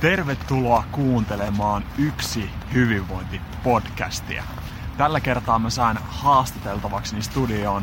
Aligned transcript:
Tervetuloa 0.00 0.84
kuuntelemaan 0.92 1.84
Yksi 1.98 2.50
hyvinvointipodcastia. 2.74 4.44
Tällä 4.96 5.20
kertaa 5.20 5.58
mä 5.58 5.70
sain 5.70 5.98
haastateltavaksi 6.08 7.22
studioon 7.22 7.82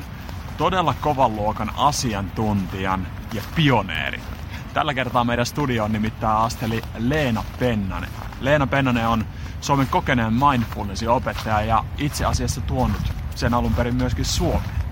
todella 0.57 0.95
kovan 1.01 1.35
luokan 1.35 1.71
asiantuntijan 1.77 3.07
ja 3.33 3.41
pioneeri. 3.55 4.21
Tällä 4.73 4.93
kertaa 4.93 5.23
meidän 5.23 5.45
studioon 5.45 5.91
nimittäin 5.91 6.37
asteli 6.37 6.81
Leena 6.97 7.43
Pennanen. 7.59 8.09
Leena 8.41 8.67
Pennanen 8.67 9.07
on 9.07 9.25
Suomen 9.61 9.87
kokeneen 9.87 10.33
mindfulnessin 10.33 11.09
opettaja 11.09 11.61
ja 11.61 11.85
itse 11.97 12.25
asiassa 12.25 12.61
tuonut 12.61 13.13
sen 13.35 13.53
alun 13.53 13.73
perin 13.73 13.95
myöskin 13.95 14.25
Suomeen. 14.25 14.85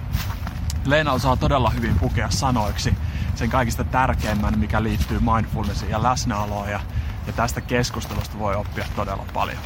Leena 0.85 1.11
osaa 1.11 1.35
todella 1.35 1.69
hyvin 1.69 1.99
pukea 1.99 2.29
sanoiksi 2.29 2.93
sen 3.35 3.49
kaikista 3.49 3.83
tärkeimmän, 3.83 4.59
mikä 4.59 4.83
liittyy 4.83 5.19
mindfulnessiin 5.19 5.91
ja 5.91 6.03
läsnäoloon 6.03 6.69
ja, 6.69 6.79
ja 7.27 7.33
tästä 7.33 7.61
keskustelusta 7.61 8.39
voi 8.39 8.55
oppia 8.55 8.85
todella 8.95 9.25
paljon. 9.33 9.57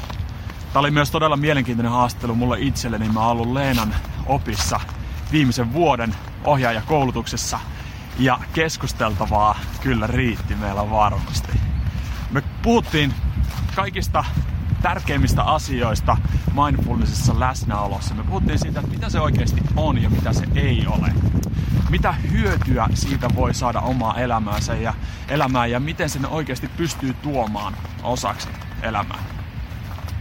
Tämä 0.73 0.79
oli 0.79 0.91
myös 0.91 1.11
todella 1.11 1.37
mielenkiintoinen 1.37 1.91
haastattelu 1.91 2.35
mulle 2.35 2.57
itselleni. 2.59 3.09
Mä 3.09 3.19
oon 3.19 3.31
ollut 3.31 3.53
Leenan 3.53 3.95
opissa 4.25 4.79
viimeisen 5.31 5.73
vuoden 5.73 6.15
ohjaajakoulutuksessa 6.43 7.59
ja 8.19 8.39
keskusteltavaa 8.53 9.59
kyllä 9.81 10.07
riitti 10.07 10.55
meillä 10.55 10.89
varmasti. 10.89 11.51
Me 12.31 12.43
puhuttiin 12.61 13.13
kaikista 13.75 14.25
tärkeimmistä 14.87 15.43
asioista 15.43 16.17
mindfulnessissa 16.53 17.39
läsnäolossa. 17.39 18.15
Me 18.15 18.23
puhuttiin 18.23 18.59
siitä, 18.59 18.79
että 18.79 18.91
mitä 18.91 19.09
se 19.09 19.19
oikeasti 19.19 19.61
on 19.75 20.01
ja 20.01 20.09
mitä 20.09 20.33
se 20.33 20.45
ei 20.55 20.87
ole. 20.87 21.13
Mitä 21.89 22.11
hyötyä 22.11 22.87
siitä 22.93 23.29
voi 23.35 23.53
saada 23.53 23.79
omaa 23.79 24.19
elämäänsä 24.19 24.75
ja 24.75 24.93
elämää 25.27 25.65
ja 25.65 25.79
miten 25.79 26.09
sen 26.09 26.25
oikeasti 26.25 26.67
pystyy 26.67 27.13
tuomaan 27.13 27.73
osaksi 28.03 28.47
elämää. 28.81 29.23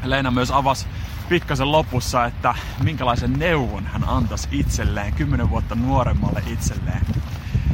Leena 0.04 0.30
myös 0.30 0.50
avasi 0.50 0.86
pikkasen 1.28 1.72
lopussa, 1.72 2.24
että 2.24 2.54
minkälaisen 2.82 3.32
neuvon 3.32 3.86
hän 3.86 4.08
antaisi 4.08 4.48
itselleen, 4.52 5.14
10 5.14 5.50
vuotta 5.50 5.74
nuoremmalle 5.74 6.42
itselleen. 6.46 7.06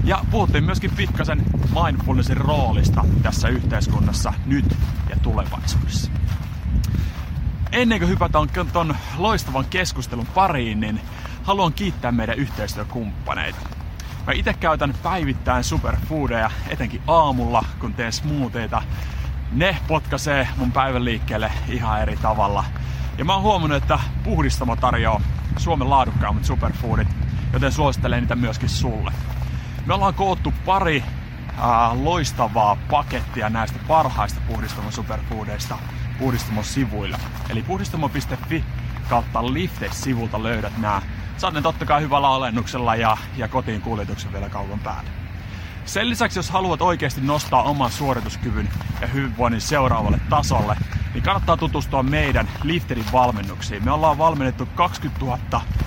Ja 0.05 0.25
puhuttiin 0.31 0.65
myöskin 0.65 0.91
pikkasen 0.97 1.43
mindfulnessin 1.85 2.37
roolista 2.37 3.05
tässä 3.23 3.49
yhteiskunnassa 3.49 4.33
nyt 4.47 4.77
ja 5.11 5.17
tulevaisuudessa. 5.23 6.11
Ennen 7.73 7.99
kuin 7.99 8.09
hypätään 8.09 8.49
ton 8.73 8.97
loistavan 9.19 9.65
keskustelun 9.65 10.27
pariin, 10.27 10.81
niin 10.81 11.01
haluan 11.43 11.73
kiittää 11.73 12.13
meidän 12.13 12.39
yhteistyökumppaneita. 12.39 13.59
Mä 14.27 14.33
itse 14.33 14.53
käytän 14.53 14.95
päivittäin 15.03 15.65
superfoodeja, 15.65 16.51
etenkin 16.69 17.03
aamulla, 17.07 17.65
kun 17.81 17.95
teen 17.95 18.13
smoothieita. 18.13 18.83
Ne 19.53 19.77
potkaisee 19.89 20.49
mun 20.57 20.73
päivän 20.73 21.05
liikkeelle 21.05 21.53
ihan 21.69 22.03
eri 22.03 22.17
tavalla. 22.17 22.65
Ja 23.19 23.25
mä 23.25 23.35
oon 23.35 23.43
huomannut, 23.43 23.83
että 23.83 23.99
puhdistamo 24.25 24.77
tarjoaa 24.77 25.21
Suomen 25.57 25.91
laadukkaimmat 25.91 26.45
superfoodit, 26.45 27.09
joten 27.53 27.73
suosittelen 27.73 28.21
niitä 28.21 28.37
myöskin 28.37 28.69
sulle. 28.69 29.13
Me 29.87 29.95
ollaan 29.95 30.15
koottu 30.15 30.55
pari 30.67 31.05
ää, 31.59 32.05
loistavaa 32.05 32.77
pakettia 32.91 33.51
näistä 33.51 33.79
parhaista 33.89 34.41
puhdistamon 34.47 34.93
superfoodeista 34.93 35.79
puhdistamon 36.19 36.65
sivuilla. 36.65 37.19
Eli 37.51 37.63
puhdistamo.fi 37.63 38.65
kautta 39.09 39.43
Lifte-sivulta 39.53 40.43
löydät 40.43 40.79
nämä. 40.79 41.03
Saat 41.37 41.55
ne 41.55 41.63
totta 41.63 41.85
kai 41.85 42.03
hyvällä 42.03 42.29
alennuksella 42.29 42.97
ja, 42.97 43.17
ja 43.37 43.49
kotiin 43.49 43.81
kuljetuksen 43.81 44.33
vielä 44.33 44.49
kaupan 44.49 44.79
päälle. 44.79 45.11
Sen 45.85 46.11
lisäksi, 46.11 46.39
jos 46.39 46.51
haluat 46.51 46.83
oikeasti 46.83 47.21
nostaa 47.21 47.63
oman 47.63 47.91
suorituskyvyn 47.91 48.69
ja 49.01 49.07
hyvinvoinnin 49.07 49.61
seuraavalle 49.61 50.21
tasolle, 50.31 50.77
niin 51.15 51.23
kannattaa 51.23 51.57
tutustua 51.57 52.03
meidän 52.03 52.49
Lifterin 52.63 53.13
valmennuksiin. 53.13 53.85
Me 53.85 53.91
ollaan 53.91 54.19
valmennettu 54.19 54.69
20 54.75 55.25
000 55.25 55.39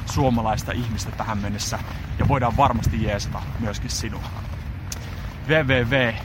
suomalaista 0.06 0.72
ihmistä 0.72 1.12
tähän 1.12 1.38
mennessä 1.38 1.80
ja 2.20 2.28
voidaan 2.28 2.58
varmasti 2.58 3.04
jeesata 3.04 3.42
myöskin 3.60 3.90
sinua. 3.90 4.24
www.lifte.fi. 5.48 6.18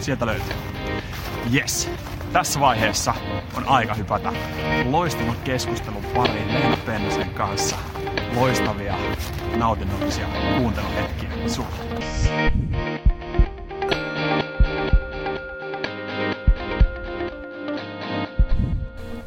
Sieltä 0.00 0.26
löytyy. 0.26 0.56
Yes, 1.54 1.90
tässä 2.32 2.60
vaiheessa 2.60 3.14
on 3.56 3.68
aika 3.68 3.94
hypätä 3.94 4.32
loistavan 4.90 5.36
keskustelun 5.44 6.04
pariin 6.14 6.54
Leena 6.54 6.76
Pennasen 6.86 7.30
kanssa. 7.30 7.76
Loistavia, 8.36 8.94
nautinnollisia 9.56 10.26
kuunteluhetkiä 10.58 11.30
sulle. 11.46 11.68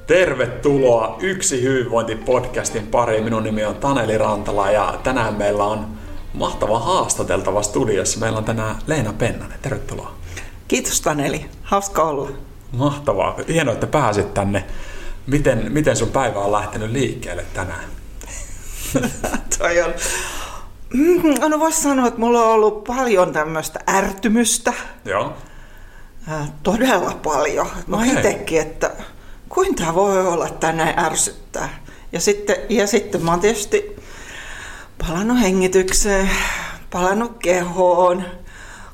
Tervetuloa 0.07 1.17
Yksi 1.21 1.61
hyvinvointipodcastin 1.61 2.87
pariin. 2.87 3.23
Minun 3.23 3.43
nimi 3.43 3.65
on 3.65 3.75
Taneli 3.75 4.17
Rantala 4.17 4.71
ja 4.71 4.99
tänään 5.03 5.33
meillä 5.33 5.63
on 5.63 5.87
mahtava 6.33 6.79
haastateltava 6.79 7.63
studiossa. 7.63 8.19
Meillä 8.19 8.37
on 8.37 8.45
tänään 8.45 8.75
Leena 8.87 9.13
Pennanen. 9.13 9.59
Tervetuloa. 9.61 10.11
Kiitos 10.67 11.01
Taneli, 11.01 11.45
hauska 11.63 12.03
olla. 12.03 12.54
Mahtavaa, 12.75 13.35
hienoa, 13.47 13.73
että 13.73 13.87
pääsit 13.87 14.33
tänne. 14.33 14.65
Miten, 15.27 15.71
miten 15.71 15.95
sun 15.95 16.09
päivä 16.09 16.39
on 16.39 16.51
lähtenyt 16.51 16.91
liikkeelle 16.91 17.45
tänään? 17.53 17.83
Toi 19.57 19.81
on... 19.81 19.93
Mm, 20.93 21.49
no 21.49 21.59
voisi 21.59 21.81
sanoa, 21.81 22.07
että 22.07 22.19
mulla 22.19 22.43
on 22.43 22.53
ollut 22.53 22.83
paljon 22.83 23.33
tämmöistä 23.33 23.79
ärtymystä. 23.89 24.73
Joo. 25.05 25.33
Todella 26.63 27.19
paljon. 27.23 27.67
Mä 27.87 27.95
okay. 27.95 28.09
itsekin, 28.09 28.61
että 28.61 28.91
kuinka 29.49 29.81
tämä 29.81 29.95
voi 29.95 30.27
olla, 30.27 30.47
että 30.47 30.71
näin 30.71 30.99
ärsyttää. 30.99 31.69
Ja 32.11 32.19
sitten, 32.19 32.55
ja 32.69 32.87
sitten 32.87 33.23
mä 33.23 33.31
oon 33.31 33.39
tietysti 33.39 33.95
palannut 35.07 35.41
hengitykseen, 35.41 36.29
palannut 36.91 37.37
kehoon, 37.39 38.25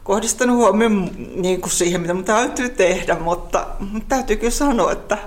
kohdistanut 0.03 0.56
huomioon 0.56 1.09
niin 1.35 1.62
kuin 1.62 1.72
siihen, 1.72 2.01
mitä 2.01 2.13
mun 2.13 2.23
täytyy 2.23 2.69
tehdä, 2.69 3.16
mutta 3.16 3.67
täytyy 4.07 4.35
kyllä 4.35 4.51
sanoa, 4.51 4.91
että 4.91 5.17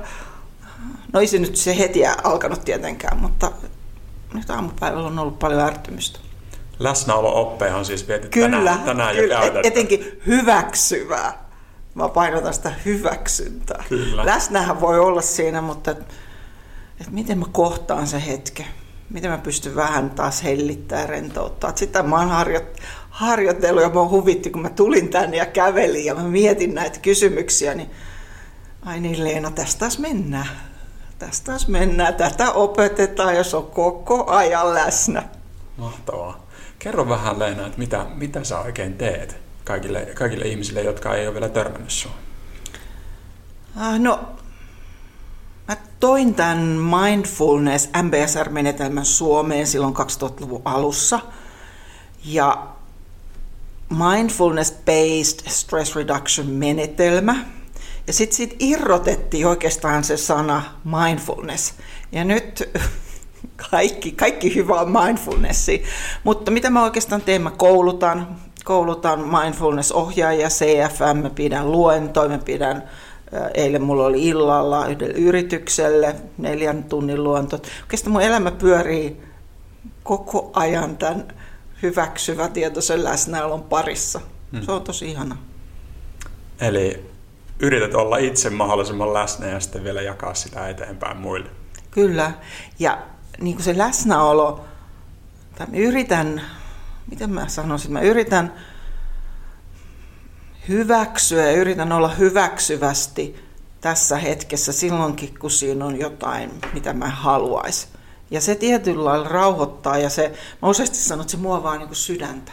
no 1.13 1.21
ei 1.21 1.27
se 1.27 1.39
nyt 1.39 1.57
se 1.57 1.79
heti 1.79 2.07
alkanut 2.07 2.65
tietenkään, 2.65 3.17
mutta 3.17 3.53
nyt 4.35 4.51
aamupäivällä 4.51 5.07
on 5.07 5.19
ollut 5.19 5.39
paljon 5.39 5.61
ärtymystä. 5.61 6.19
Läsnäolo-oppeja 6.79 7.77
on 7.77 7.85
siis 7.85 8.09
viety 8.09 8.29
kyllä, 8.29 8.57
tänään, 8.57 8.81
tänään 8.81 9.17
kyllä, 9.17 9.35
jo 9.35 9.41
käytetty. 9.41 9.69
etenkin 9.69 10.21
hyväksyvää. 10.27 11.45
Mä 11.95 12.09
painotan 12.09 12.55
sitä 12.55 12.73
hyväksyntää. 12.85 13.85
Kyllä. 13.89 14.27
Läsnähän 14.27 14.81
voi 14.81 14.99
olla 14.99 15.23
siinä, 15.23 15.61
mutta 15.61 15.91
et, 15.91 15.99
et 17.01 17.11
miten 17.11 17.39
mä 17.39 17.47
kohtaan 17.53 18.07
se 18.07 18.27
hetken 18.27 18.67
miten 19.11 19.31
mä 19.31 19.39
pystyn 19.39 19.77
vähän 19.77 20.11
taas 20.11 20.43
hellittää 20.43 21.01
ja 21.01 21.07
rentouttaa. 21.07 21.73
Sitä 21.75 22.03
mä 22.03 22.17
oon 22.17 22.29
harjo- 22.29 22.81
harjoitellut 23.15 23.83
ja 23.83 23.89
mä 23.89 24.09
huvitti, 24.09 24.51
kun 24.51 24.63
mä 24.63 24.71
tulin 24.71 25.09
tänne 25.09 25.37
ja 25.37 25.47
kävelin 25.47 26.05
ja 26.05 26.15
mä 26.15 26.23
mietin 26.23 26.75
näitä 26.75 26.99
kysymyksiä, 26.99 27.75
niin 27.75 27.91
ai 28.83 29.01
niin 29.01 29.25
Leena, 29.25 29.51
tästä 29.51 29.79
taas 29.79 29.99
mennään. 29.99 30.49
Tästä 31.19 31.47
taas 31.47 31.69
mennään. 31.69 32.15
Tätä 32.15 32.53
opetetaan, 32.53 33.37
jos 33.37 33.55
on 33.55 33.67
koko 33.67 34.31
ajan 34.31 34.75
läsnä. 34.75 35.23
Mahtavaa. 35.77 36.47
Kerro 36.79 37.09
vähän 37.09 37.39
Leena, 37.39 37.67
että 37.67 37.79
mitä, 37.79 38.07
mitä 38.15 38.45
sä 38.45 38.59
oikein 38.59 38.95
teet 38.95 39.37
kaikille, 39.65 40.09
kaikille 40.15 40.45
ihmisille, 40.45 40.83
jotka 40.83 41.15
ei 41.15 41.27
ole 41.27 41.35
vielä 41.35 41.49
törmännyt 41.49 41.91
sua? 41.91 42.13
Ah, 43.77 44.01
no, 44.01 44.21
Mä 45.69 45.77
toin 46.01 46.35
tämän 46.35 46.59
mindfulness 46.59 47.91
MBSR-menetelmän 48.03 49.05
Suomeen 49.05 49.67
silloin 49.67 49.95
2000-luvun 49.95 50.63
alussa. 50.65 51.21
Ja 52.25 52.74
mindfulness-based 53.91 55.51
stress 55.51 55.97
reduction 55.97 56.47
menetelmä. 56.47 57.45
Ja 58.07 58.13
sitten 58.13 58.37
siitä 58.37 58.57
irrotettiin 58.59 59.47
oikeastaan 59.47 60.05
se 60.05 60.17
sana 60.17 60.63
mindfulness. 60.85 61.75
Ja 62.13 62.25
nyt 62.25 62.71
kaikki, 63.71 64.13
kaikki 64.13 64.55
hyvä 64.55 64.81
on 64.81 64.91
mindfulnessi. 64.91 65.85
Mutta 66.25 66.51
mitä 66.51 66.71
mä 66.71 66.85
oikeastaan 66.85 67.23
teen? 67.23 67.43
Mä 67.43 67.51
koulutan, 67.51 68.37
koulutan 68.65 69.21
mindfulness-ohjaajia, 69.21 70.49
CFM, 70.49 71.19
mä 71.23 71.31
pidän 71.31 71.73
luentoja, 71.73 72.29
mä 72.29 72.39
pidän 72.39 72.91
Eilen 73.55 73.83
mulla 73.83 74.07
oli 74.07 74.29
illalla 74.29 74.87
yhdelle 74.87 75.15
yritykselle 75.15 76.17
neljän 76.39 76.85
tunnin 76.85 77.25
luonto. 77.25 77.59
Oikeastaan 77.83 78.13
mun 78.13 78.23
elämä 78.23 78.51
pyörii 78.51 79.23
koko 80.03 80.51
ajan 80.53 80.97
tämän 80.97 81.29
hyväksyvä 81.85 82.49
tietoisen 82.49 83.05
läsnäolon 83.05 83.63
parissa. 83.63 84.21
Hmm. 84.53 84.63
Se 84.63 84.73
on 84.73 84.83
tosi 84.83 85.11
ihana. 85.11 85.37
Eli 86.61 87.07
yrität 87.61 87.95
olla 87.95 88.17
itse 88.17 88.51
mahdollisimman 88.51 89.15
läsnä 89.15 89.47
ja 89.47 89.61
sitten 89.61 89.85
vielä 89.85 90.03
jakaa 90.03 90.35
sitä 90.35 90.69
eteenpäin 90.69 91.17
muille. 91.17 91.51
Kyllä. 91.91 92.33
Ja 92.79 93.03
niin 93.41 93.57
kuin 93.57 93.65
se 93.65 93.79
läsnäolo, 93.79 94.65
tai 95.59 95.67
yritän, 95.73 96.43
miten 97.11 97.31
mä 97.31 97.49
sanoisin, 97.49 97.93
mä 97.93 98.01
yritän 98.01 98.55
hyväksyä 100.69 101.43
ja 101.43 101.53
yritän 101.53 101.93
olla 101.93 102.09
hyväksyvästi 102.09 103.45
tässä 103.81 104.17
hetkessä 104.17 104.73
silloinkin, 104.73 105.39
kun 105.39 105.51
siinä 105.51 105.85
on 105.85 106.01
jotain, 106.01 106.51
mitä 106.73 106.93
mä 106.93 107.09
haluaisin. 107.09 107.94
Ja 108.31 108.41
se 108.41 108.55
tietyllä 108.55 109.05
lailla 109.05 109.29
rauhoittaa 109.29 109.99
ja 109.99 110.11
se, 110.11 110.33
mä 110.63 110.69
useasti 110.69 110.97
sanon, 110.97 111.21
että 111.21 111.31
se 111.31 111.37
muovaa 111.37 111.77
niin 111.77 111.89
kuin 111.89 111.97
sydäntä. 111.97 112.53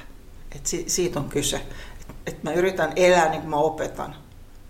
Että 0.56 0.70
si, 0.70 0.84
siitä 0.88 1.20
on 1.20 1.30
kyse. 1.30 1.58
Että 1.58 2.16
et 2.26 2.44
mä 2.44 2.54
yritän 2.54 2.94
elää 2.96 3.30
niin 3.30 3.42
kuin 3.42 3.50
mä 3.50 3.56
opetan. 3.56 4.16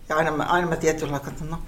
Ja 0.10 0.16
aina 0.16 0.32
mä, 0.32 0.44
aina 0.44 0.68
mä 0.68 0.76
tietyllä 0.76 1.12
lailla 1.12 1.26
katson, 1.26 1.50
no, 1.50 1.60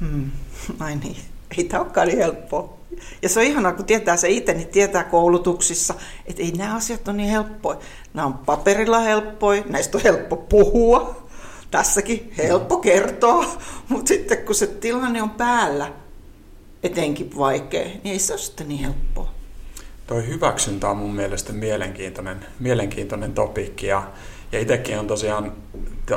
hmm, 0.00 0.30
ai 0.80 0.96
niin, 0.96 1.16
ei 1.58 1.64
tämä 1.64 1.82
olekaan 1.82 2.08
niin 2.08 2.18
helppoa. 2.18 2.76
Ja 3.22 3.28
se 3.28 3.40
on 3.40 3.46
ihanaa, 3.46 3.72
kun 3.72 3.84
tietää 3.84 4.16
se 4.16 4.28
itse, 4.28 4.54
niin 4.54 4.68
tietää 4.68 5.04
koulutuksissa, 5.04 5.94
että 6.26 6.42
ei 6.42 6.52
nämä 6.52 6.74
asiat 6.74 7.08
ole 7.08 7.16
niin 7.16 7.30
helppoja. 7.30 7.78
Nämä 8.14 8.26
on 8.26 8.34
paperilla 8.34 8.98
helppoja, 8.98 9.62
näistä 9.68 9.98
on 9.98 10.04
helppo 10.04 10.36
puhua, 10.36 11.26
tässäkin 11.70 12.32
helppo 12.38 12.76
kertoa, 12.76 13.44
mutta 13.88 14.08
sitten 14.08 14.38
kun 14.38 14.54
se 14.54 14.66
tilanne 14.66 15.22
on 15.22 15.30
päällä, 15.30 15.92
etenkin 16.82 17.36
vaikea, 17.38 17.84
niin 17.84 18.12
ei 18.12 18.18
se 18.18 18.32
ole 18.32 18.40
sitten 18.40 18.68
niin 18.68 18.80
helppoa. 18.80 19.30
Toi 20.06 20.26
hyväksyntä 20.26 20.88
on 20.88 20.96
mun 20.96 21.14
mielestä 21.14 21.52
mielenkiintoinen, 21.52 22.46
mielenkiintoinen 22.60 23.32
topikki 23.32 23.86
ja, 23.86 24.10
ja 24.52 24.60
itsekin 24.60 24.98
on 24.98 25.06
tosiaan, 25.06 25.52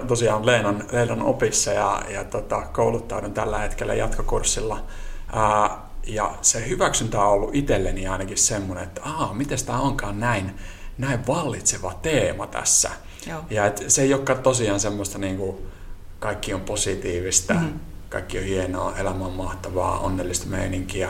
tosiaan 0.08 0.46
Leenan, 0.46 0.84
Leenan 0.92 1.22
opissa 1.22 1.72
ja, 1.72 2.02
ja 2.10 2.24
tota, 2.24 2.62
kouluttaudun 2.62 3.34
tällä 3.34 3.60
hetkellä 3.60 3.94
jatkokurssilla. 3.94 4.84
Ää, 5.34 5.86
ja 6.08 6.36
se 6.42 6.70
hyväksyntä 6.70 7.22
on 7.22 7.28
ollut 7.32 7.56
itselleni 7.56 8.08
ainakin 8.08 8.38
semmoinen, 8.38 8.84
että 8.84 9.02
aa, 9.04 9.34
miten 9.34 9.66
tämä 9.66 9.80
onkaan 9.80 10.20
näin, 10.20 10.52
näin 10.98 11.28
vallitseva 11.28 11.94
teema 12.02 12.48
tässä. 12.48 12.92
Joo. 13.28 13.42
Ja 13.50 13.66
et 13.66 13.84
se 13.88 14.02
ei 14.02 14.14
olekaan 14.14 14.40
tosiaan 14.40 14.80
semmoista 14.80 15.18
niin 15.18 15.38
kuin, 15.38 15.58
kaikki 16.20 16.54
on 16.54 16.62
positiivista, 16.62 17.54
mm-hmm. 17.54 17.80
Kaikki 18.16 18.38
on 18.38 18.44
hienoa, 18.44 18.98
elämä 18.98 19.26
on 19.26 19.34
mahtavaa, 19.34 20.00
onnellista 20.00 20.48
meininkiä, 20.48 21.10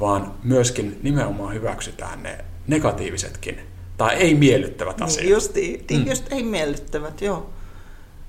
vaan 0.00 0.34
myöskin 0.42 1.00
nimenomaan 1.02 1.54
hyväksytään 1.54 2.22
ne 2.22 2.44
negatiivisetkin 2.66 3.60
tai 3.96 4.14
ei 4.14 4.34
miellyttävät 4.34 4.96
niin, 4.96 5.04
asiat. 5.04 5.22
Niin 5.22 5.32
just, 5.32 5.52
mm. 5.90 6.06
just 6.06 6.32
ei 6.32 6.42
miellyttävät, 6.42 7.22
joo. 7.22 7.50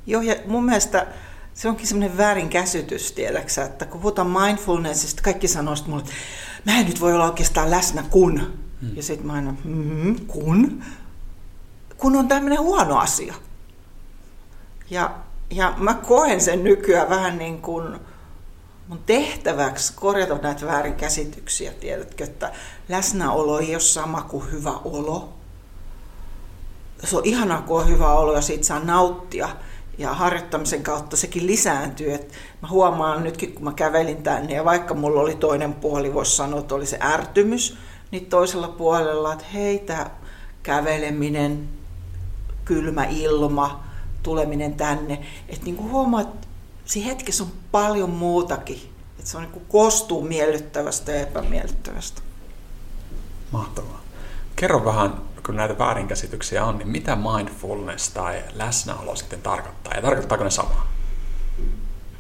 Joo, 0.07 0.21
ja 0.21 0.35
mun 0.45 0.65
mielestä 0.65 1.07
se 1.53 1.69
onkin 1.69 1.87
semmoinen 1.87 2.17
väärin 2.17 2.49
käsitys, 2.49 3.11
tiedäksä, 3.11 3.63
että 3.63 3.85
kun 3.85 4.01
puhutaan 4.01 4.29
mindfulnessista, 4.29 5.21
kaikki 5.21 5.47
sanoo 5.47 5.75
mulle, 5.87 6.01
että 6.01 6.13
mä 6.65 6.79
en 6.79 6.85
nyt 6.85 7.01
voi 7.01 7.13
olla 7.13 7.25
oikeastaan 7.25 7.71
läsnä 7.71 8.03
kun. 8.09 8.39
Hmm. 8.81 8.95
Ja 8.95 9.03
sitten 9.03 9.27
mä 9.27 9.33
aina, 9.33 9.55
mm, 9.63 10.15
kun? 10.27 10.83
Kun 11.97 12.15
on 12.15 12.27
tämmöinen 12.27 12.59
huono 12.59 12.97
asia. 12.97 13.33
Ja, 14.89 15.15
ja 15.51 15.73
mä 15.77 15.93
koen 15.93 16.41
sen 16.41 16.63
nykyään 16.63 17.09
vähän 17.09 17.37
niin 17.37 17.61
kuin 17.61 17.99
mun 18.87 18.99
tehtäväksi 19.05 19.93
korjata 19.95 20.37
näitä 20.37 20.65
väärinkäsityksiä, 20.65 21.71
tiedätkö, 21.71 22.23
että 22.23 22.51
läsnäolo 22.89 23.59
ei 23.59 23.75
ole 23.75 23.79
sama 23.79 24.21
kuin 24.21 24.51
hyvä 24.51 24.71
olo. 24.71 25.33
Se 27.03 27.17
on 27.17 27.25
ihanaa, 27.25 27.61
kun 27.61 27.81
on 27.81 27.89
hyvä 27.89 28.13
olo 28.13 28.35
ja 28.35 28.41
siitä 28.41 28.63
saa 28.63 28.79
nauttia 28.79 29.49
ja 29.97 30.13
harjoittamisen 30.13 30.83
kautta 30.83 31.17
sekin 31.17 31.47
lisääntyy. 31.47 32.13
Et 32.13 32.33
mä 32.61 32.67
huomaan 32.67 33.23
nytkin, 33.23 33.53
kun 33.53 33.63
mä 33.63 33.73
kävelin 33.73 34.23
tänne, 34.23 34.53
ja 34.53 34.65
vaikka 34.65 34.93
mulla 34.93 35.21
oli 35.21 35.35
toinen 35.35 35.73
puoli, 35.73 36.13
voisi 36.13 36.35
sanoa, 36.35 36.59
että 36.59 36.75
oli 36.75 36.85
se 36.85 36.97
ärtymys, 37.01 37.77
niin 38.11 38.25
toisella 38.25 38.67
puolella, 38.67 39.33
että 39.33 39.45
hei, 39.53 39.79
tämä 39.79 40.09
käveleminen, 40.63 41.69
kylmä 42.65 43.03
ilma, 43.03 43.84
tuleminen 44.25 44.73
tänne, 44.73 45.25
että 45.49 45.65
niin 45.65 45.75
kuin 45.75 45.91
huomaa, 45.91 46.21
että 46.21 46.47
siinä 46.85 47.07
hetkessä 47.07 47.43
on 47.43 47.51
paljon 47.71 48.09
muutakin. 48.09 48.93
Että 49.19 49.31
se 49.31 49.37
on 49.37 49.43
niin 49.43 49.53
kuin 49.53 49.65
koostuu 49.65 50.21
miellyttävästä 50.21 51.11
ja 51.11 51.21
epämiellyttävästä. 51.21 52.21
Mahtavaa. 53.51 54.01
Kerro 54.55 54.85
vähän 54.85 55.13
kun 55.45 55.55
näitä 55.55 55.77
väärinkäsityksiä 55.77 56.65
on, 56.65 56.77
niin 56.77 56.87
mitä 56.87 57.15
mindfulness 57.15 58.09
tai 58.09 58.43
läsnäolo 58.53 59.15
sitten 59.15 59.41
tarkoittaa? 59.41 59.93
Ja 59.93 60.01
tarkoittaako 60.01 60.43
ne 60.43 60.49
samaa? 60.49 60.87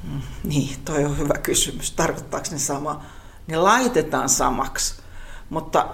Mm, 0.03 0.21
niin, 0.43 0.77
toi 0.85 1.05
on 1.05 1.17
hyvä 1.17 1.33
kysymys. 1.33 1.91
Tarkoittaako 1.91 2.47
ne 2.51 2.59
sama? 2.59 3.01
Ne 3.47 3.57
laitetaan 3.57 4.29
samaksi. 4.29 4.95
Mutta 5.49 5.89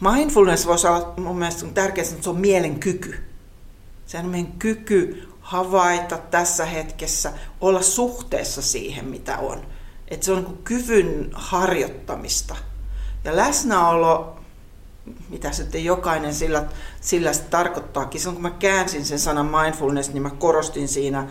mindfulness 0.00 0.66
voisi 0.66 0.86
olla 0.86 1.14
mun 1.16 1.38
mielestä 1.38 1.66
tärkeää, 1.74 2.08
että 2.08 2.24
se 2.24 2.30
on 2.30 2.40
mielen 2.40 2.80
kyky. 2.80 3.33
Se 4.06 4.18
on 4.18 4.26
meidän 4.26 4.52
kyky 4.52 5.28
havaita 5.40 6.18
tässä 6.18 6.64
hetkessä, 6.64 7.32
olla 7.60 7.82
suhteessa 7.82 8.62
siihen, 8.62 9.04
mitä 9.04 9.38
on. 9.38 9.66
Että 10.08 10.26
se 10.26 10.32
on 10.32 10.44
niin 10.44 10.58
kyvyn 10.64 11.30
harjoittamista. 11.32 12.56
Ja 13.24 13.36
läsnäolo 13.36 14.34
mitä 15.28 15.52
sitten 15.52 15.84
jokainen 15.84 16.34
sillä, 16.34 16.64
sillä 17.00 17.32
tarkoittaakin. 17.50 18.20
Silloin 18.20 18.36
kun 18.36 18.42
mä 18.42 18.50
käänsin 18.50 19.04
sen 19.04 19.18
sanan 19.18 19.46
mindfulness, 19.46 20.12
niin 20.12 20.22
mä 20.22 20.30
korostin 20.30 20.88
siinä 20.88 21.26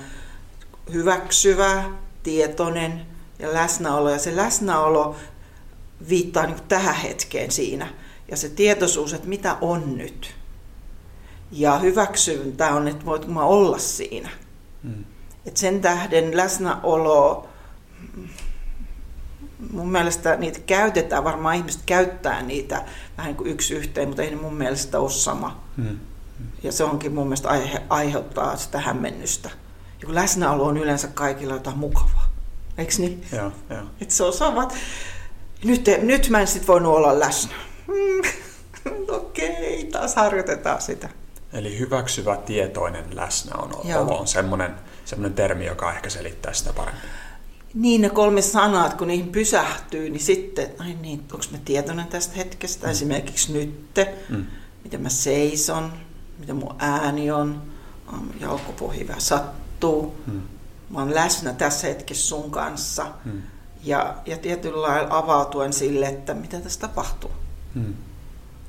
hyväksyvä, 0.94 1.84
tietoinen 2.24 3.06
ja 3.40 3.54
läsnäolo. 3.54 4.10
Ja 4.10 4.20
se 4.20 4.36
läsnäolo 4.36 5.16
viittaa 6.10 6.46
niin 6.46 6.64
tähän 6.68 6.96
hetkeen 6.96 7.52
siinä. 7.52 7.88
Ja 8.32 8.38
se 8.38 8.50
tietoisuus, 8.50 9.14
että 9.14 9.28
mitä 9.28 9.58
on 9.62 9.98
nyt. 9.98 10.36
Ja 11.56 11.78
hyväksyntä 11.78 12.74
on, 12.74 12.88
että 12.88 13.06
voitko 13.06 13.32
mä 13.32 13.44
olla 13.44 13.78
siinä. 13.78 14.30
Mm. 14.84 15.06
Et 15.46 15.58
sen 15.58 15.82
tähden 15.82 16.38
läsnäolo 16.38 17.48
mun 19.72 19.92
mielestä 19.92 20.36
niitä 20.36 20.60
käytetään, 20.60 21.24
varmaan 21.24 21.56
ihmiset 21.56 21.82
käyttää 21.86 22.42
niitä 22.42 22.84
vähän 23.18 23.30
niin 23.30 23.38
kuin 23.38 23.50
yksi 23.50 23.74
yhteen, 23.74 24.08
mutta 24.08 24.22
ei 24.22 24.30
ne 24.30 24.36
mun 24.36 24.54
mielestä 24.54 25.00
ole 25.00 25.10
sama. 25.10 25.64
Hmm. 25.78 26.00
Ja 26.64 26.72
se 26.72 26.84
onkin 26.84 27.14
mun 27.14 27.28
mielestä 27.28 27.50
aihe, 27.50 27.82
aiheuttaa 27.90 28.58
sitä 28.58 28.80
hämmennystä. 28.80 29.50
Ja 30.02 30.06
kun 30.06 30.16
läsnäolo 30.16 30.66
on 30.66 30.78
yleensä 30.78 31.08
kaikilla 31.08 31.54
jotain 31.54 31.78
mukavaa. 31.78 32.34
Eikö 32.78 32.94
niin? 32.98 33.26
Joo, 33.32 33.52
joo. 33.70 33.84
Et 34.02 34.12
se 34.12 34.24
on 34.24 34.34
sama. 34.34 34.68
Nyt, 35.64 35.86
nyt 36.02 36.30
mä 36.30 36.40
en 36.42 36.48
sit 36.48 36.68
voinut 36.68 36.96
olla 36.96 37.20
läsnä. 37.20 37.54
Hmm. 37.88 38.32
Okei, 39.16 39.80
okay, 39.80 39.92
taas 39.92 40.16
harjoitetaan 40.16 40.82
sitä. 40.82 41.10
Eli 41.54 41.80
hyväksyvä 41.80 42.38
tietoinen 42.38 43.16
läsnäolo 43.16 43.84
on 44.20 44.28
semmoinen, 44.28 44.76
semmoinen 45.06 45.34
termi, 45.34 45.66
joka 45.66 45.94
ehkä 45.94 46.10
selittää 46.10 46.54
sitä 46.54 46.74
paremmin. 46.74 47.04
Niin 47.74 48.02
ne 48.02 48.10
kolme 48.10 48.42
sanaa, 48.42 48.90
kun 48.90 49.08
niihin 49.08 49.32
pysähtyy, 49.32 50.10
niin 50.10 50.24
sitten, 50.24 50.70
ai 50.80 50.98
niin, 51.02 51.20
onko 51.20 51.46
mä 51.52 51.58
tietoinen 51.66 52.08
tästä 52.08 52.36
hetkestä, 52.36 52.88
mm. 52.88 52.92
esimerkiksi 52.92 53.54
nytte, 53.54 54.16
mm. 54.30 54.46
miten 54.84 55.02
mä 55.02 55.10
seison, 55.10 55.94
miten 56.40 56.56
mun 56.56 56.76
ääni 56.80 57.32
on, 57.32 57.62
jalkopohja 58.40 59.08
vähän 59.08 59.22
sattuu, 59.22 60.16
mm. 60.28 60.42
mä 60.90 61.00
oon 61.00 61.16
läsnä 61.16 61.54
tässä 61.54 61.88
hetkessä 61.88 62.28
sun 62.28 62.52
kanssa 62.52 63.06
mm. 63.26 63.42
ja, 63.84 64.16
ja 64.26 64.38
tietyllä 64.38 64.82
lailla 64.82 65.18
avautuen 65.18 65.74
sille, 65.74 66.06
että 66.06 66.34
mitä 66.34 66.60
tässä 66.60 66.80
tapahtuu. 66.80 67.32
Mm. 67.76 67.94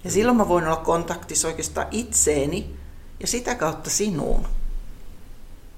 Ja 0.05 0.11
silloin 0.11 0.37
mä 0.37 0.49
voin 0.49 0.67
olla 0.67 0.77
kontaktissa 0.77 1.49
oikeastaan 1.49 1.87
itseeni 1.91 2.77
ja 3.21 3.27
sitä 3.27 3.55
kautta 3.55 3.91
sinuun. 3.91 4.47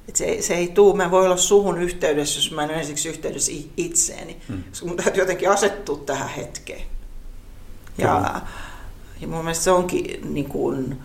Et 0.09 0.17
se, 0.17 0.37
se 0.43 0.55
ei 0.55 0.69
tuu, 0.69 0.97
mä 0.97 1.11
voi 1.11 1.25
olla 1.25 1.37
suhun 1.37 1.79
yhteydessä, 1.79 2.39
jos 2.39 2.51
mä 2.51 2.65
en 2.65 2.71
ensiksi 2.71 3.09
yhteydessä 3.09 3.53
itseeni. 3.77 4.41
Hmm. 4.49 4.65
Koska 4.65 4.87
mun 4.87 4.97
täytyy 4.97 5.23
jotenkin 5.23 5.51
asettua 5.51 6.03
tähän 6.07 6.29
hetkeen. 6.29 6.87
Ja, 7.99 8.41
ja 9.21 9.29
mun 9.29 9.39
mielestä 9.39 9.65
se 9.65 9.71
onkin 9.71 10.35
niin 10.35 10.49
kuin, 10.49 10.99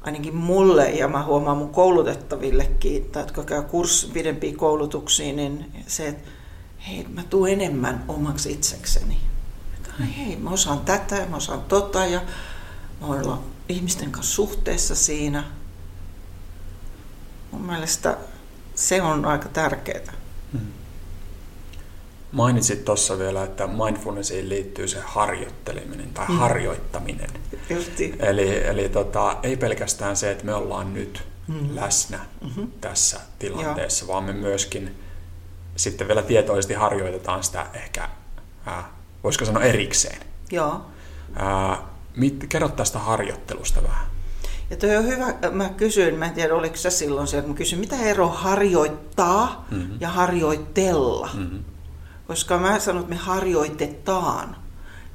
ainakin 0.00 0.36
mulle, 0.36 0.90
ja 0.90 1.08
mä 1.08 1.24
huomaan 1.24 1.56
mun 1.56 1.70
koulutettavillekin, 1.70 3.04
tai 3.04 3.22
jotka 3.22 3.44
käy 3.44 3.62
kurs, 3.62 4.10
pidempiä 4.12 4.56
koulutuksia, 4.56 5.32
niin 5.32 5.72
se, 5.86 6.08
että 6.08 6.30
hei, 6.88 7.06
mä 7.14 7.22
tuun 7.30 7.48
enemmän 7.48 8.04
omaksi 8.08 8.52
itsekseni. 8.52 9.16
Että 9.76 10.02
hei, 10.02 10.36
mä 10.36 10.50
osaan 10.50 10.80
tätä 10.80 11.16
ja 11.16 11.26
mä 11.26 11.36
osaan 11.36 11.62
tota, 11.62 12.06
ja 12.06 12.20
olla 13.00 13.42
ihmisten 13.68 14.12
kanssa 14.12 14.34
suhteessa 14.34 14.94
siinä. 14.94 15.44
Mun 17.50 17.62
mielestä 17.62 18.16
se 18.74 19.02
on 19.02 19.24
aika 19.24 19.48
tärkeää. 19.48 20.12
Hmm. 20.52 20.60
Mainitsit 22.32 22.84
tuossa 22.84 23.18
vielä, 23.18 23.44
että 23.44 23.66
mindfulnessiin 23.66 24.48
liittyy 24.48 24.88
se 24.88 25.00
harjoitteleminen 25.04 26.10
tai 26.14 26.26
mm. 26.28 26.38
harjoittaminen. 26.38 27.30
Justi. 27.70 28.14
Eli, 28.18 28.66
eli 28.66 28.88
tota, 28.88 29.36
ei 29.42 29.56
pelkästään 29.56 30.16
se, 30.16 30.30
että 30.30 30.44
me 30.44 30.54
ollaan 30.54 30.94
nyt 30.94 31.22
mm. 31.48 31.68
läsnä 31.74 32.18
mm-hmm. 32.40 32.70
tässä 32.80 33.20
tilanteessa, 33.38 34.04
Joo. 34.04 34.12
vaan 34.12 34.24
me 34.24 34.32
myöskin 34.32 35.00
sitten 35.76 36.08
vielä 36.08 36.22
tietoisesti 36.22 36.74
harjoitetaan 36.74 37.44
sitä 37.44 37.66
ehkä, 37.74 38.08
ää, 38.66 38.90
voisiko 39.24 39.44
sanoa 39.44 39.62
erikseen. 39.62 40.20
Joo. 40.50 40.86
Ää, 41.36 41.95
mit, 42.16 42.46
kerro 42.48 42.68
tästä 42.68 42.98
harjoittelusta 42.98 43.82
vähän. 43.82 44.06
Ja 44.70 44.76
toi 44.76 44.96
on 44.96 45.06
hyvä, 45.06 45.34
mä 45.50 45.68
kysyin, 45.68 46.18
mä 46.18 46.26
en 46.26 46.32
tiedä 46.32 46.54
oliko 46.54 46.76
se 46.76 46.90
silloin 46.90 47.26
siellä, 47.26 47.48
mä 47.48 47.54
kysyin, 47.54 47.80
mitä 47.80 47.96
ero 47.96 48.28
harjoittaa 48.28 49.66
mm-hmm. 49.70 49.96
ja 50.00 50.08
harjoitella. 50.08 51.30
Mm-hmm. 51.34 51.64
Koska 52.26 52.58
mä 52.58 52.78
sanon, 52.78 53.02
että 53.02 53.14
me 53.14 53.20
harjoitetaan. 53.20 54.56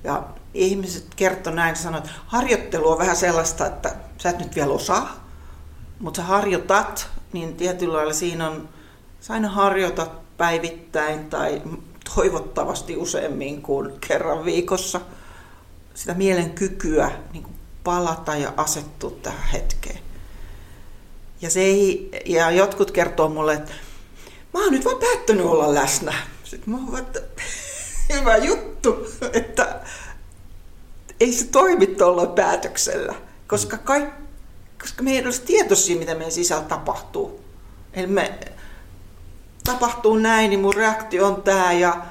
Ja 0.03 0.23
ihmiset 0.53 1.05
kertoo 1.15 1.53
näin, 1.53 1.75
sanoivat, 1.75 2.05
että 2.05 2.19
harjoittelu 2.27 2.89
on 2.89 2.97
vähän 2.97 3.15
sellaista, 3.15 3.65
että 3.65 3.95
sä 4.17 4.29
et 4.29 4.39
nyt 4.39 4.55
vielä 4.55 4.73
osaa, 4.73 5.27
mutta 5.99 6.21
sä 6.21 6.27
harjoitat, 6.27 7.09
niin 7.33 7.55
tietyllä 7.55 7.97
lailla 7.97 8.13
siinä 8.13 8.49
on, 8.49 8.69
sä 9.19 9.33
aina 9.33 9.49
harjoitat 9.49 10.37
päivittäin 10.37 11.29
tai 11.29 11.61
toivottavasti 12.15 12.97
useammin 12.97 13.61
kuin 13.61 13.93
kerran 14.07 14.45
viikossa 14.45 15.01
sitä 15.93 16.13
mielen 16.13 16.49
kykyä 16.49 17.11
niin 17.33 17.43
kuin 17.43 17.55
palata 17.83 18.35
ja 18.35 18.53
asettua 18.57 19.11
tähän 19.11 19.49
hetkeen. 19.53 19.99
Ja, 21.41 21.49
se 21.49 21.59
ei, 21.59 22.11
ja 22.25 22.51
jotkut 22.51 22.91
kertoo 22.91 23.29
mulle, 23.29 23.53
että 23.53 23.71
mä 24.53 24.59
oon 24.59 24.71
nyt 24.71 24.85
vaan 24.85 24.97
päättänyt 24.97 25.45
olla 25.45 25.73
läsnä. 25.73 26.13
Sitten 26.43 26.73
mä 26.73 26.79
oon 26.87 26.99
että 26.99 27.21
hyvä 28.13 28.37
juttu, 28.37 29.07
että 29.33 29.79
ei 31.19 31.33
se 31.33 31.45
toimi 31.45 31.87
tuolla 31.87 32.25
päätöksellä, 32.25 33.15
koska, 33.47 33.77
kaik, 33.77 34.09
koska 34.81 35.03
me 35.03 35.11
ei 35.11 35.25
ole 35.25 35.33
tietoisia, 35.45 35.97
mitä 35.97 36.15
meidän 36.15 36.31
sisällä 36.31 36.63
tapahtuu. 36.63 37.41
Eli 37.93 38.07
me 38.07 38.39
tapahtuu 39.63 40.17
näin, 40.17 40.49
niin 40.49 40.59
mun 40.59 40.73
reaktio 40.73 41.27
on 41.27 41.41
tämä 41.41 41.73
ja 41.73 42.05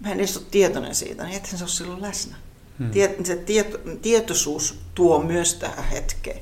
mä 0.00 0.12
en 0.12 0.18
edes 0.18 0.36
ole 0.36 0.46
tietoinen 0.50 0.94
siitä, 0.94 1.24
niin 1.24 1.36
ethän 1.36 1.58
se 1.58 1.64
ole 1.64 1.70
silloin 1.70 2.02
läsnä. 2.02 2.36
Hmm. 2.78 2.90
Se 3.24 3.36
tieto, 3.36 3.78
tietoisuus 4.02 4.80
tuo 4.94 5.22
myös 5.22 5.54
tähän 5.54 5.84
hetkeen. 5.84 6.40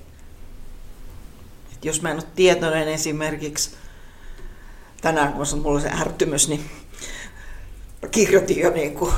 Et 1.73 1.85
jos 1.85 2.03
mä 2.03 2.11
en 2.11 2.17
ole 2.17 2.25
tietoinen 2.37 2.89
esimerkiksi, 2.89 3.71
tänään 5.01 5.33
kun 5.33 5.47
mulla 5.63 5.81
se 5.81 5.91
ärtymys, 6.01 6.49
niin 6.49 6.71
kirjoitin 8.11 8.59
jo 8.59 8.71
niin 8.71 8.95
kuin, 8.95 9.13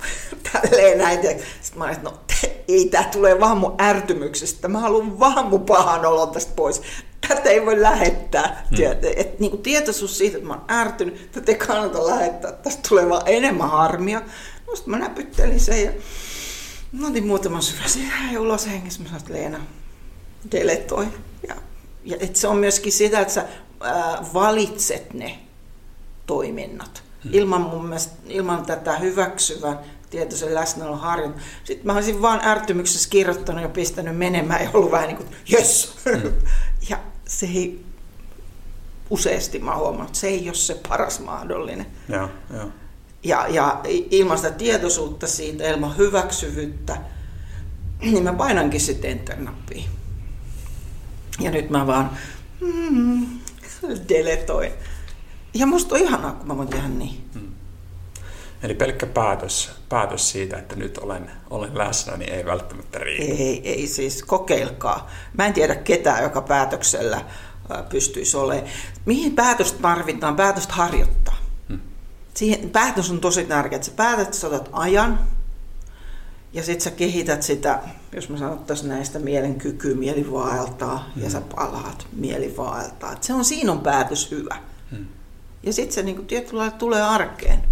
tälleen 0.52 0.98
näin. 0.98 1.20
Sitten 1.60 1.78
mä 1.78 1.84
olin, 1.84 1.96
että 1.96 2.10
no 2.10 2.20
ei 2.68 2.88
tämä 2.88 3.04
tulee 3.04 3.40
vaan 3.40 3.58
mun 3.58 3.74
ärtymyksestä. 3.80 4.68
Mä 4.68 4.80
haluan 4.80 5.18
vaan 5.18 5.46
mun 5.46 5.64
pahan 5.64 6.06
olon 6.06 6.30
tästä 6.30 6.52
pois. 6.56 6.82
Tätä 7.28 7.50
ei 7.50 7.66
voi 7.66 7.82
lähettää. 7.82 8.66
Hmm. 8.76 8.84
Et, 9.16 9.40
niin 9.40 9.50
kuin 9.50 9.62
tietoisuus 9.62 10.18
siitä, 10.18 10.36
että 10.36 10.48
mä 10.48 10.54
oon 10.54 10.64
ärtynyt, 10.70 11.32
tätä 11.32 11.52
ei 11.52 11.58
kannata 11.58 12.06
lähettää. 12.06 12.52
Tästä 12.52 12.88
tulee 12.88 13.08
vaan 13.08 13.22
enemmän 13.26 13.70
harmia. 13.70 14.22
No 14.66 14.76
sitten 14.76 14.90
mä 14.90 14.98
näpyttelin 14.98 15.60
sen 15.60 15.84
ja 15.84 15.92
mä 16.92 17.06
otin 17.06 17.26
muutaman 17.26 17.62
syvän 17.62 18.32
ja 18.32 18.40
ulos 18.40 18.66
hengessä. 18.66 19.02
Mä 19.02 19.08
sanoin, 19.08 19.22
että 19.22 19.34
Leena, 19.34 19.60
deletoi. 20.52 21.06
Ja, 21.48 21.54
ja 22.04 22.16
et 22.20 22.36
se 22.36 22.48
on 22.48 22.56
myöskin 22.56 22.92
sitä, 22.92 23.20
että 23.20 23.34
sä 23.34 23.44
ää, 23.80 24.24
valitset 24.34 25.14
ne 25.14 25.38
toiminnat. 26.26 27.02
Hmm. 27.24 27.34
Ilman 27.34 27.60
mun 27.60 27.84
mielestä, 27.84 28.14
ilman 28.26 28.66
tätä 28.66 28.98
hyväksyvän 28.98 29.78
tietoisen 30.10 30.54
läsnäolon 30.54 30.98
harjoittaa. 30.98 31.42
Sitten 31.64 31.86
mä 31.86 31.94
olisin 31.94 32.22
vaan 32.22 32.40
ärtymyksessä 32.44 33.10
kirjoittanut 33.10 33.62
ja 33.62 33.68
pistänyt 33.68 34.16
menemään 34.16 34.64
ja 34.64 34.70
ollut 34.74 34.90
vähän 34.90 35.08
niin 35.08 35.16
kuin, 35.16 35.28
yes! 35.52 35.96
Mm. 36.04 36.32
ja 36.90 36.98
se 37.28 37.46
ei, 37.46 37.84
useasti 39.10 39.58
mä 39.58 39.76
huomannut, 39.76 40.08
että 40.08 40.18
se 40.18 40.26
ei 40.26 40.48
ole 40.48 40.54
se 40.54 40.80
paras 40.88 41.20
mahdollinen. 41.20 41.86
Ja, 42.08 42.28
ja. 42.52 42.66
Ja, 43.22 43.46
ja 43.48 43.80
ilman 44.10 44.38
sitä 44.38 44.50
tietoisuutta 44.50 45.26
siitä, 45.26 45.70
ilman 45.70 45.96
hyväksyvyyttä, 45.96 46.96
niin 48.00 48.22
mä 48.22 48.32
painankin 48.32 48.80
sitten 48.80 49.10
enter-nappia. 49.10 49.82
Ja 51.40 51.50
nyt 51.50 51.70
mä 51.70 51.86
vaan 51.86 52.10
mm, 52.60 53.26
deletoin. 54.08 54.72
Ja 55.54 55.66
musta 55.66 55.94
on 55.94 56.00
ihanaa, 56.00 56.32
kun 56.32 56.46
mä 56.46 56.56
voin 56.56 56.68
tehdä 56.68 56.88
niin. 56.88 57.24
Mm. 57.34 57.48
Eli 58.62 58.74
pelkkä 58.74 59.06
päätös, 59.06 59.70
päätös 59.88 60.30
siitä, 60.30 60.58
että 60.58 60.76
nyt 60.76 60.98
olen, 60.98 61.30
olen 61.50 61.78
läsnä, 61.78 62.16
niin 62.16 62.32
ei 62.32 62.44
välttämättä 62.44 62.98
riitä. 62.98 63.42
Ei, 63.42 63.60
ei 63.64 63.86
siis 63.86 64.22
kokeilkaa. 64.22 65.10
Mä 65.38 65.46
en 65.46 65.52
tiedä 65.52 65.74
ketään, 65.74 66.22
joka 66.22 66.42
päätöksellä 66.42 67.24
pystyisi 67.88 68.36
olemaan. 68.36 68.66
Mihin 69.06 69.34
päätös 69.34 69.72
tarvitaan? 69.72 70.36
Päätöstä 70.36 70.72
harjoittaa. 70.72 71.37
Siihen, 72.38 72.70
päätös 72.70 73.10
on 73.10 73.20
tosi 73.20 73.44
tärkeä, 73.44 73.76
että 73.76 73.86
sä 73.86 73.92
päätät, 73.96 74.26
että 74.26 74.36
sä 74.36 74.46
otat 74.46 74.68
ajan, 74.72 75.18
ja 76.52 76.62
sitten 76.62 76.84
sä 76.84 76.90
kehität 76.90 77.42
sitä, 77.42 77.82
jos 78.12 78.28
mä 78.28 78.38
sanottaisin 78.38 78.88
näistä 78.88 79.18
mielenkykyä, 79.18 79.94
mielivaeltaa, 79.94 81.10
hmm. 81.14 81.24
ja 81.24 81.30
sä 81.30 81.40
palaat 81.40 82.06
mielivaeltaa. 82.12 83.16
se 83.20 83.34
on, 83.34 83.44
siinä 83.44 83.72
on 83.72 83.80
päätös 83.80 84.30
hyvä. 84.30 84.56
Hmm. 84.90 85.06
Ja 85.62 85.72
sitten 85.72 85.94
se 85.94 86.02
niin 86.02 86.26
tietyllä 86.26 86.58
lailla 86.58 86.76
tulee 86.76 87.02
arkeen. 87.02 87.64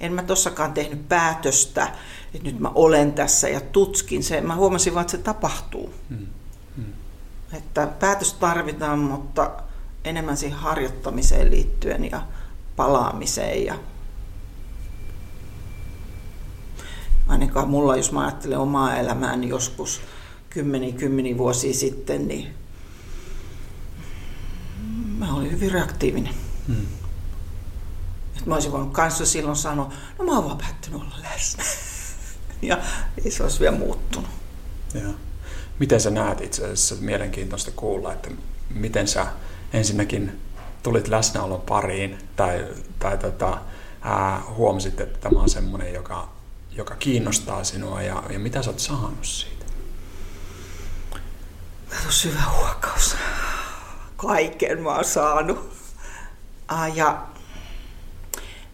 En 0.00 0.12
mä 0.12 0.22
tossakaan 0.22 0.72
tehnyt 0.72 1.08
päätöstä, 1.08 1.92
että 2.34 2.48
nyt 2.48 2.58
mä 2.58 2.70
olen 2.74 3.12
tässä 3.12 3.48
ja 3.48 3.60
tutskin 3.60 4.22
se. 4.22 4.40
Mä 4.40 4.56
huomasin 4.56 4.94
vaan, 4.94 5.02
että 5.02 5.16
se 5.16 5.18
tapahtuu. 5.18 5.94
Hmm. 6.08 6.26
Hmm. 6.76 6.92
Että 7.52 7.86
päätös 7.86 8.32
tarvitaan, 8.32 8.98
mutta 8.98 9.50
enemmän 10.04 10.36
siihen 10.36 10.58
harjoittamiseen 10.58 11.50
liittyen 11.50 12.10
ja 12.10 12.22
palaamiseen. 12.76 13.64
Ja 13.64 13.74
ainakaan 17.28 17.68
mulla, 17.68 17.96
jos 17.96 18.12
mä 18.12 18.22
ajattelen 18.24 18.58
omaa 18.58 18.96
elämääni 18.96 19.48
joskus 19.48 20.00
kymmeni, 20.50 20.92
kymmeni 20.92 21.38
vuosia 21.38 21.74
sitten, 21.74 22.28
niin 22.28 22.54
mä 25.18 25.34
olin 25.34 25.52
hyvin 25.52 25.72
reaktiivinen. 25.72 26.34
Hmm. 26.66 26.86
Että 28.36 28.50
mä 28.50 28.54
olisin 28.54 28.72
voinut 28.72 28.92
kanssa 28.92 29.26
silloin 29.26 29.56
sanoa, 29.56 29.92
no 30.18 30.24
mä 30.24 30.32
oon 30.32 30.44
vaan 30.44 30.58
päättänyt 30.58 31.00
olla 31.00 31.14
läsnä. 31.22 31.64
ja 32.68 32.78
ei 33.24 33.30
se 33.30 33.42
olisi 33.42 33.60
vielä 33.60 33.76
muuttunut. 33.76 34.30
Ja. 34.94 35.08
Miten 35.78 36.00
sä 36.00 36.10
näet 36.10 36.40
itse 36.40 36.64
asiassa, 36.64 36.94
mielenkiintoista 37.00 37.70
kuulla, 37.70 38.12
että 38.12 38.30
miten 38.70 39.08
sä 39.08 39.26
ensinnäkin 39.72 40.40
tulit 40.82 41.08
läsnäolon 41.08 41.60
pariin 41.60 42.18
tai, 42.36 42.66
tai 42.98 43.18
tota, 43.18 43.58
ää, 44.00 44.42
huomasit, 44.56 45.00
että 45.00 45.18
tämä 45.18 45.40
on 45.40 45.48
semmoinen, 45.48 45.94
joka, 45.94 46.28
joka 46.78 46.96
kiinnostaa 46.96 47.64
sinua 47.64 48.02
ja, 48.02 48.22
ja 48.30 48.38
mitä 48.38 48.62
sä 48.62 48.70
oot 48.70 48.78
saanut 48.78 49.24
siitä? 49.24 49.64
Tosi 52.06 52.30
hyvä 52.30 52.42
huokaus. 52.58 53.16
Kaiken 54.16 54.82
mä 54.82 54.94
oon 54.94 55.04
saanut. 55.04 55.72
Ah, 56.68 56.96
ja 56.96 57.26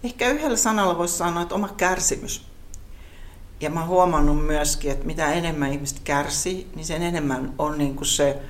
Ehkä 0.05 0.29
yhdellä 0.29 0.57
sanalla 0.57 0.99
voisi 0.99 1.17
sanoa, 1.17 1.43
että 1.43 1.55
oma 1.55 1.69
kärsimys. 1.69 2.47
Ja 3.61 3.71
mä 3.71 3.81
oon 3.81 3.89
huomannut 3.89 4.47
myöskin, 4.47 4.91
että 4.91 5.07
mitä 5.07 5.33
enemmän 5.33 5.73
ihmiset 5.73 5.99
kärsii, 6.05 6.69
niin 6.75 6.87
sen 6.87 7.03
enemmän 7.03 7.55
on 7.59 7.79
niin 7.79 7.97
kuin 7.97 8.07
se 8.07 8.43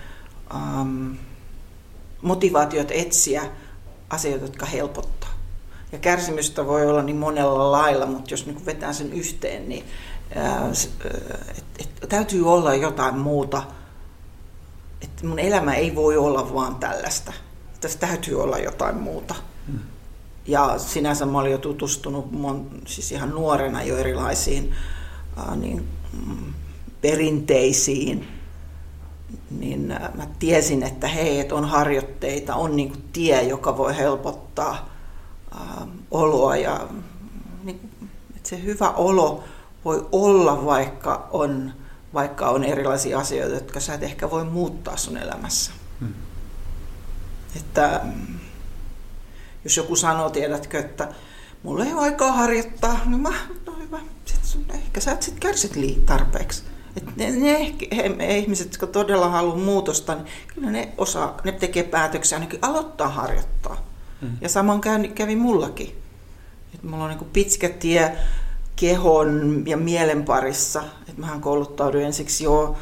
ähm, 0.54 1.12
motivaatiot 2.22 2.90
etsiä 2.90 3.42
asioita, 4.10 4.44
jotka 4.44 4.66
helpottaa. 4.66 5.23
Ja 5.94 6.00
kärsimystä 6.00 6.66
voi 6.66 6.86
olla 6.86 7.02
niin 7.02 7.16
monella 7.16 7.72
lailla, 7.72 8.06
mutta 8.06 8.30
jos 8.30 8.46
niin 8.46 8.66
vetää 8.66 8.92
sen 8.92 9.12
yhteen, 9.12 9.68
niin 9.68 9.84
ää, 10.34 10.70
et, 11.50 11.64
et, 11.78 12.08
täytyy 12.08 12.52
olla 12.52 12.74
jotain 12.74 13.18
muuta. 13.18 13.62
Et 15.02 15.22
mun 15.22 15.38
elämä 15.38 15.74
ei 15.74 15.94
voi 15.94 16.16
olla 16.16 16.54
vaan 16.54 16.76
tällaista. 16.76 17.32
Tässä 17.80 17.98
täytyy 17.98 18.42
olla 18.42 18.58
jotain 18.58 18.96
muuta. 18.96 19.34
Hmm. 19.66 19.78
Ja 20.46 20.78
sinänsä 20.78 21.26
mä 21.26 21.38
olin 21.38 21.52
jo 21.52 21.58
tutustunut 21.58 22.32
mon, 22.32 22.70
siis 22.86 23.12
ihan 23.12 23.30
nuorena 23.30 23.82
jo 23.82 23.96
erilaisiin 23.96 24.74
ää, 25.36 25.56
niin, 25.56 25.88
mm, 26.26 26.54
perinteisiin, 27.00 28.28
niin 29.50 29.86
mä 30.14 30.26
tiesin, 30.38 30.82
että 30.82 31.08
hei, 31.08 31.40
että 31.40 31.54
on 31.54 31.64
harjoitteita, 31.64 32.54
on 32.54 32.76
niin 32.76 32.92
tie, 33.12 33.42
joka 33.42 33.76
voi 33.76 33.96
helpottaa 33.96 34.93
oloa 36.10 36.56
ja 36.56 36.88
niin, 37.64 37.90
että 38.36 38.48
se 38.48 38.62
hyvä 38.62 38.90
olo 38.90 39.44
voi 39.84 40.06
olla, 40.12 40.64
vaikka 40.64 41.28
on, 41.30 41.72
vaikka 42.14 42.48
on 42.48 42.64
erilaisia 42.64 43.18
asioita, 43.18 43.54
jotka 43.54 43.80
sä 43.80 43.94
et 43.94 44.02
ehkä 44.02 44.30
voi 44.30 44.44
muuttaa 44.44 44.96
sun 44.96 45.16
elämässä. 45.16 45.72
Hmm. 46.00 46.14
Että 47.56 48.00
jos 49.64 49.76
joku 49.76 49.96
sanoo, 49.96 50.30
tiedätkö, 50.30 50.78
että 50.78 51.08
mulla 51.62 51.84
ei 51.84 51.92
ole 51.92 52.00
aikaa 52.00 52.32
harjoittaa, 52.32 53.00
niin 53.06 53.20
mä, 53.20 53.32
no 53.66 53.76
hyvä, 53.78 53.98
sit 54.24 54.44
sun, 54.44 54.64
ehkä 54.74 55.00
sä 55.00 55.12
et 55.12 55.22
sit 55.22 55.40
kärsit 55.40 55.76
lii 55.76 56.02
tarpeeksi. 56.06 56.62
Et 56.96 57.16
ne, 57.16 57.30
ne, 57.30 57.74
he, 57.96 58.38
ihmiset, 58.38 58.66
jotka 58.66 58.86
todella 58.86 59.28
haluaa 59.28 59.56
muutosta, 59.56 60.14
niin 60.14 60.26
kyllä 60.54 60.70
ne, 60.70 60.92
osaa, 60.98 61.40
ne 61.44 61.52
tekee 61.52 61.82
päätöksiä 61.82 62.36
ainakin 62.38 62.58
aloittaa 62.62 63.08
harjoittaa. 63.08 63.93
Hmm. 64.24 64.36
Ja 64.40 64.48
samoin 64.48 64.80
kävi, 64.80 65.08
kävi 65.08 65.36
mullakin. 65.36 66.02
Et 66.74 66.82
mulla 66.82 67.04
on 67.04 67.10
niin 67.10 67.30
pitkä 67.32 67.68
tie 67.68 68.16
kehon 68.76 69.62
ja 69.66 69.76
mielen 69.76 70.24
parissa. 70.24 70.84
Et 71.08 71.18
mähän 71.18 71.40
kouluttauduin 71.40 72.06
ensiksi 72.06 72.44
jo 72.44 72.76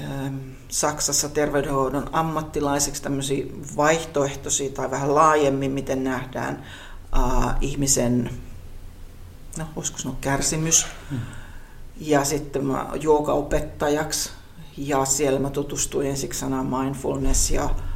ähm, 0.00 0.36
Saksassa 0.68 1.28
terveydenhoidon 1.28 2.10
ammattilaiseksi 2.12 3.02
tämmöisiä 3.02 3.46
vaihtoehtoisia 3.76 4.70
tai 4.70 4.90
vähän 4.90 5.14
laajemmin, 5.14 5.70
miten 5.70 6.04
nähdään 6.04 6.64
äh, 7.18 7.56
ihmisen, 7.60 8.30
no 9.58 9.64
voisiko 9.76 9.98
sanoa 9.98 10.16
kärsimys. 10.20 10.86
Hmm. 11.10 11.20
Ja 12.00 12.24
sitten 12.24 12.66
mä 12.66 12.86
joogaopettajaksi 13.00 14.30
ja 14.76 15.04
siellä 15.04 15.40
mä 15.40 15.50
tutustuin 15.50 16.10
ensiksi 16.10 16.40
sanaan 16.40 16.66
mindfulness 16.66 17.50
ja 17.50 17.64
mm, 17.66 17.89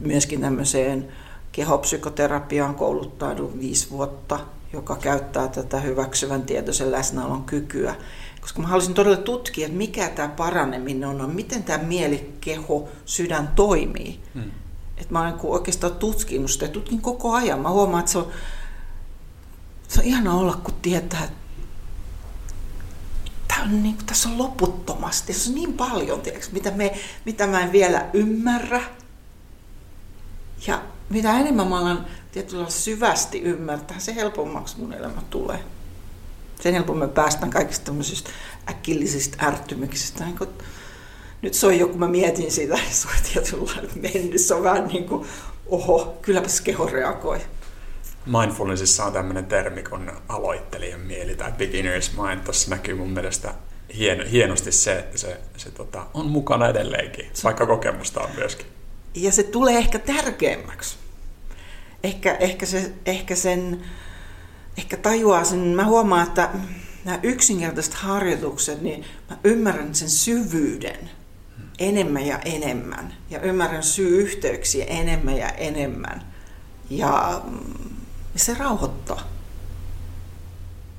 myöskin 0.00 0.40
tämmöiseen 0.40 1.08
kehopsykoterapiaan 1.52 2.74
kouluttaudun 2.74 3.58
viisi 3.60 3.90
vuotta, 3.90 4.40
joka 4.72 4.96
käyttää 4.96 5.48
tätä 5.48 5.80
hyväksyvän 5.80 6.42
tietoisen 6.42 6.92
läsnäolon 6.92 7.44
kykyä. 7.44 7.94
Koska 8.40 8.60
mä 8.60 8.68
haluaisin 8.68 8.94
todella 8.94 9.16
tutkia, 9.16 9.66
että 9.66 9.78
mikä 9.78 10.08
tämä 10.08 10.28
paraneminen 10.28 11.08
on, 11.08 11.34
miten 11.34 11.62
tämä 11.62 11.84
mieli, 11.84 12.32
keho, 12.40 12.88
sydän 13.04 13.48
toimii. 13.48 14.20
Hmm. 14.34 14.50
Että 14.96 15.12
mä 15.12 15.20
olen 15.20 15.34
oikeastaan 15.42 15.94
tutkinut 15.94 16.50
sitä 16.50 16.64
ja 16.64 16.70
tutkin 16.70 17.00
koko 17.00 17.32
ajan. 17.32 17.60
Mä 17.60 17.70
huomaan, 17.70 18.00
että 18.00 18.12
se 18.12 18.18
on, 18.18 18.28
se 19.88 20.00
on 20.00 20.06
ihana 20.06 20.34
olla, 20.34 20.60
kun 20.64 20.74
tietää, 20.82 21.24
että 21.24 21.38
on 23.62 23.82
niin, 23.82 23.96
tässä 24.06 24.28
on 24.28 24.38
loputtomasti, 24.38 25.32
se 25.32 25.48
on 25.48 25.54
niin 25.54 25.72
paljon, 25.72 26.20
tiedätkö, 26.20 26.46
mitä, 26.52 26.70
me, 26.70 26.98
mitä 27.24 27.46
mä 27.46 27.60
en 27.60 27.72
vielä 27.72 28.06
ymmärrä. 28.12 28.82
Ja 30.66 30.82
mitä 31.10 31.38
enemmän 31.38 31.66
mä 31.68 31.78
alan 31.78 32.06
tietyllä 32.32 32.70
syvästi 32.70 33.40
ymmärtää, 33.40 33.98
se 33.98 34.14
helpommaksi 34.14 34.80
mun 34.80 34.92
elämä 34.92 35.22
tulee. 35.30 35.58
Sen 36.60 36.74
helpommin 36.74 37.08
päästään 37.08 37.50
kaikista 37.50 37.84
tämmöisistä 37.84 38.30
äkillisistä 38.70 39.46
ärtymyksistä. 39.46 40.24
Niin 40.24 40.38
kun, 40.38 40.48
nyt 41.42 41.54
se 41.54 41.66
on 41.66 41.78
joku, 41.78 41.98
mä 41.98 42.08
mietin 42.08 42.52
sitä, 42.52 42.78
se 42.90 43.08
on 43.08 43.14
tietynlainen 43.32 43.90
mennyt, 43.94 44.40
se 44.40 44.54
on 44.54 44.62
vähän 44.62 44.86
niin 44.86 45.04
kuin, 45.08 45.28
oho, 45.66 46.18
kylläpäs 46.22 46.60
keho 46.60 46.86
reagoi. 46.86 47.40
Mindfulnessissa 48.26 49.04
on 49.04 49.12
tämmöinen 49.12 49.46
termi 49.46 49.82
kuin 49.82 50.10
aloittelijan 50.28 51.00
mieli 51.00 51.34
tai 51.34 51.52
beginner's 51.52 52.22
mind. 52.22 52.40
Tuossa 52.44 52.70
näkyy 52.70 52.94
mun 52.94 53.10
mielestä 53.10 53.54
hien, 53.96 54.26
hienosti 54.26 54.72
se, 54.72 54.98
että 54.98 55.18
se, 55.18 55.40
se 55.56 55.70
tota, 55.70 56.06
on 56.14 56.26
mukana 56.26 56.68
edelleenkin, 56.68 57.30
vaikka 57.44 57.66
kokemusta 57.66 58.20
on 58.20 58.30
myöskin. 58.36 58.77
Ja 59.22 59.32
se 59.32 59.42
tulee 59.42 59.78
ehkä 59.78 59.98
tärkeämmäksi. 59.98 60.96
Ehkä, 62.02 62.34
ehkä, 62.34 62.66
se, 62.66 62.92
ehkä 63.06 63.36
sen, 63.36 63.84
ehkä 64.78 64.96
tajuaa 64.96 65.44
sen, 65.44 65.58
mä 65.58 65.84
huomaan, 65.84 66.26
että 66.26 66.50
nämä 67.04 67.18
yksinkertaiset 67.22 67.94
harjoitukset, 67.94 68.82
niin 68.82 69.04
mä 69.30 69.36
ymmärrän 69.44 69.94
sen 69.94 70.10
syvyyden 70.10 71.10
enemmän 71.78 72.26
ja 72.26 72.38
enemmän. 72.38 73.14
Ja 73.30 73.40
ymmärrän 73.40 73.82
syy-yhteyksiä 73.82 74.84
enemmän 74.84 75.36
ja 75.36 75.48
enemmän. 75.48 76.22
Ja 76.90 77.42
se 78.36 78.54
rauhoittaa. 78.54 79.22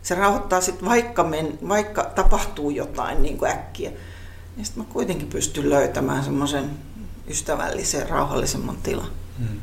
Se 0.04 0.16
rauhoittaa 0.16 0.62
sitten, 0.62 0.90
vaikka, 0.90 1.24
men, 1.24 1.60
vaikka 1.68 2.04
tapahtuu 2.04 2.70
jotain 2.70 3.22
niin 3.22 3.38
kuin 3.38 3.52
äkkiä, 3.52 3.92
niin 4.56 4.66
sitten 4.66 4.84
mä 4.84 4.94
kuitenkin 4.94 5.28
pystyn 5.28 5.70
löytämään 5.70 6.24
semmoisen 6.24 6.70
ystävällisen, 7.30 8.10
rauhallisemman 8.10 8.78
tilan. 8.78 9.12
Hmm. 9.38 9.60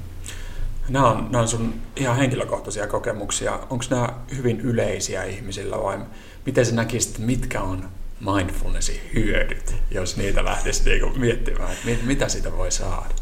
Nämä 0.89 1.11
on, 1.11 1.29
nämä 1.31 1.43
on 1.43 1.49
sun 1.49 1.75
ihan 1.97 2.17
henkilökohtaisia 2.17 2.87
kokemuksia. 2.87 3.61
Onko 3.71 3.85
nämä 3.91 4.09
hyvin 4.37 4.61
yleisiä 4.61 5.25
ihmisillä 5.25 5.79
vai 5.83 5.99
miten 6.47 6.67
sä 6.67 6.75
näkisit, 6.75 7.19
mitkä 7.19 7.61
on 7.61 7.89
mindfulnessin 8.21 9.01
hyödyt, 9.15 9.75
jos 9.91 10.17
niitä 10.17 10.45
lähtisi 10.45 10.85
niinku 10.85 11.19
miettimään, 11.19 11.73
että 11.73 12.07
mitä 12.07 12.29
siitä 12.29 12.53
voi 12.57 12.73
saada? 12.73 13.15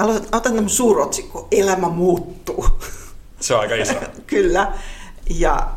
Otan 0.00 0.42
tämmöinen 0.42 0.68
suurotsikko, 0.68 1.48
elämä 1.50 1.88
muuttuu. 1.88 2.66
Se 3.40 3.54
on 3.54 3.60
aika 3.60 3.74
iso. 3.74 3.94
Kyllä. 4.26 4.72
Ja, 5.30 5.70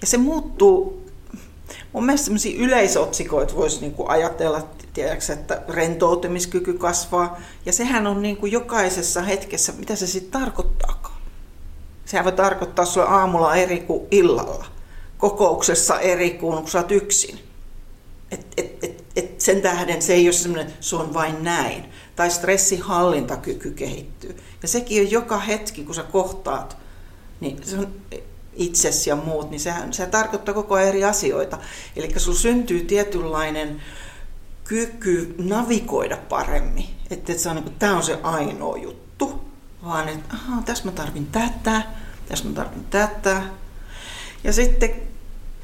ja 0.00 0.06
se 0.06 0.16
muuttuu, 0.16 1.01
mun 1.92 2.06
mielestä 2.06 2.24
sellaisia 2.24 2.60
yleisotsikoita 2.60 3.56
voisi 3.56 3.80
niinku 3.80 4.04
ajatella, 4.08 4.68
tiedätkö, 4.92 5.32
että 5.32 5.62
rentoutumiskyky 5.68 6.72
kasvaa. 6.72 7.40
Ja 7.66 7.72
sehän 7.72 8.06
on 8.06 8.22
niinku 8.22 8.46
jokaisessa 8.46 9.22
hetkessä, 9.22 9.72
mitä 9.78 9.96
se 9.96 10.06
sitten 10.06 10.40
tarkoittaakaan. 10.40 11.20
Sehän 12.04 12.24
voi 12.24 12.32
tarkoittaa 12.32 12.84
sulle 12.84 13.06
aamulla 13.06 13.56
eri 13.56 13.80
kuin 13.80 14.06
illalla. 14.10 14.66
Kokouksessa 15.18 16.00
eri 16.00 16.30
kuin 16.30 16.58
kun 16.58 16.68
sä 16.68 16.78
oot 16.78 16.90
yksin. 16.90 17.38
Et, 18.30 18.46
et, 18.56 18.84
et, 18.84 19.04
et 19.16 19.40
sen 19.40 19.62
tähden 19.62 20.02
se 20.02 20.12
ei 20.12 20.26
ole 20.26 20.32
semmoinen, 20.32 20.72
se 20.80 20.96
on 20.96 21.14
vain 21.14 21.44
näin. 21.44 21.84
Tai 22.16 22.30
stressihallintakyky 22.30 23.70
kehittyy. 23.70 24.36
Ja 24.62 24.68
sekin 24.68 25.02
on 25.02 25.10
joka 25.10 25.38
hetki, 25.38 25.84
kun 25.84 25.94
sä 25.94 26.02
kohtaat, 26.02 26.76
niin 27.40 27.58
se 27.62 27.78
on 27.78 27.88
itsesi 28.56 29.10
ja 29.10 29.16
muut, 29.16 29.50
niin 29.50 29.60
sehän, 29.60 29.92
sehän 29.92 30.10
tarkoittaa 30.10 30.54
koko 30.54 30.74
ajan 30.74 30.88
eri 30.88 31.04
asioita. 31.04 31.58
Eli 31.96 32.12
sulla 32.16 32.38
syntyy 32.38 32.80
tietynlainen 32.80 33.82
kyky 34.64 35.34
navigoida 35.38 36.16
paremmin. 36.16 36.86
Että 37.10 37.32
et 37.32 37.38
se 37.38 37.48
on 37.48 37.56
niin 37.56 37.64
kuin, 37.64 37.76
tämä 37.78 37.96
on 37.96 38.02
se 38.02 38.18
ainoa 38.22 38.76
juttu, 38.76 39.44
vaan 39.84 40.08
että 40.08 40.34
aha, 40.34 40.62
tässä 40.62 40.84
mä 40.84 40.92
tarvin 40.92 41.26
tätä, 41.26 41.82
tässä 42.28 42.44
mä 42.44 42.54
tarvin 42.54 42.84
tätä. 42.84 43.42
Ja 44.44 44.52
sitten 44.52 44.90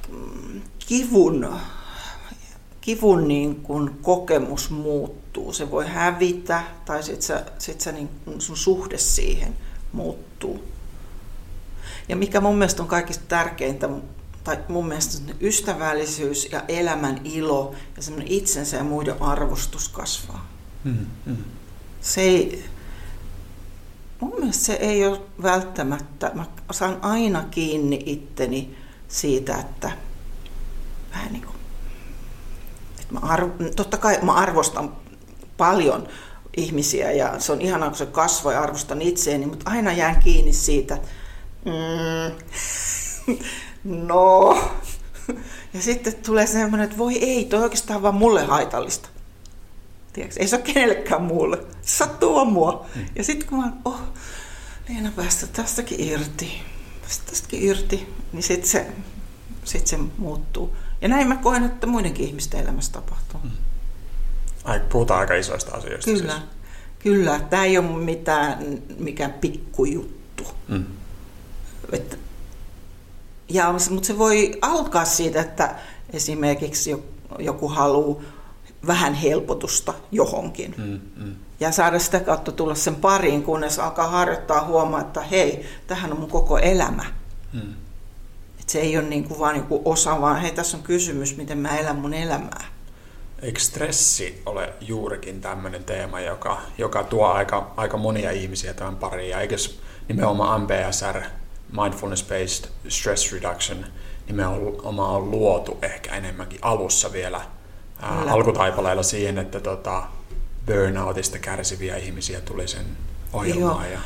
mm, 0.08 0.62
kivun 0.78 1.48
kivun 2.88 3.28
niin 3.28 3.56
kun 3.56 3.98
kokemus 4.02 4.70
muuttuu. 4.70 5.52
Se 5.52 5.70
voi 5.70 5.86
hävitä 5.86 6.62
tai 6.84 7.02
sitten 7.02 7.40
sit 7.58 7.84
niin 7.92 8.08
sun 8.38 8.56
suhde 8.56 8.98
siihen 8.98 9.56
muuttuu. 9.92 10.64
Ja 12.08 12.16
mikä 12.16 12.40
mun 12.40 12.58
mielestä 12.58 12.82
on 12.82 12.88
kaikista 12.88 13.24
tärkeintä, 13.28 13.88
tai 14.44 14.58
mun 14.68 14.88
mielestä 14.88 15.32
ystävällisyys 15.40 16.48
ja 16.52 16.62
elämän 16.68 17.20
ilo 17.24 17.74
ja 17.96 18.02
semmoinen 18.02 18.32
itsensä 18.32 18.76
ja 18.76 18.84
muiden 18.84 19.22
arvostus 19.22 19.88
kasvaa. 19.88 20.48
Mm, 20.84 21.06
mm. 21.26 21.36
Se 22.00 22.20
ei, 22.20 22.64
mun 24.20 24.34
mielestä 24.38 24.64
se 24.64 24.72
ei 24.72 25.06
ole 25.06 25.20
välttämättä, 25.42 26.30
mä 26.34 26.44
saan 26.70 26.98
aina 27.02 27.44
kiinni 27.50 28.02
itteni 28.06 28.76
siitä, 29.08 29.56
että 29.56 29.90
vähän 31.10 31.32
niin 31.32 31.42
kuin 31.42 31.58
Mä 33.10 33.20
arv, 33.22 33.50
totta 33.76 33.96
kai 33.96 34.18
mä 34.22 34.32
arvostan 34.32 34.96
paljon 35.56 36.08
ihmisiä 36.56 37.12
ja 37.12 37.40
se 37.40 37.52
on 37.52 37.60
ihanaa, 37.60 37.88
kun 37.88 37.98
se 37.98 38.06
kasvoi 38.06 38.54
ja 38.54 38.62
arvostan 38.62 39.02
itseäni, 39.02 39.46
mutta 39.46 39.70
aina 39.70 39.92
jään 39.92 40.22
kiinni 40.22 40.52
siitä, 40.52 40.98
mm, 41.64 42.36
no. 44.06 44.58
Ja 45.74 45.82
sitten 45.82 46.14
tulee 46.14 46.46
semmoinen, 46.46 46.84
että 46.84 46.98
voi 46.98 47.16
ei, 47.16 47.44
toi 47.44 47.62
oikeastaan 47.62 48.02
vaan 48.02 48.14
mulle 48.14 48.44
haitallista. 48.44 49.08
Tiedätkö? 50.12 50.40
Ei 50.40 50.48
se 50.48 50.56
ole 50.56 50.64
kenellekään 50.64 51.22
muulle. 51.22 51.56
Se 51.82 51.96
sattuu 51.96 52.34
vaan 52.34 52.52
mua. 52.52 52.86
Mm. 52.94 53.06
Ja 53.16 53.24
sitten 53.24 53.48
kun 53.48 53.58
mä 53.58 53.72
oh, 53.84 54.00
Leena 54.88 55.12
päästä 55.16 55.46
tästäkin 55.46 56.00
irti, 56.00 56.62
tästäkin 57.26 57.62
irti, 57.62 58.14
niin 58.32 58.42
sitten 58.42 58.68
se, 58.68 58.86
sit 59.64 59.86
se 59.86 59.98
muuttuu. 60.18 60.76
Ja 61.00 61.08
näin 61.08 61.28
mä 61.28 61.36
koen, 61.36 61.64
että 61.64 61.86
muidenkin 61.86 62.26
ihmisten 62.26 62.60
elämässä 62.60 62.92
tapahtuu. 62.92 63.40
Mm. 63.44 63.50
Ai, 64.64 64.80
puhutaan 64.80 65.20
aika 65.20 65.34
isoista 65.34 65.76
asioista. 65.76 66.10
Kyllä, 66.10 66.32
siis. 66.32 66.44
kyllä. 66.98 67.40
Tämä 67.50 67.64
ei 67.64 67.78
ole 67.78 67.86
mitään, 67.86 68.58
mikään 68.98 69.32
pikkujuttu. 69.32 70.44
Mm. 70.68 70.84
Että, 71.92 72.16
ja, 73.48 73.74
mutta 73.90 74.06
se 74.06 74.18
voi 74.18 74.58
alkaa 74.62 75.04
siitä, 75.04 75.40
että 75.40 75.74
esimerkiksi 76.12 77.04
joku 77.38 77.68
haluaa 77.68 78.22
vähän 78.86 79.14
helpotusta 79.14 79.94
johonkin. 80.12 80.74
Mm, 80.78 81.00
mm. 81.24 81.34
Ja 81.60 81.72
saada 81.72 81.98
sitä 81.98 82.20
kautta 82.20 82.52
tulla 82.52 82.74
sen 82.74 82.96
pariin, 82.96 83.42
kunnes 83.42 83.78
alkaa 83.78 84.08
harjoittaa 84.08 84.64
huomaa, 84.64 85.00
että 85.00 85.20
hei, 85.20 85.66
tähän 85.86 86.12
on 86.12 86.20
mun 86.20 86.30
koko 86.30 86.58
elämä. 86.58 87.04
Mm. 87.52 87.74
Et 88.60 88.68
se 88.68 88.80
ei 88.80 88.98
ole 88.98 89.08
niin 89.08 89.24
kuin 89.24 89.40
vaan 89.40 89.56
joku 89.56 89.82
osa, 89.84 90.20
vaan 90.20 90.40
hei, 90.40 90.52
tässä 90.52 90.76
on 90.76 90.82
kysymys, 90.82 91.36
miten 91.36 91.58
mä 91.58 91.78
elän 91.78 91.96
mun 91.96 92.14
elämää. 92.14 92.64
Eikö 93.42 93.60
stressi 93.60 94.42
ole 94.46 94.72
juurikin 94.80 95.40
tämmöinen 95.40 95.84
teema, 95.84 96.20
joka, 96.20 96.60
joka 96.78 97.02
tuo 97.02 97.26
aika, 97.26 97.72
aika 97.76 97.96
monia 97.96 98.30
ihmisiä 98.30 98.74
tämän 98.74 98.96
pariin? 98.96 99.30
Ja 99.30 99.40
eikö 99.40 99.56
nimenomaan 100.08 100.60
MBSR, 100.60 101.22
Mindfulness-Based 101.72 102.68
Stress 102.88 103.32
Reduction, 103.32 103.86
nimenomaan 104.26 105.16
on 105.16 105.30
luotu 105.30 105.78
ehkä 105.82 106.14
enemmänkin 106.14 106.58
alussa 106.62 107.12
vielä 107.12 107.40
ää, 108.02 108.22
alkutaipaleilla 108.28 109.02
siihen, 109.02 109.38
että 109.38 109.60
tota, 109.60 110.02
burnoutista 110.66 111.38
kärsiviä 111.38 111.96
ihmisiä 111.96 112.40
tuli 112.40 112.68
sen 112.68 112.86
ohjelmaan. 113.32 113.84
Joo. 113.84 113.92
Ja... 113.92 114.00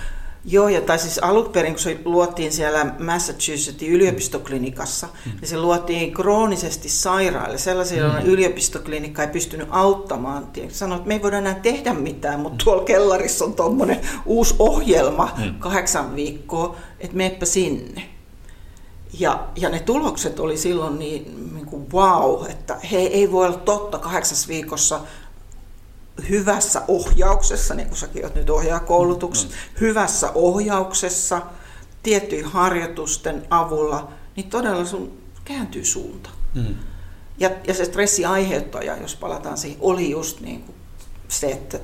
Joo, 0.44 0.68
ja 0.68 0.80
tai 0.80 0.98
siis 0.98 1.18
alun 1.18 1.48
perin, 1.52 1.72
kun 1.72 1.82
se 1.82 1.98
luotiin 2.04 2.52
siellä 2.52 2.94
Massachusettsin 2.98 3.92
yliopistoklinikassa, 3.92 5.06
mm. 5.06 5.32
niin 5.32 5.48
se 5.48 5.58
luotiin 5.58 6.12
kroonisesti 6.12 6.88
sairaille. 6.88 7.58
Sellaisilla 7.58 8.20
mm. 8.20 8.26
yliopistoklinikka 8.26 9.22
ei 9.22 9.28
pystynyt 9.28 9.68
auttamaan. 9.70 10.48
Sanoit, 10.68 10.98
että 10.98 11.08
me 11.08 11.14
ei 11.14 11.22
voida 11.22 11.38
enää 11.38 11.54
tehdä 11.54 11.94
mitään, 11.94 12.40
mutta 12.40 12.54
mm. 12.54 12.64
tuolla 12.64 12.84
kellarissa 12.84 13.44
on 13.44 13.54
tuommoinen 13.54 14.00
uusi 14.26 14.54
ohjelma, 14.58 15.34
mm. 15.38 15.54
kahdeksan 15.58 16.16
viikkoa, 16.16 16.76
että 17.00 17.16
meepä 17.16 17.46
sinne. 17.46 18.02
Ja, 19.18 19.46
ja 19.56 19.68
ne 19.68 19.80
tulokset 19.80 20.40
oli 20.40 20.56
silloin 20.56 20.98
niin, 20.98 21.54
niin 21.54 21.66
kuin 21.66 21.86
wow, 21.92 22.50
että 22.50 22.76
he 22.92 22.98
ei 22.98 23.32
voi 23.32 23.46
olla 23.46 23.58
totta 23.58 23.98
kahdeksassa 23.98 24.48
viikossa 24.48 25.00
hyvässä 26.28 26.82
ohjauksessa, 26.88 27.74
niin 27.74 27.88
kuin 27.88 27.98
säkin 27.98 28.24
olet 28.24 28.34
nyt 28.34 28.50
ohjaakoulutuksessa, 28.50 29.48
mm. 29.48 29.80
hyvässä 29.80 30.30
ohjauksessa, 30.34 31.42
tiettyjen 32.02 32.44
harjoitusten 32.44 33.46
avulla, 33.50 34.12
niin 34.36 34.50
todella 34.50 34.84
sun 34.84 35.18
kääntyy 35.44 35.84
suunta. 35.84 36.30
Mm. 36.54 36.74
Ja, 37.38 37.50
ja 37.66 37.74
se 37.74 37.84
stressiaiheuttaja, 37.84 38.96
jos 38.96 39.16
palataan 39.16 39.58
siihen, 39.58 39.78
oli 39.80 40.10
just 40.10 40.40
niin 40.40 40.62
kuin 40.62 40.76
se, 41.28 41.46
että 41.46 41.78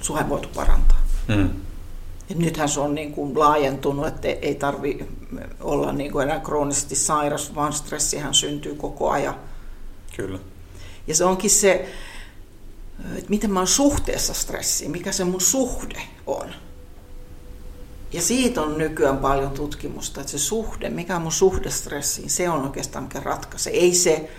sua 0.00 0.18
ei 0.18 0.28
voitu 0.28 0.48
parantaa. 0.54 1.02
Mm. 1.28 1.50
Et 2.30 2.38
nythän 2.38 2.68
se 2.68 2.80
on 2.80 2.94
niin 2.94 3.12
kuin 3.12 3.38
laajentunut, 3.38 4.06
että 4.06 4.28
ei 4.28 4.54
tarvi 4.54 5.08
olla 5.60 5.92
niin 5.92 6.12
kuin 6.12 6.22
enää 6.22 6.40
kroonisesti 6.40 6.96
sairas, 6.96 7.54
vaan 7.54 7.72
stressihän 7.72 8.34
syntyy 8.34 8.74
koko 8.74 9.10
ajan. 9.10 9.34
Kyllä. 10.16 10.38
Ja 11.06 11.14
se 11.14 11.24
onkin 11.24 11.50
se, 11.50 11.88
että 13.16 13.30
miten 13.30 13.50
mä 13.50 13.60
oon 13.60 13.66
suhteessa 13.66 14.34
stressiin, 14.34 14.90
mikä 14.90 15.12
se 15.12 15.24
mun 15.24 15.40
suhde 15.40 16.02
on. 16.26 16.54
Ja 18.12 18.22
siitä 18.22 18.62
on 18.62 18.78
nykyään 18.78 19.18
paljon 19.18 19.50
tutkimusta, 19.50 20.20
että 20.20 20.30
se 20.30 20.38
suhde, 20.38 20.90
mikä 20.90 21.16
on 21.16 21.22
mun 21.22 21.32
suhde 21.32 21.70
stressiin, 21.70 22.30
se 22.30 22.48
on 22.48 22.62
oikeastaan 22.62 23.04
mikä 23.04 23.20
ratkaisee. 23.20 23.72
Ei 23.72 23.94
se, 23.94 24.30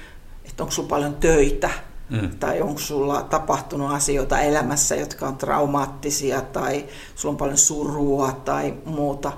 että 0.46 0.64
onko 0.64 0.72
sulla 0.72 0.90
paljon 0.90 1.16
töitä, 1.16 1.70
mm. 2.10 2.40
tai 2.40 2.62
onko 2.62 2.80
sulla 2.80 3.22
tapahtunut 3.24 3.92
asioita 3.92 4.42
elämässä, 4.42 4.96
jotka 4.96 5.28
on 5.28 5.38
traumaattisia, 5.38 6.42
tai 6.42 6.86
sulla 7.16 7.34
on 7.34 7.38
paljon 7.38 7.58
surua 7.58 8.32
tai 8.32 8.74
muuta. 8.86 9.32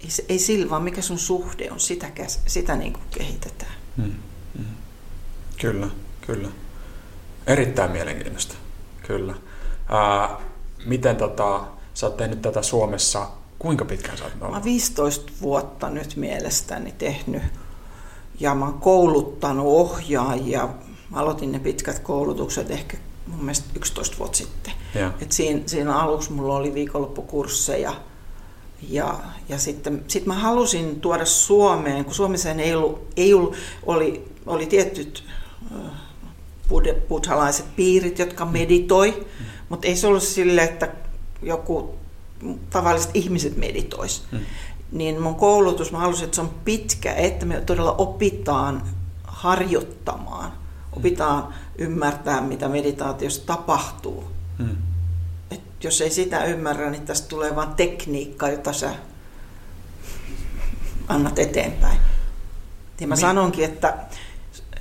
Ei, 0.00 0.08
ei 0.28 0.38
sillä, 0.38 0.70
vaan 0.70 0.82
mikä 0.82 1.02
sun 1.02 1.18
suhde 1.18 1.70
on, 1.70 1.80
sitä, 1.80 2.10
sitä 2.46 2.76
niin 2.76 2.92
kuin 2.92 3.04
kehitetään. 3.10 3.74
Mm. 3.96 4.14
Mm. 4.58 4.64
Kyllä, 5.60 5.88
kyllä. 6.26 6.48
Erittäin 7.50 7.90
mielenkiintoista, 7.90 8.54
kyllä. 9.02 9.34
Ää, 9.88 10.38
miten 10.86 11.16
tota, 11.16 11.64
sä 11.94 12.06
oot 12.06 12.16
tehnyt 12.16 12.42
tätä 12.42 12.62
Suomessa, 12.62 13.26
kuinka 13.58 13.84
pitkään 13.84 14.18
sä 14.18 14.24
oot 14.24 14.32
ollut? 14.32 14.50
Mä 14.50 14.56
oon 14.56 14.64
15 14.64 15.32
vuotta 15.42 15.90
nyt 15.90 16.16
mielestäni 16.16 16.92
tehnyt 16.92 17.42
ja 18.40 18.54
mä 18.54 18.64
oon 18.64 18.80
kouluttanut 18.80 19.66
ohjaajia. 19.66 20.68
Mä 21.10 21.18
aloitin 21.18 21.52
ne 21.52 21.58
pitkät 21.58 21.98
koulutukset 21.98 22.70
ehkä 22.70 22.96
mun 23.26 23.40
mielestä 23.40 23.66
11 23.76 24.18
vuotta 24.18 24.38
sitten. 24.38 24.72
Et 25.22 25.32
siinä, 25.32 25.60
siinä 25.66 25.98
aluksi 25.98 26.32
mulla 26.32 26.56
oli 26.56 26.74
viikonloppukursseja 26.74 27.94
ja, 28.88 29.18
ja 29.48 29.58
sitten 29.58 30.04
sit 30.08 30.26
mä 30.26 30.34
halusin 30.34 31.00
tuoda 31.00 31.24
Suomeen, 31.24 32.04
kun 32.04 32.14
Suomessa 32.14 32.50
ei 32.50 32.74
ollut, 32.74 33.06
ei 33.16 33.34
ollut 33.34 33.56
oli, 33.86 34.28
oli 34.46 34.66
tietyt 34.66 35.24
buddhalaiset 37.08 37.76
piirit, 37.76 38.18
jotka 38.18 38.44
meditoi, 38.44 39.26
mm. 39.40 39.46
mutta 39.68 39.86
ei 39.86 39.96
se 39.96 40.06
ollut 40.06 40.22
sille, 40.22 40.62
että 40.62 40.88
joku 41.42 41.94
tavalliset 42.70 43.10
ihmiset 43.14 43.56
meditois. 43.56 44.24
Mm. 44.32 44.40
Niin 44.92 45.20
mun 45.20 45.34
koulutus, 45.34 45.92
mä 45.92 45.98
halusin, 45.98 46.24
että 46.24 46.34
se 46.34 46.40
on 46.40 46.54
pitkä, 46.64 47.12
että 47.14 47.46
me 47.46 47.60
todella 47.60 47.92
opitaan 47.92 48.82
harjoittamaan, 49.24 50.52
opitaan 50.92 51.54
ymmärtää, 51.78 52.40
mitä 52.40 52.68
meditaatiossa 52.68 53.46
tapahtuu. 53.46 54.24
Mm. 54.58 54.76
Et 55.50 55.84
jos 55.84 56.00
ei 56.00 56.10
sitä 56.10 56.44
ymmärrä, 56.44 56.90
niin 56.90 57.06
tästä 57.06 57.28
tulee 57.28 57.56
vain 57.56 57.74
tekniikka, 57.74 58.48
jota 58.48 58.72
sä 58.72 58.94
annat 61.08 61.38
eteenpäin. 61.38 61.98
Ja 63.00 63.06
mä 63.06 63.16
sanonkin, 63.16 63.64
että 63.64 63.94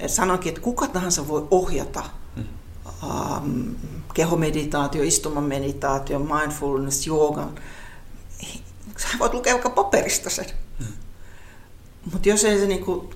sanoinkin, 0.07 0.49
että 0.49 0.61
kuka 0.61 0.87
tahansa 0.87 1.27
voi 1.27 1.47
ohjata 1.51 2.03
um, 3.03 3.75
kehomeditaatio, 4.13 5.03
istumameditaatio, 5.03 6.19
mindfulness, 6.19 7.07
joogan. 7.07 7.55
Sä 8.97 9.07
voit 9.19 9.33
lukea 9.33 9.53
vaikka 9.53 9.69
paperista 9.69 10.29
sen. 10.29 10.45
Mm. 10.79 10.85
Mutta 12.11 12.29
jos 12.29 12.43
ei 12.43 12.59
se 12.59 12.67
niinku, 12.67 13.09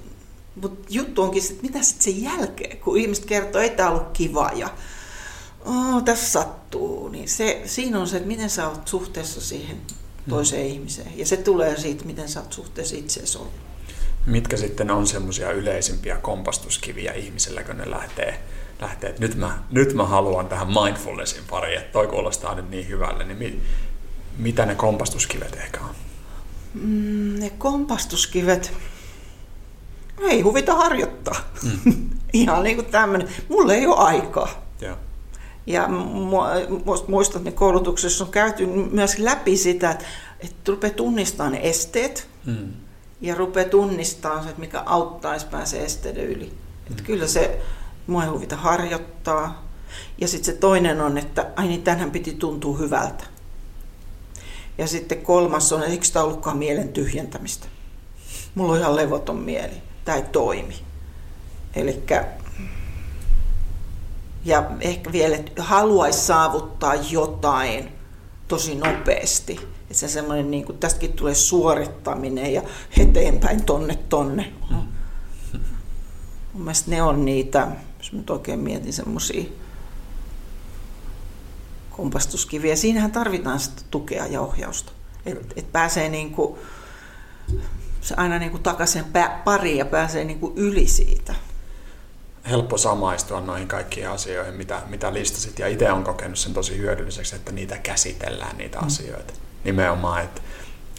mut 0.62 0.86
juttu 0.90 1.22
onkin, 1.22 1.44
että 1.44 1.62
mitä 1.62 1.84
sitten 1.84 2.14
sen 2.14 2.24
jälkeen, 2.24 2.78
kun 2.78 2.98
ihmiset 2.98 3.26
kertoo, 3.26 3.62
että 3.62 3.78
tämä 3.78 3.90
ollut 3.90 4.12
kiva 4.14 4.52
ja 4.56 4.70
oh, 5.66 6.04
tässä 6.04 6.32
sattuu, 6.32 7.10
niin 7.10 7.30
se, 7.30 7.62
siinä 7.66 8.00
on 8.00 8.08
se, 8.08 8.18
että 8.18 8.28
miten 8.28 8.50
sä 8.50 8.70
oot 8.70 8.88
suhteessa 8.88 9.42
siihen 9.42 9.82
toiseen 10.30 10.68
mm. 10.68 10.74
ihmiseen. 10.74 11.18
Ja 11.18 11.26
se 11.26 11.38
tulee 11.38 11.80
siitä, 11.82 12.06
miten 12.06 12.30
sä 12.30 12.40
oot 12.40 12.54
suhteessa 12.54 12.96
itseesi 12.96 13.38
ollut 13.38 13.54
mitkä 14.26 14.58
sitten 14.58 14.92
on 14.92 15.08
semmoisia 15.08 15.52
yleisimpiä 15.52 16.18
kompastuskiviä 16.18 17.12
ihmisellä, 17.12 17.64
kun 17.64 17.78
ne 17.78 17.92
lähtee, 17.92 18.40
lähtee 18.82 19.10
että 19.10 19.22
nyt 19.22 19.36
mä, 19.36 19.64
nyt 19.72 19.94
mä 19.94 20.06
haluan 20.06 20.48
tähän 20.48 20.68
mindfulnessin 20.68 21.44
pariin, 21.50 21.78
että 21.78 21.92
toi 21.92 22.08
kuulostaa 22.08 22.56
nyt 22.56 22.70
niin 22.70 22.88
hyvälle, 22.88 23.24
niin 23.24 23.38
mi, 23.38 23.62
mitä 24.38 24.66
ne 24.66 24.76
kompastuskivet 24.76 25.56
ehkä 25.56 25.80
on? 25.80 25.96
Mm, 26.74 27.40
ne 27.40 27.50
kompastuskivet, 27.50 28.74
ei 30.22 30.42
huvita 30.42 30.76
harjoittaa. 30.76 31.36
Mm. 31.64 32.10
Ihan 32.34 32.64
niin 32.64 32.76
kuin 32.76 32.88
tämmöinen. 32.88 33.30
Mulle 33.50 33.76
ei 33.76 33.88
ole 33.88 33.96
aikaa. 33.96 34.64
Ja, 34.82 34.98
ja 35.68 35.88
muistan, 37.08 37.48
että 37.48 37.60
koulutuksessa 37.60 38.24
on 38.24 38.32
käyty 38.32 38.66
myös 38.92 39.20
läpi 39.20 39.58
sitä, 39.58 39.92
että, 39.92 40.06
että 40.40 40.72
rupeaa 40.72 40.94
tunnistamaan 40.94 41.52
ne 41.52 41.60
esteet. 41.64 42.28
Mm 42.46 42.83
ja 43.24 43.36
rupeaa 43.36 43.70
tunnistamaan 43.70 44.44
se, 44.44 44.50
että 44.50 44.60
mikä 44.60 44.84
auttaisi 44.86 45.46
pääsee 45.46 45.86
esteiden 45.86 46.26
yli. 46.26 46.46
Mm. 46.46 46.92
Että 46.92 47.04
kyllä 47.04 47.28
se 47.28 47.62
mua 48.08 48.24
ei 48.24 48.30
huvita 48.30 48.56
harjoittaa. 48.56 49.68
Ja 50.18 50.28
sitten 50.28 50.54
se 50.54 50.60
toinen 50.60 51.02
on, 51.02 51.18
että 51.18 51.52
ai 51.56 51.68
niin, 51.68 51.84
tänhän 51.84 52.12
piti 52.12 52.34
tuntua 52.34 52.78
hyvältä. 52.78 53.24
Ja 54.78 54.88
sitten 54.88 55.22
kolmas 55.22 55.74
on, 55.74 55.80
että 55.80 55.92
eikö 55.92 56.06
tämä 56.14 56.26
ollutkaan 56.26 56.58
mielen 56.58 56.90
tyhjentämistä. 56.90 57.68
Mulla 58.56 58.74
on 58.74 58.80
ihan 58.80 58.96
levoton 58.96 59.38
mieli. 59.38 59.74
Tämä 60.06 60.18
ei 60.18 60.24
toimi. 60.24 60.76
Eli 61.76 62.04
ja 64.46 64.72
ehkä 64.82 65.12
vielä, 65.12 65.36
että 65.36 65.64
haluaisi 65.64 66.20
saavuttaa 66.20 66.96
jotain 66.96 67.92
tosi 68.48 68.76
nopeasti 68.76 69.73
että 69.84 69.94
se 69.94 70.08
semmoinen, 70.08 70.52
niin 70.52 70.66
kuin, 70.66 70.78
tästäkin 70.78 71.14
tulee 71.14 71.36
suorittaminen 71.36 72.54
ja 72.54 72.62
eteenpäin 72.98 73.66
tonne 73.66 73.96
tonne. 73.96 74.54
Mm. 74.70 74.78
Mun 76.54 76.64
mielestä 76.64 76.92
ne 76.92 77.02
on 77.02 77.26
niitä, 77.26 77.68
jos 77.98 78.12
mä 78.12 78.18
nyt 78.18 78.30
oikein 78.30 78.60
mietin 78.60 78.94
semmoisia 78.94 79.44
kompastuskiviä. 81.90 82.76
Siinähän 82.76 83.12
tarvitaan 83.12 83.60
sitä 83.60 83.82
tukea 83.92 84.26
ja 84.28 84.42
ohjausta. 84.42 84.92
Että 85.26 85.54
et 85.56 85.72
pääsee 85.72 86.10
niin 86.10 86.32
kuin, 86.32 86.60
se 88.02 88.14
aina 88.18 88.40
niin 88.40 88.52
kuin 88.52 88.64
takaisin 88.64 89.06
pariin 89.44 89.78
ja 89.78 89.86
pääsee 89.86 90.24
niin 90.24 90.40
kuin 90.40 90.54
yli 90.58 90.88
siitä. 90.88 91.36
Helppo 92.50 92.78
samaistua 92.78 93.42
noihin 93.42 93.68
kaikkiin 93.68 94.10
asioihin, 94.10 94.54
mitä, 94.54 94.82
mitä 94.88 95.14
listasit. 95.14 95.60
Ja 95.60 95.68
itse 95.68 95.92
olen 95.92 96.04
kokenut 96.04 96.40
sen 96.40 96.54
tosi 96.54 96.78
hyödylliseksi, 96.78 97.36
että 97.36 97.52
niitä 97.52 97.78
käsitellään, 97.78 98.58
niitä 98.58 98.80
mm. 98.80 98.88
asioita 98.88 99.34
nimenomaan, 99.64 100.24
että 100.24 100.42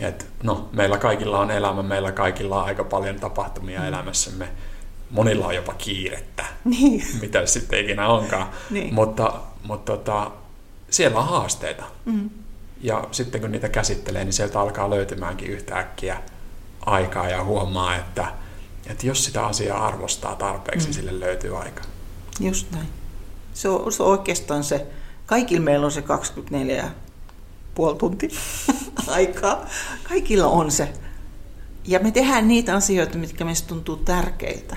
et, 0.01 0.27
no, 0.43 0.69
meillä 0.73 0.99
kaikilla 0.99 1.39
on 1.39 1.51
elämä, 1.51 1.83
meillä 1.83 2.13
kaikilla 2.13 2.61
on 2.63 2.65
aika 2.65 2.85
paljon 2.85 3.17
tapahtumia 3.21 3.81
mm. 3.81 3.87
elämässämme. 3.87 4.49
Monilla 5.11 5.47
on 5.47 5.55
jopa 5.55 5.75
kiirettä, 5.75 6.45
niin. 6.65 7.05
mitä 7.23 7.47
sitten 7.47 7.81
ikinä 7.81 8.09
onkaan. 8.09 8.47
Niin. 8.71 8.95
Mutta, 8.95 9.33
mutta 9.63 9.93
tota, 9.93 10.31
siellä 10.91 11.19
on 11.19 11.29
haasteita. 11.29 11.85
Mm. 12.05 12.31
Ja 12.81 13.05
sitten 13.11 13.41
kun 13.41 13.53
niitä 13.53 13.69
käsittelee, 13.69 14.25
niin 14.25 14.33
sieltä 14.33 14.61
alkaa 14.61 14.91
löytymäänkin 14.91 15.49
yhtäkkiä 15.49 16.23
aikaa 16.87 17.29
ja 17.29 17.45
huomaa, 17.45 17.97
että, 17.97 18.27
että 18.87 19.07
jos 19.07 19.25
sitä 19.25 19.47
asiaa 19.47 19.87
arvostaa 19.87 20.37
tarpeeksi, 20.37 20.87
mm. 20.87 20.93
sille 20.93 21.21
löytyy 21.21 21.59
aika. 21.59 21.83
Just 22.41 22.71
näin. 22.71 22.89
Se 23.55 23.69
on, 23.69 23.93
se 23.93 24.03
on 24.03 24.09
oikeastaan 24.09 24.65
se, 24.65 24.87
kaikilla 25.27 25.65
meillä 25.65 25.87
on 25.87 25.93
se 25.93 26.03
24 26.03 26.91
puoli 27.75 27.97
tuntia 27.99 28.31
aikaa. 29.07 29.67
Kaikilla 30.09 30.47
on 30.47 30.71
se. 30.71 30.93
Ja 31.85 32.01
me 32.01 32.11
tehdään 32.11 32.49
niitä 32.49 32.75
asioita, 32.75 33.19
mitkä 33.19 33.45
meistä 33.45 33.69
tuntuu 33.69 33.97
tärkeiltä. 33.97 34.77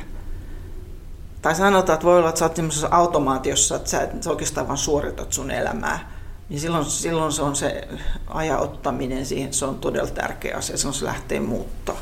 Tai 1.42 1.56
sanotaan, 1.56 1.94
että 1.94 2.06
voi 2.06 2.18
olla, 2.18 2.30
että 2.30 2.40
sä 2.40 2.46
oot 2.46 2.94
automaatiossa, 2.94 3.76
että 3.76 3.90
sä, 3.90 4.02
et, 4.02 4.24
sä 4.24 4.30
oikeastaan 4.30 4.68
vaan 4.68 4.78
suoritat 4.78 5.34
sun 5.34 5.52
elämää. 5.52 6.12
niin 6.50 6.60
silloin, 6.60 6.86
silloin 6.86 7.32
se 7.32 7.42
on 7.42 7.56
se 7.56 7.88
ajauttaminen 8.28 9.26
siihen, 9.26 9.54
se 9.54 9.66
on 9.66 9.80
todella 9.80 10.12
tärkeä 10.12 10.58
asia, 10.58 10.78
silloin 10.78 10.96
se 11.00 11.06
lähtee 11.06 11.40
muuttaa. 11.40 11.98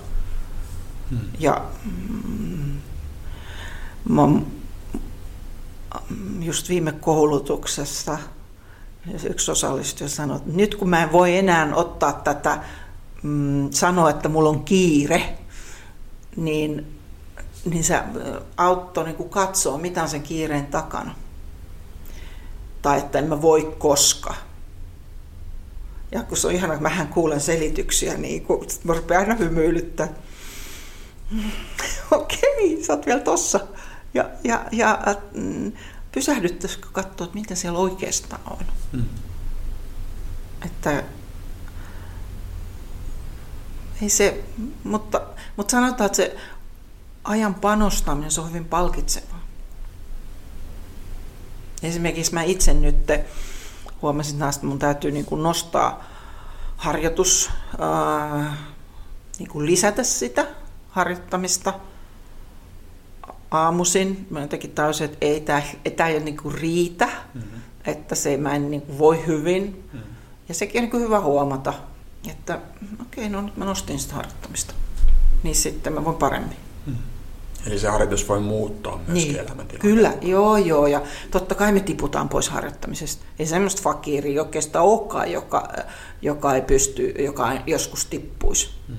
Hmm. 1.10 1.19
Ja 1.39 1.65
mm, 1.86 2.81
mä, 4.10 4.21
just 6.39 6.69
viime 6.69 6.91
koulutuksessa 6.91 8.17
yksi 9.29 9.51
osallistuja 9.51 10.09
sanoi, 10.09 10.37
että 10.37 10.51
nyt 10.51 10.75
kun 10.75 10.89
mä 10.89 11.03
en 11.03 11.11
voi 11.11 11.37
enää 11.37 11.75
ottaa 11.75 12.13
tätä, 12.13 12.59
mm, 13.23 13.71
sanoa, 13.71 14.09
että 14.09 14.29
mulla 14.29 14.49
on 14.49 14.63
kiire, 14.63 15.37
niin, 16.35 16.97
niin 17.65 17.83
se 17.83 17.99
auttoi 18.57 19.03
niin 19.03 19.29
katsoa, 19.29 19.77
mitä 19.77 20.01
on 20.01 20.09
sen 20.09 20.23
kiireen 20.23 20.65
takana 20.65 21.15
tai 22.85 22.99
että 22.99 23.19
en 23.19 23.27
mä 23.27 23.41
voi 23.41 23.75
koska. 23.77 24.33
Ja 26.11 26.23
kun 26.23 26.37
se 26.37 26.47
on 26.47 26.53
ihana, 26.53 26.73
kun 26.73 26.83
mähän 26.83 27.07
kuulen 27.07 27.41
selityksiä, 27.41 28.17
niin 28.17 28.45
kun 28.45 28.67
mä 28.83 28.93
rupean 28.93 29.21
aina 29.21 29.35
hymyilyttää. 29.35 30.07
Okei, 32.11 32.73
okay, 32.73 32.83
sä 32.83 32.93
oot 32.93 33.05
vielä 33.05 33.19
tossa. 33.19 33.59
Ja, 34.13 34.29
ja, 34.43 34.65
ja 34.71 34.99
mm, 35.33 35.71
pysähdyttäisikö 36.15 36.88
katsoa, 36.91 37.25
että 37.25 37.39
mitä 37.39 37.56
siellä 37.56 37.80
oikeastaan 37.80 38.41
on. 38.49 38.65
Mm. 38.91 39.06
Että 40.65 41.04
ei 44.01 44.10
se, 44.10 44.43
mutta, 44.84 45.21
mutta 45.58 45.71
sanotaan, 45.71 46.06
että 46.06 46.15
se 46.15 46.38
ajan 47.23 47.56
panostaminen 47.56 48.32
se 48.32 48.41
on 48.41 48.49
hyvin 48.49 48.65
palkitsevaa. 48.65 49.45
Esimerkiksi 51.84 52.34
mä 52.34 52.43
itse 52.43 52.73
nyt 52.73 53.08
huomasin 54.01 54.39
taas, 54.39 54.56
että 54.56 54.67
mun 54.67 54.80
täytyy 54.80 55.12
niin 55.12 55.25
kuin 55.25 55.43
nostaa 55.43 56.04
harjoitus, 56.78 57.49
ää, 57.80 58.58
niin 59.39 59.49
kuin 59.49 59.65
lisätä 59.65 60.04
sitä 60.04 60.47
harjoittamista 60.89 61.73
aamuisin. 63.51 64.27
Mä 64.29 64.41
jotenkin 64.41 64.71
täysin, 64.71 65.05
että 65.05 65.17
ei 65.21 65.41
tämä, 65.41 65.62
tämä 65.95 66.10
ei 66.10 66.19
niin 66.19 66.38
kuin 66.38 66.55
riitä, 66.55 67.05
mm-hmm. 67.05 67.62
että 67.86 68.15
se 68.15 68.38
mä 68.38 68.55
en 68.55 68.71
niin 68.71 68.81
kuin 68.81 68.99
voi 68.99 69.27
hyvin. 69.27 69.84
Mm-hmm. 69.93 70.15
Ja 70.49 70.55
sekin 70.55 70.79
on 70.79 70.84
niin 70.84 70.91
kuin 70.91 71.03
hyvä 71.03 71.19
huomata, 71.19 71.73
että 72.31 72.60
okei, 73.01 73.25
okay, 73.25 73.29
no 73.29 73.41
nyt 73.41 73.58
mä 73.58 73.65
nostin 73.65 73.99
sitä 73.99 74.15
harjoittamista. 74.15 74.73
Niin 75.43 75.55
sitten 75.55 75.93
mä 75.93 76.05
voin 76.05 76.15
paremmin. 76.15 76.58
Mm-hmm. 76.86 77.03
Eli 77.65 77.79
se 77.79 77.88
harjoitus 77.88 78.29
voi 78.29 78.39
muuttaa 78.39 78.97
myöskin 79.08 79.13
niin, 79.13 79.36
elämäntilanteen. 79.36 79.79
Kyllä, 79.79 80.13
joo 80.21 80.58
joo. 80.58 80.88
Ja 80.88 81.01
totta 81.31 81.55
kai 81.55 81.71
me 81.71 81.79
tiputaan 81.79 82.29
pois 82.29 82.49
harjoittamisesta. 82.49 83.25
Ei 83.39 83.45
semmoista 83.45 83.81
fakiiri 83.81 84.39
oikeastaan 84.39 84.86
olekaan, 84.86 85.31
joka, 85.31 85.73
joka 86.21 86.55
ei 86.55 86.62
pysty, 86.62 87.13
joka 87.19 87.53
joskus 87.67 88.05
tippuisi 88.05 88.69
hmm. 88.88 88.97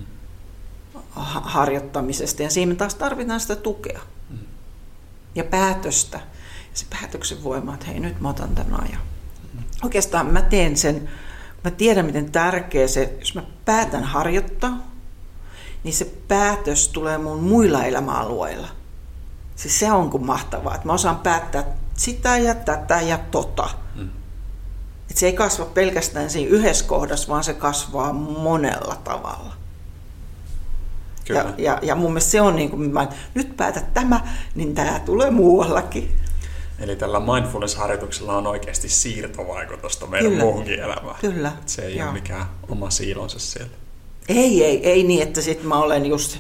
harjoittamisesta. 1.43 2.43
Ja 2.43 2.51
siinä 2.51 2.73
me 2.73 2.77
taas 2.77 2.95
tarvitaan 2.95 3.41
sitä 3.41 3.57
tukea. 3.57 4.01
Ja 5.37 5.45
päätöstä. 5.45 6.19
Ja 6.71 6.73
se 6.75 6.87
päätöksen 6.91 7.45
voima, 7.45 7.75
että 7.75 7.87
hei 7.87 8.01
nyt 8.01 8.21
mä 8.21 8.29
otan 8.29 8.55
tämän 8.55 8.81
ajan. 8.83 9.01
Oikeastaan 9.83 10.27
mä 10.27 10.43
teen 10.43 10.77
sen, 10.77 11.09
mä 11.65 11.71
tiedän 11.71 12.07
miten 12.07 12.33
tärkeä 12.33 12.89
se, 12.89 13.17
jos 13.21 13.35
mä 13.35 13.43
päätän 13.65 14.05
harjoittaa, 14.05 14.79
niin 15.85 15.95
se 15.95 16.05
päätös 16.29 16.89
tulee 16.89 17.19
mun 17.19 17.43
muilla 17.43 17.85
elämäalueilla. 17.85 18.69
Siis 19.57 19.79
se 19.79 19.93
on 19.93 20.11
kuin 20.11 20.27
mahtavaa, 20.27 20.75
että 20.75 20.87
mä 20.87 20.93
osaan 20.93 21.19
päättää 21.19 21.65
sitä 21.97 22.39
ja 22.39 22.55
tätä 22.55 23.01
ja 23.01 23.19
tota. 23.19 23.71
Mm. 23.95 24.11
Et 25.11 25.17
se 25.17 25.27
ei 25.27 25.33
kasva 25.33 25.65
pelkästään 25.65 26.31
siinä 26.31 26.51
yhdessä 26.51 26.85
kohdassa, 26.85 27.29
vaan 27.29 27.45
se 27.45 27.55
kasvaa 27.55 28.13
monella 28.13 28.97
tavalla. 29.05 29.55
Kyllä. 31.27 31.41
Ja, 31.41 31.55
ja, 31.59 31.79
ja 31.83 31.95
mun 31.95 32.11
mielestä 32.11 32.31
se 32.31 32.41
on 32.41 32.57
niin 32.57 32.71
kuin, 32.71 32.91
mä 32.91 33.09
nyt 33.35 33.57
päätän 33.57 33.87
tämä, 33.95 34.21
niin 34.55 34.75
tämä 34.75 35.01
tulee 35.01 35.31
muuallakin. 35.31 36.17
Eli 36.79 36.97
tällä 36.97 37.21
mindfulness-harjoituksella 37.21 38.37
on 38.37 38.47
oikeasti 38.47 38.89
siirtovaikutusta 38.89 40.07
meidän 40.07 40.31
Kyllä. 40.31 40.45
muuhunkin 40.45 40.81
elämään. 40.81 41.17
Kyllä. 41.21 41.53
Et 41.63 41.69
se 41.69 41.83
ei 41.83 41.97
Joo. 41.97 42.07
ole 42.07 42.13
mikään 42.13 42.47
oma 42.69 42.91
siilonsa 42.91 43.39
siellä. 43.39 43.73
Ei, 44.29 44.65
ei, 44.65 44.87
ei 44.87 45.03
niin, 45.03 45.23
että 45.23 45.41
sitten 45.41 45.67
mä 45.67 45.79
olen 45.79 46.07
just 46.07 46.39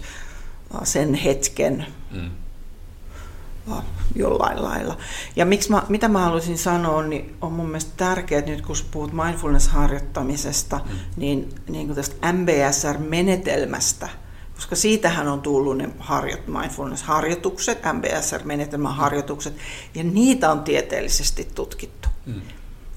sen 0.85 1.15
hetken 1.15 1.87
mm. 2.11 2.31
jollain 4.15 4.63
lailla. 4.63 4.99
Ja 5.37 5.47
miksi 5.47 5.71
mä, 5.71 5.83
mitä 5.89 6.09
mä 6.09 6.21
haluaisin 6.21 6.59
sanoa, 6.59 7.03
niin 7.03 7.37
on 7.41 7.53
mun 7.53 7.67
mielestä 7.67 7.93
tärkeää, 7.97 8.39
että 8.39 8.51
nyt 8.51 8.67
kun 8.67 8.77
puhut 8.91 9.13
mindfulness-harjoittamisesta, 9.13 10.81
mm. 10.85 10.99
niin, 11.17 11.49
niin 11.69 11.87
kuin 11.87 11.97
tästä 11.97 12.33
MBSR-menetelmästä, 12.33 14.09
koska 14.57 14.77
siitähän 14.77 15.29
on 15.29 15.41
tullut 15.41 15.79
ne 15.79 15.89
harjoit, 15.99 16.47
mindfulness-harjoitukset, 16.47 17.79
MBSR-menetelmän 17.93 18.95
harjoitukset, 18.95 19.55
ja 19.95 20.05
niitä 20.05 20.51
on 20.51 20.61
tieteellisesti 20.61 21.49
tutkittu. 21.55 22.09
Mm. 22.27 22.41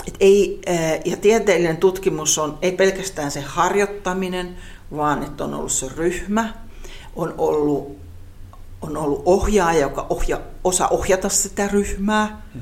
Et 0.07 0.15
ei, 0.19 0.61
ja 1.05 1.17
tieteellinen 1.17 1.77
tutkimus 1.77 2.37
on 2.37 2.57
ei 2.61 2.71
pelkästään 2.71 3.31
se 3.31 3.41
harjoittaminen, 3.41 4.57
vaan 4.95 5.23
että 5.23 5.43
on 5.43 5.53
ollut 5.53 5.71
se 5.71 5.87
ryhmä, 5.95 6.53
on 7.15 7.33
ollut, 7.37 7.97
on 8.81 8.97
ollut 8.97 9.21
ohjaaja, 9.25 9.79
joka 9.79 10.05
ohja, 10.09 10.41
osaa 10.63 10.87
ohjata 10.87 11.29
sitä 11.29 11.67
ryhmää 11.67 12.41
hmm. 12.53 12.61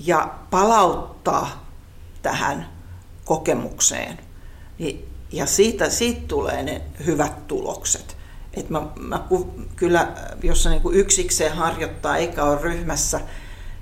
ja 0.00 0.34
palauttaa 0.50 1.70
tähän 2.22 2.68
kokemukseen. 3.24 4.18
Ja 5.36 5.46
siitä, 5.46 5.90
siitä 5.90 6.20
tulee 6.28 6.62
ne 6.62 6.82
hyvät 7.06 7.46
tulokset. 7.46 8.16
Et 8.54 8.70
mä, 8.70 8.82
mä 9.00 9.26
kyllä, 9.76 10.12
jos 10.42 10.62
se 10.62 10.70
niin 10.70 10.82
yksikseen 10.92 11.56
harjoittaa 11.56 12.16
eikä 12.16 12.44
ole 12.44 12.62
ryhmässä, 12.62 13.20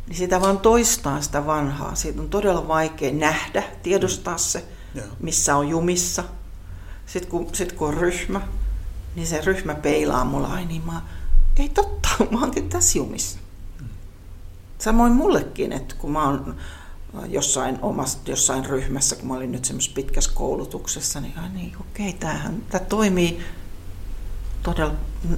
niin 0.07 0.17
sitä 0.17 0.40
vaan 0.40 0.59
toistaa 0.59 1.21
sitä 1.21 1.47
vanhaa. 1.47 1.95
Siitä 1.95 2.21
on 2.21 2.29
todella 2.29 2.69
vaikea 2.69 3.12
nähdä, 3.12 3.62
tiedostaa 3.83 4.38
se, 4.38 4.64
missä 5.21 5.57
on 5.57 5.69
jumissa– 5.69 6.25
sitten 7.07 7.31
kun, 7.31 7.49
sit 7.53 7.73
kun 7.73 7.88
on 7.88 7.95
ryhmä, 7.95 8.40
niin 9.14 9.27
se 9.27 9.40
ryhmä 9.40 9.75
peilaa 9.75 10.25
mulla, 10.25 10.49
ai 10.49 10.64
niin 10.64 10.87
mä, 10.87 11.03
ei 11.57 11.69
totta, 11.69 12.09
mä 12.31 12.40
oon 12.40 12.53
tässä 12.69 12.99
jumissa. 12.99 13.38
Samoin 14.79 15.12
mullekin, 15.12 15.73
että 15.73 15.95
kun 15.99 16.12
mä 16.12 16.25
oon 16.25 16.57
jossain 17.29 17.79
omassa, 17.83 18.18
jossain 18.27 18.66
ryhmässä, 18.66 19.16
kun 19.16 19.29
mä 19.29 19.35
olin 19.35 19.53
nyt 19.53 19.64
semmoisessa 19.64 19.94
pitkässä 19.94 20.31
koulutuksessa, 20.35 21.20
niin, 21.20 21.38
ai 21.38 21.48
niin 21.48 21.72
okei, 21.81 22.12
tämähän, 22.12 22.62
tämä 22.70 22.85
toimii 22.85 23.44
todella 24.62 24.94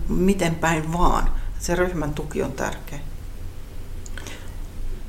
miten 0.09 0.55
päin 0.55 0.93
vaan. 0.93 1.31
Se 1.59 1.75
ryhmän 1.75 2.15
tuki 2.15 2.43
on 2.43 2.53
tärkeä. 2.53 2.99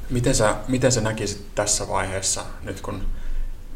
Miten 0.09 0.35
sä, 0.35 0.55
miten 0.67 0.91
sä 0.91 1.01
näkisit 1.01 1.55
tässä 1.55 1.87
vaiheessa, 1.87 2.45
nyt 2.63 2.81
kun 2.81 3.03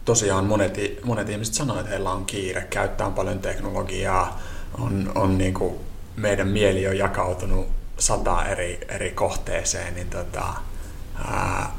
tosiaan 0.06 0.46
monet, 0.46 0.78
monet 1.04 1.30
ihmiset 1.30 1.54
sanoo, 1.54 1.80
että 1.80 1.90
heillä 1.90 2.12
on 2.12 2.26
kiire, 2.26 2.62
käyttää 2.62 3.10
paljon 3.10 3.40
teknologiaa, 3.40 4.42
on, 4.78 5.12
on 5.16 5.38
niin 5.38 5.54
kuin, 5.54 5.76
meidän 6.16 6.48
mieli 6.48 6.88
on 6.88 6.98
jakautunut 6.98 7.68
sata 7.98 8.46
eri, 8.46 8.80
eri 8.90 9.12
kohteeseen, 9.12 9.96
niin 9.96 10.10
tota, 10.10 10.54
ää, 11.28 11.76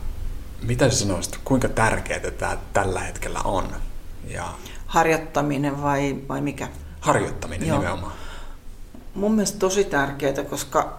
mitä 0.63 0.91
sä 0.91 0.99
sanoisit, 0.99 1.39
kuinka 1.45 1.69
tärkeää 1.69 2.31
tämä 2.39 2.59
tällä 2.73 3.01
hetkellä 3.01 3.41
on? 3.45 3.69
Ja... 4.29 4.49
Harjoittaminen 4.87 5.83
vai, 5.83 6.17
vai 6.29 6.41
mikä? 6.41 6.69
Harjoittaminen 7.01 7.69
Joo. 7.69 7.79
nimenomaan. 7.79 8.13
Mun 9.15 9.33
mielestä 9.35 9.59
tosi 9.59 9.85
tärkeää, 9.85 10.45
koska 10.51 10.99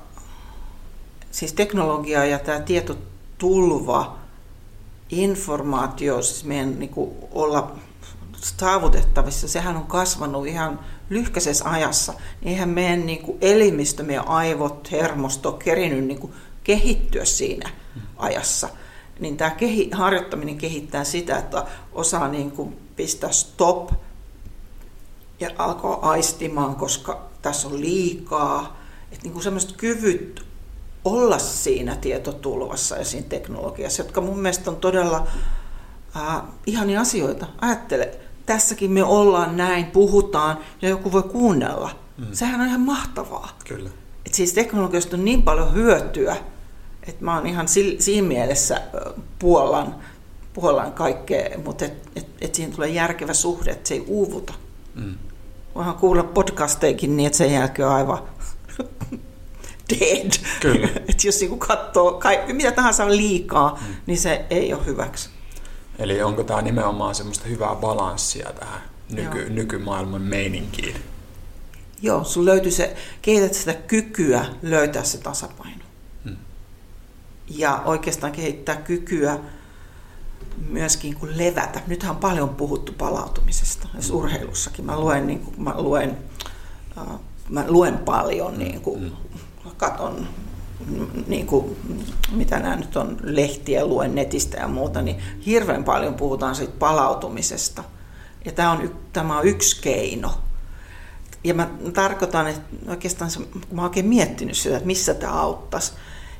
siis 1.32 1.54
teknologia 1.54 2.26
ja 2.26 2.40
tämä 2.40 2.60
tietotulva– 2.60 4.18
informaatio, 5.10 6.22
siis 6.22 6.44
meidän 6.44 6.80
niin 6.80 6.90
kuin 6.90 7.12
olla 7.32 7.76
saavutettavissa, 8.36 9.48
sehän 9.48 9.76
on 9.76 9.88
kasvanut 9.88 10.48
ihan 10.48 10.80
lyhkäisessä 11.10 11.70
ajassa. 11.70 12.14
Eihän 12.44 12.70
meidän 12.70 13.06
niin 13.06 13.24
kuin 13.24 13.38
elimistö, 13.42 14.04
meidän 14.04 14.28
aivot, 14.28 14.92
hermosto 14.92 15.52
kerinyt 15.52 16.06
niin 16.06 16.20
kuin 16.20 16.34
kehittyä 16.64 17.26
siinä 17.26 17.70
ajassa. 18.18 18.70
Niin 19.24 19.38
tämä 19.38 19.52
kehi, 19.52 19.90
harjoittaminen 19.92 20.58
kehittää 20.58 21.04
sitä, 21.04 21.38
että 21.38 21.66
osaa 21.92 22.28
niin 22.28 22.52
kuin 22.52 22.78
pistää 22.96 23.32
stop 23.32 23.92
ja 25.40 25.50
alkaa 25.58 26.10
aistimaan, 26.10 26.76
koska 26.76 27.22
tässä 27.42 27.68
on 27.68 27.82
liikaa. 27.82 28.78
Että 29.12 29.24
niin 29.24 29.34
kuin 29.34 29.44
semmoiset 29.44 29.72
kyvyt 29.72 30.46
olla 31.06 31.40
siinä 31.40 31.96
tietotulvassa 31.96 32.96
ja 32.96 33.06
siinä 33.06 33.28
teknologiassa, 33.30 34.04
jotka 34.04 34.22
mun 34.22 34.40
mielestä 34.40 34.72
on 34.72 34.76
todella 34.76 35.28
äh, 36.16 36.42
ihania 36.66 37.02
asioita. 37.02 37.48
Ajattele, 37.62 38.18
tässäkin 38.46 38.92
me 38.92 39.04
ollaan 39.04 39.58
näin, 39.58 39.86
puhutaan 39.86 40.58
ja 40.82 40.90
joku 40.90 41.12
voi 41.12 41.24
kuunnella. 41.24 41.90
Mm. 42.18 42.26
Sehän 42.32 42.62
on 42.62 42.68
ihan 42.68 42.82
mahtavaa. 42.82 43.58
Kyllä. 43.68 43.90
Et 44.26 44.34
siis 44.34 44.54
teknologiasta 44.54 45.16
on 45.16 45.26
niin 45.26 45.44
paljon 45.44 45.74
hyötyä, 45.74 46.36
että 47.08 47.26
mä 47.26 47.36
oon 47.36 47.48
ihan 47.48 47.68
siinä 48.00 48.28
mielessä 48.28 48.82
puolan 49.40 49.96
puolellaan 50.54 50.94
kaikkea, 50.94 51.58
mutta 51.66 51.86
et, 51.86 52.10
et, 52.16 52.28
et 52.42 52.56
siihen 52.56 52.74
tulee 52.74 52.90
järkevä 52.90 53.34
suhde, 53.34 53.72
että 53.72 53.88
se 53.88 53.94
ei 53.94 54.04
uuvuta. 54.08 54.54
Mm. 54.96 55.16
Voihan 55.76 55.96
kuulla 55.96 56.24
podcasteikin 56.24 57.18
niin, 57.18 57.28
että 57.28 57.38
sen 57.38 57.54
jälkeen 57.54 57.88
on 57.88 57.94
aivan 57.94 58.24
dead. 59.90 60.32
Kyllä. 60.62 60.88
että 61.10 61.28
jos 61.28 61.40
niinku 61.40 61.58
katsoo 61.58 62.12
kaikki, 62.12 62.54
mitä 62.54 62.72
tahansa 62.72 63.04
on 63.04 63.18
liikaa, 63.18 63.80
mm. 63.82 63.96
niin 64.06 64.18
se 64.18 64.46
ei 64.50 64.74
ole 64.74 64.86
hyväksi. 64.86 65.30
Eli 66.00 66.22
onko 66.22 66.44
tämä 66.44 66.62
nimenomaan 66.62 67.16
semmoista 67.16 67.48
hyvää 67.48 67.76
balanssia 67.76 68.54
tähän 68.60 68.82
nyky, 69.10 69.50
nykymaailman 69.50 70.22
meininkiin? 70.22 70.96
Joo, 72.02 72.24
sun 72.24 72.46
löytyy 72.46 72.72
se, 72.72 72.96
kehität 73.22 73.54
sitä 73.54 73.74
kykyä 73.74 74.46
löytää 74.62 75.04
se 75.04 75.18
tasapaino. 75.18 75.84
Ja 77.50 77.82
oikeastaan 77.86 78.32
kehittää 78.32 78.76
kykyä 78.76 79.40
myöskin 80.70 81.16
kuin 81.16 81.38
levätä. 81.38 81.82
Nythän 81.88 82.12
on 82.12 82.18
paljon 82.18 82.50
puhuttu 82.50 82.94
palautumisesta, 82.98 83.88
jos 83.96 84.10
hmm. 84.10 84.18
urheilussakin. 84.18 84.86
Mä 84.86 85.00
luen, 85.00 85.28
niin 85.28 85.40
kuin, 85.40 85.64
mä 85.64 85.74
luen, 85.78 86.18
äh, 86.98 87.20
mä 87.50 87.66
luen 87.68 87.98
paljon, 87.98 88.60
niin 88.60 88.82
kuin, 88.82 89.00
hmm. 89.00 89.72
katon 89.78 90.28
niin 91.28 91.48
kuin, 91.48 91.78
mitä 92.32 92.60
nämä 92.60 92.76
nyt 92.76 92.96
on, 92.96 93.18
lehtiä 93.24 93.86
luen 93.86 94.16
netistä 94.16 94.58
ja 94.58 94.68
muuta, 94.68 95.02
niin 95.02 95.18
hirveän 95.46 95.84
paljon 95.84 96.14
puhutaan 96.14 96.56
siitä 96.56 96.74
palautumisesta. 96.80 97.84
Ja 98.46 98.52
tämä 98.52 98.72
on, 98.72 98.96
tämä 99.14 99.38
on 99.38 99.48
yksi 99.48 99.82
keino 99.82 100.32
ja 101.44 101.54
mä 101.54 101.70
tarkoitan, 101.94 102.48
että 102.48 102.62
oikeastaan 102.88 103.32
se, 103.32 103.40
kun 103.40 103.62
mä 103.72 103.82
oon 103.82 103.90
oikein 103.90 104.06
miettinyt 104.06 104.58
sitä, 104.58 104.76
että 104.76 104.88
missä 104.88 105.14
tämä 105.14 105.34
auttaisi, 105.34 105.94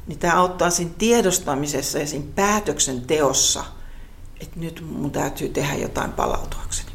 niin 0.08 0.20
tämä 0.20 0.40
auttaa 0.40 0.70
siinä 0.70 0.92
tiedostamisessa 0.98 2.00
ja 2.00 2.08
siinä 2.08 2.26
päätöksenteossa, 2.36 3.64
että 4.42 4.60
nyt 4.60 4.86
mun 4.90 5.12
täytyy 5.12 5.50
tehdä 5.50 5.76
jotain 5.76 6.14
palautuakseni. 6.14 6.92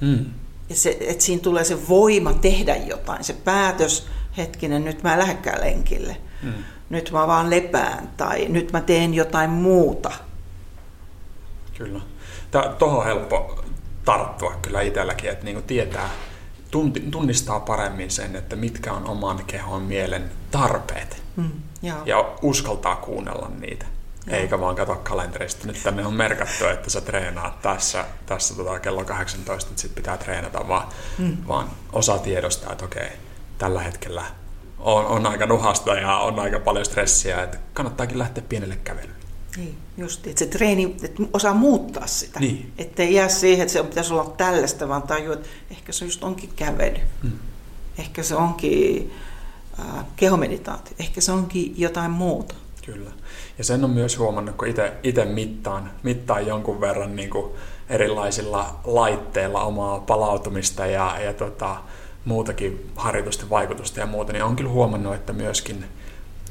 Mm. 0.00 0.26
Ja 0.68 0.76
se, 0.76 0.96
että 1.00 1.24
siinä 1.24 1.42
tulee 1.42 1.64
se 1.64 1.88
voima 1.88 2.32
tehdä 2.34 2.76
jotain, 2.76 3.24
se 3.24 3.32
päätös, 3.32 4.06
hetkinen, 4.36 4.84
nyt 4.84 5.02
mä 5.02 5.12
en 5.12 5.18
lähdekään 5.18 5.60
lenkille. 5.60 6.16
Mm. 6.42 6.52
Nyt 6.90 7.10
mä 7.10 7.26
vaan 7.26 7.50
lepään 7.50 8.10
tai 8.16 8.48
nyt 8.48 8.72
mä 8.72 8.80
teen 8.80 9.14
jotain 9.14 9.50
muuta. 9.50 10.10
Kyllä. 11.78 12.00
Tuohon 12.78 12.98
on 12.98 13.04
helppo 13.04 13.64
tarttua 14.04 14.54
kyllä 14.62 14.80
itselläkin, 14.80 15.30
että 15.30 15.44
niinku 15.44 15.62
tietää, 15.62 16.10
tunnistaa 17.10 17.60
paremmin 17.60 18.10
sen, 18.10 18.36
että 18.36 18.56
mitkä 18.56 18.92
on 18.92 19.08
oman 19.08 19.44
kehon 19.46 19.82
mielen 19.82 20.30
tarpeet. 20.50 21.22
Mm, 21.40 21.50
ja 22.06 22.32
uskaltaa 22.42 22.96
kuunnella 22.96 23.50
niitä. 23.60 23.86
Joo. 24.26 24.36
Eikä 24.36 24.60
vaan 24.60 24.76
katsoa 24.76 24.96
kalenterista. 24.96 25.66
Nyt 25.66 25.82
tänne 25.82 26.06
on 26.06 26.14
merkattu, 26.14 26.64
että 26.66 26.90
sä 26.90 27.00
treenaat 27.00 27.62
tässä, 27.62 28.04
tässä 28.26 28.54
tota 28.54 28.78
kello 28.78 29.04
18, 29.04 29.70
että 29.70 29.82
sit 29.82 29.94
pitää 29.94 30.16
treenata, 30.16 30.68
vaan, 30.68 30.88
mm. 31.18 31.36
vaan 31.48 31.70
osa 31.92 32.18
tiedostaa, 32.18 32.72
että 32.72 32.84
okei, 32.84 33.10
tällä 33.58 33.82
hetkellä 33.82 34.24
on, 34.78 35.06
on 35.06 35.26
aika 35.26 35.46
nuhasta 35.46 35.94
ja 35.94 36.16
on 36.16 36.38
aika 36.38 36.60
paljon 36.60 36.84
stressiä, 36.84 37.42
että 37.42 37.58
kannattaakin 37.72 38.18
lähteä 38.18 38.44
pienelle 38.48 38.76
kävelylle. 38.76 39.20
Niin, 39.56 39.78
just, 39.96 40.26
että 40.26 40.38
se 40.38 40.46
treeni, 40.46 40.96
että 41.02 41.22
osaa 41.32 41.54
muuttaa 41.54 42.06
sitä. 42.06 42.40
Niin. 42.40 42.72
Että 42.78 43.02
ei 43.02 43.14
jää 43.14 43.28
siihen, 43.28 43.62
että 43.62 43.72
se 43.72 43.82
pitäisi 43.82 44.12
olla 44.12 44.34
tällaista, 44.36 44.88
vaan 44.88 45.02
tajua, 45.02 45.34
että 45.34 45.48
ehkä 45.70 45.92
se 45.92 46.04
just 46.04 46.24
onkin 46.24 46.50
kävely. 46.56 47.00
Hmm. 47.22 47.32
Ehkä 47.98 48.22
se 48.22 48.34
onkin 48.34 49.12
kehomeditaatio. 50.16 50.94
Ehkä 50.98 51.20
se 51.20 51.32
onkin 51.32 51.74
jotain 51.76 52.10
muuta. 52.10 52.54
Kyllä. 52.86 53.10
Ja 53.58 53.64
sen 53.64 53.84
on 53.84 53.90
myös 53.90 54.18
huomannut, 54.18 54.56
kun 54.56 54.68
itse 55.02 55.24
mittaan, 55.24 55.90
mittaan 56.02 56.46
jonkun 56.46 56.80
verran 56.80 57.16
niin 57.16 57.30
kuin 57.30 57.52
erilaisilla 57.88 58.80
laitteilla 58.84 59.64
omaa 59.64 60.00
palautumista 60.00 60.86
ja, 60.86 61.20
ja 61.20 61.32
tota, 61.32 61.76
muutakin 62.24 62.90
harjoitusten 62.96 63.50
vaikutusta 63.50 64.00
ja 64.00 64.06
muuta, 64.06 64.32
niin 64.32 64.44
on 64.44 64.56
kyllä 64.56 64.70
huomannut, 64.70 65.14
että 65.14 65.32
myöskin– 65.32 65.84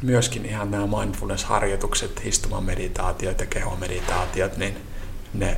myöskin 0.02 0.46
ihan 0.46 0.72
nämä 0.72 0.88
mindfulness-harjoitukset, 0.88 2.22
istumameditaatiot 2.26 3.40
ja 3.40 3.46
kehomeditaatiot, 3.46 4.58
niin 4.58 4.78
ne 5.34 5.58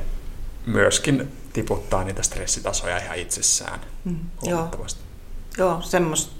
myöskin 0.66 1.32
tiputtaa 1.52 2.04
niitä 2.04 2.22
stressitasoja 2.22 2.98
ihan 2.98 3.18
itsessään 3.18 3.80
mm, 4.04 4.16
huomattavasti. 4.42 5.00
Joo, 5.58 5.68
joo 5.68 5.82
semmoista 5.82 6.32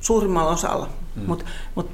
suurimmalla 0.00 0.50
osalla. 0.50 0.88
Mm. 1.16 1.22
Mutta 1.26 1.44
mut, 1.74 1.90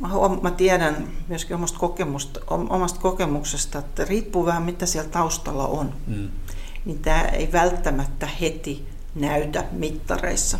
mä, 0.00 0.08
mä 0.42 0.50
tiedän 0.50 1.08
myöskin 1.28 1.56
omasta, 1.56 1.78
kokemusta, 1.78 2.40
omasta 2.46 3.00
kokemuksesta, 3.00 3.78
että 3.78 4.04
riippuu 4.04 4.46
vähän 4.46 4.62
mitä 4.62 4.86
siellä 4.86 5.10
taustalla 5.10 5.66
on, 5.66 5.94
mm. 6.06 6.28
niin 6.84 6.98
tämä 6.98 7.22
ei 7.22 7.52
välttämättä 7.52 8.26
heti 8.40 8.88
näytä 9.14 9.64
mittareissa. 9.72 10.58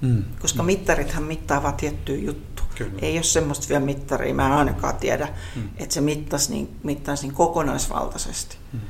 Mm. 0.00 0.24
Koska 0.40 0.62
mm. 0.62 0.66
mittarithan 0.66 1.22
mittaavat 1.22 1.76
tiettyä 1.76 2.16
juttua 2.16 2.56
Kyllä. 2.76 2.92
Ei 3.02 3.16
ole 3.16 3.22
semmoista 3.22 3.68
vielä 3.68 3.84
mittaria, 3.84 4.34
mä 4.34 4.46
en 4.46 4.52
ainakaan 4.52 4.96
tiedä, 4.96 5.28
mm. 5.56 5.68
että 5.76 5.94
se 5.94 6.00
mittaisi 6.00 6.52
niin, 6.52 6.76
mittaisi 6.82 7.26
niin 7.26 7.34
kokonaisvaltaisesti. 7.34 8.56
Mm. 8.72 8.80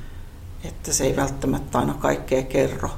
Että 0.65 0.93
se 0.93 1.05
ei 1.05 1.17
välttämättä 1.17 1.79
aina 1.79 1.95
kaikkea 1.95 2.43
kerro. 2.43 2.91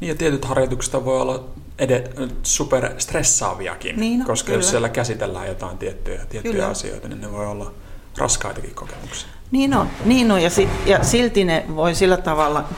Niin 0.00 0.08
ja 0.08 0.14
tietyt 0.14 0.44
harjoitukset 0.44 1.04
voi 1.04 1.20
olla 1.20 1.44
ed- 1.78 2.30
super 2.42 2.90
stressaaviakin, 2.98 3.96
niin 4.00 4.20
no, 4.20 4.26
koska 4.26 4.46
kyllä. 4.46 4.58
jos 4.58 4.70
siellä 4.70 4.88
käsitellään 4.88 5.48
jotain 5.48 5.78
tiettyjä, 5.78 6.26
tiettyjä 6.28 6.68
asioita, 6.68 7.08
niin 7.08 7.20
ne 7.20 7.32
voi 7.32 7.46
olla 7.46 7.72
raskaitakin 8.18 8.74
kokemuksia. 8.74 9.28
Niin 9.50 9.74
on, 9.74 9.88
niin 10.04 10.32
on 10.32 10.42
ja, 10.42 10.50
sit, 10.50 10.68
ja 10.86 11.04
silti 11.04 11.44
ne 11.44 11.64
voi 11.74 11.94
sillä 11.94 12.16
tavalla, 12.16 12.68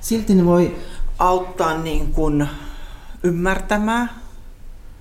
silti 0.00 0.34
ne 0.34 0.44
voi 0.44 0.76
auttaa 1.18 1.78
niin 1.78 2.12
kuin 2.12 2.48
ymmärtämään 3.22 4.10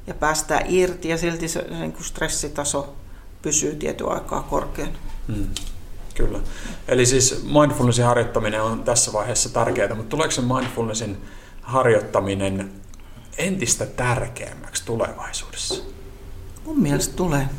ja 0.08 0.14
päästään 0.14 0.66
irti 0.68 1.10
ja 1.10 1.18
silti 1.18 1.48
se 1.48 1.66
niin 1.70 1.92
kuin 1.92 2.04
stressitaso 2.04 2.96
pysyy 3.42 3.76
tietyn 3.76 4.10
aikaa 4.10 4.42
korkeana. 4.42 4.98
Hmm. 5.28 5.48
Kyllä. 6.16 6.40
Eli 6.88 7.06
siis 7.06 7.44
mindfulnessin 7.44 8.06
harjoittaminen 8.06 8.62
on 8.62 8.84
tässä 8.84 9.14
vaiheessa 9.14 9.54
tärkeää, 9.54 9.96
mutta 9.96 10.10
tuleeko 10.10 10.32
se 10.32 10.42
mindfulnessin 10.42 11.18
harjoittaminen 11.62 12.72
entistä 13.38 13.86
tärkeämmäksi 13.86 14.86
tulevaisuudessa? 14.86 15.84
Mun 16.66 16.80
mielestä 16.80 17.16
tulee. 17.16 17.50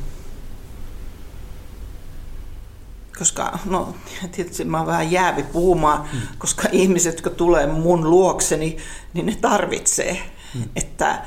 Koska, 3.18 3.59
no 3.64 3.94
tietysti 4.33 4.64
mä 4.64 4.78
oon 4.78 4.87
vähän 4.87 5.12
jäävi 5.12 5.42
puhumaan, 5.42 6.09
hmm. 6.12 6.20
koska 6.38 6.68
ihmiset, 6.72 7.14
jotka 7.14 7.30
tulee 7.30 7.66
mun 7.66 8.11
luokseni, 8.11 8.76
niin 9.14 9.26
ne 9.26 9.37
tarvitsee. 9.40 10.22
Hmm. 10.54 10.64
Että 10.76 11.22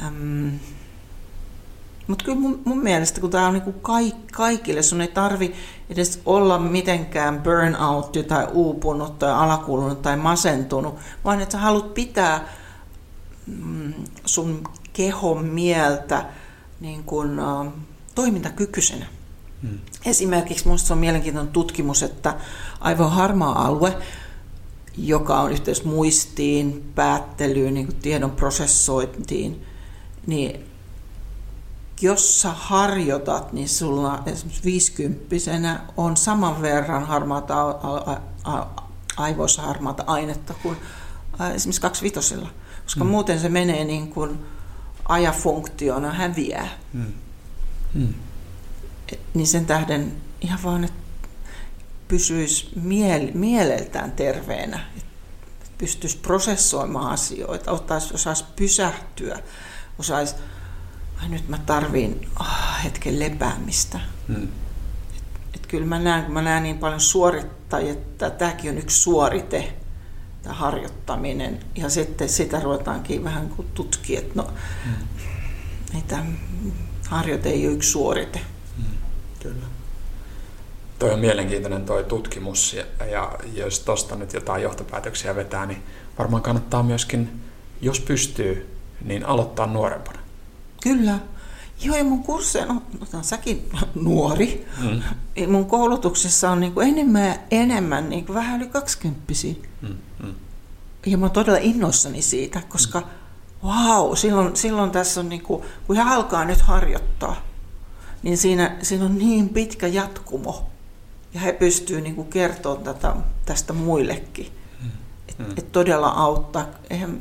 Ähm, 0.00 0.48
mutta 2.06 2.24
kyllä 2.24 2.38
mun, 2.38 2.62
mun 2.64 2.78
mielestä, 2.78 3.20
kun 3.20 3.30
tämä 3.30 3.46
on 3.46 3.52
niinku 3.52 3.72
kaik, 3.72 4.14
kaikille, 4.32 4.82
sun 4.82 5.00
ei 5.00 5.08
tarvi 5.08 5.54
edes 5.90 6.20
olla 6.26 6.58
mitenkään 6.58 7.40
burnout 7.40 8.12
tai 8.28 8.48
uupunut 8.52 9.18
tai 9.18 9.32
alakulunut 9.32 10.02
tai 10.02 10.16
masentunut, 10.16 10.94
vaan 11.24 11.40
että 11.40 11.52
sä 11.52 11.58
haluat 11.58 11.94
pitää 11.94 12.48
sun 14.24 14.64
kehon 14.92 15.44
mieltä 15.44 16.24
niin 16.80 17.04
kun, 17.04 17.40
uh, 17.40 17.72
toimintakykyisenä. 18.14 19.06
Hmm. 19.62 19.78
Esimerkiksi 20.04 20.64
minusta 20.64 20.94
on 20.94 21.00
mielenkiintoinen 21.00 21.52
tutkimus, 21.52 22.02
että 22.02 22.34
aivan 22.80 23.10
harmaa 23.10 23.66
alue, 23.66 23.98
joka 24.96 25.40
on 25.40 25.52
yhteys 25.52 25.84
muistiin, 25.84 26.92
päättelyyn, 26.94 27.74
niin 27.74 27.94
tiedon 27.94 28.30
prosessointiin, 28.30 29.66
niin 30.26 30.64
jos 32.00 32.40
sä 32.40 32.50
harjoitat, 32.50 33.52
niin 33.52 33.68
sulla 33.68 34.22
esimerkiksi 34.26 34.64
viisikymppisenä 34.64 35.80
on 35.96 36.16
saman 36.16 36.62
verran 36.62 37.06
harmaata, 37.06 37.54
aivoissa 39.16 39.62
harmaata 39.62 40.04
ainetta 40.06 40.54
kuin 40.62 40.76
esimerkiksi 41.54 41.80
kaksivitosilla, 41.80 42.48
koska 42.92 43.04
mm. 43.04 43.10
muuten 43.10 43.40
se 43.40 43.48
menee 43.48 43.84
niin 43.84 44.08
kuin 44.08 44.38
ajafunktiona 45.08 46.12
häviää. 46.12 46.68
Mm. 46.92 47.12
Mm. 47.94 48.14
Niin 49.34 49.46
sen 49.46 49.66
tähden 49.66 50.12
ihan 50.40 50.58
vaan, 50.64 50.84
että 50.84 51.28
pysyisi 52.08 52.70
miel, 52.82 53.30
mieleltään 53.34 54.12
terveenä, 54.12 54.80
että 54.96 55.70
pystyisi 55.78 56.16
prosessoimaan 56.16 57.10
asioita, 57.10 57.72
ottaisi, 57.72 58.14
osaisi 58.14 58.44
pysähtyä, 58.56 59.38
osaisi, 59.98 60.34
ai 61.22 61.28
nyt 61.28 61.48
mä 61.48 61.58
tarviin 61.58 62.28
oh, 62.40 62.84
hetken 62.84 63.20
lepäämistä. 63.20 64.00
Hmm. 64.28 64.48
Et, 65.16 65.24
et 65.54 65.66
kyllä 65.66 65.86
mä 65.86 65.98
näen, 65.98 66.24
kun 66.24 66.34
mä 66.34 66.42
näen 66.42 66.62
niin 66.62 66.78
paljon 66.78 67.00
suorittajia, 67.00 67.92
että 67.92 68.30
tämäkin 68.30 68.70
on 68.70 68.78
yksi 68.78 69.00
suorite, 69.00 69.81
tämä 70.42 70.54
harjoittaminen. 70.54 71.60
Ja 71.74 71.88
sitten 71.88 72.28
sitä 72.28 72.60
ruvetaankin 72.60 73.24
vähän 73.24 73.48
kuin 73.48 73.68
tutkia, 73.74 74.18
että 74.18 74.32
no, 74.34 74.50
ei 75.94 76.02
tämä 76.02 76.24
harjoite 77.08 77.48
ei 77.48 77.66
ole 77.66 77.74
yksi 77.74 77.90
suorite. 77.90 78.40
Hmm. 78.76 78.84
Kyllä. 79.42 79.66
Toi 80.98 81.10
on 81.10 81.20
mielenkiintoinen 81.20 81.84
toi 81.84 82.04
tutkimus 82.04 82.74
ja, 82.74 83.06
ja 83.06 83.38
jos 83.54 83.80
tuosta 83.80 84.16
nyt 84.16 84.32
jotain 84.32 84.62
johtopäätöksiä 84.62 85.36
vetää, 85.36 85.66
niin 85.66 85.82
varmaan 86.18 86.42
kannattaa 86.42 86.82
myöskin, 86.82 87.40
jos 87.80 88.00
pystyy, 88.00 88.76
niin 89.04 89.26
aloittaa 89.26 89.66
nuorempana. 89.66 90.18
Kyllä. 90.82 91.18
Joo, 91.80 91.96
ja 91.96 92.04
mun 92.04 92.22
kursseja, 92.22 92.66
no 92.66 92.82
otan 93.00 93.24
säkin 93.24 93.70
nuori, 93.94 94.66
mm. 94.82 95.02
mun 95.50 95.66
koulutuksessa 95.66 96.50
on 96.50 96.60
niin 96.60 96.72
kuin 96.72 96.88
enemmän 96.88 97.34
enemmän 97.50 98.08
niin 98.08 98.26
kuin 98.26 98.34
vähän 98.34 98.60
yli 98.60 98.70
kaksikymppisiä. 98.70 99.54
Mm. 99.82 99.96
Mm. 100.22 100.34
Ja 101.06 101.18
mä 101.18 101.24
oon 101.24 101.30
todella 101.30 101.58
innoissani 101.58 102.22
siitä, 102.22 102.62
koska 102.68 103.00
mm. 103.00 103.06
wow, 103.68 104.14
silloin, 104.14 104.56
silloin 104.56 104.90
tässä 104.90 105.20
on, 105.20 105.28
niin 105.28 105.42
kuin, 105.42 105.62
kun 105.86 105.96
he 105.96 106.02
alkaa 106.02 106.44
nyt 106.44 106.60
harjoittaa, 106.60 107.36
niin 108.22 108.38
siinä, 108.38 108.76
siinä 108.82 109.04
on 109.04 109.18
niin 109.18 109.48
pitkä 109.48 109.86
jatkumo. 109.86 110.68
Ja 111.34 111.40
he 111.40 111.52
pystyvät 111.52 112.02
niin 112.02 112.26
kertomaan 112.26 112.84
tätä, 112.84 113.16
tästä 113.46 113.72
muillekin. 113.72 114.46
Mm. 114.82 114.90
Että 115.28 115.42
mm. 115.42 115.54
et 115.56 115.72
todella 115.72 116.08
auttaa. 116.08 116.66
Eihän, 116.90 117.18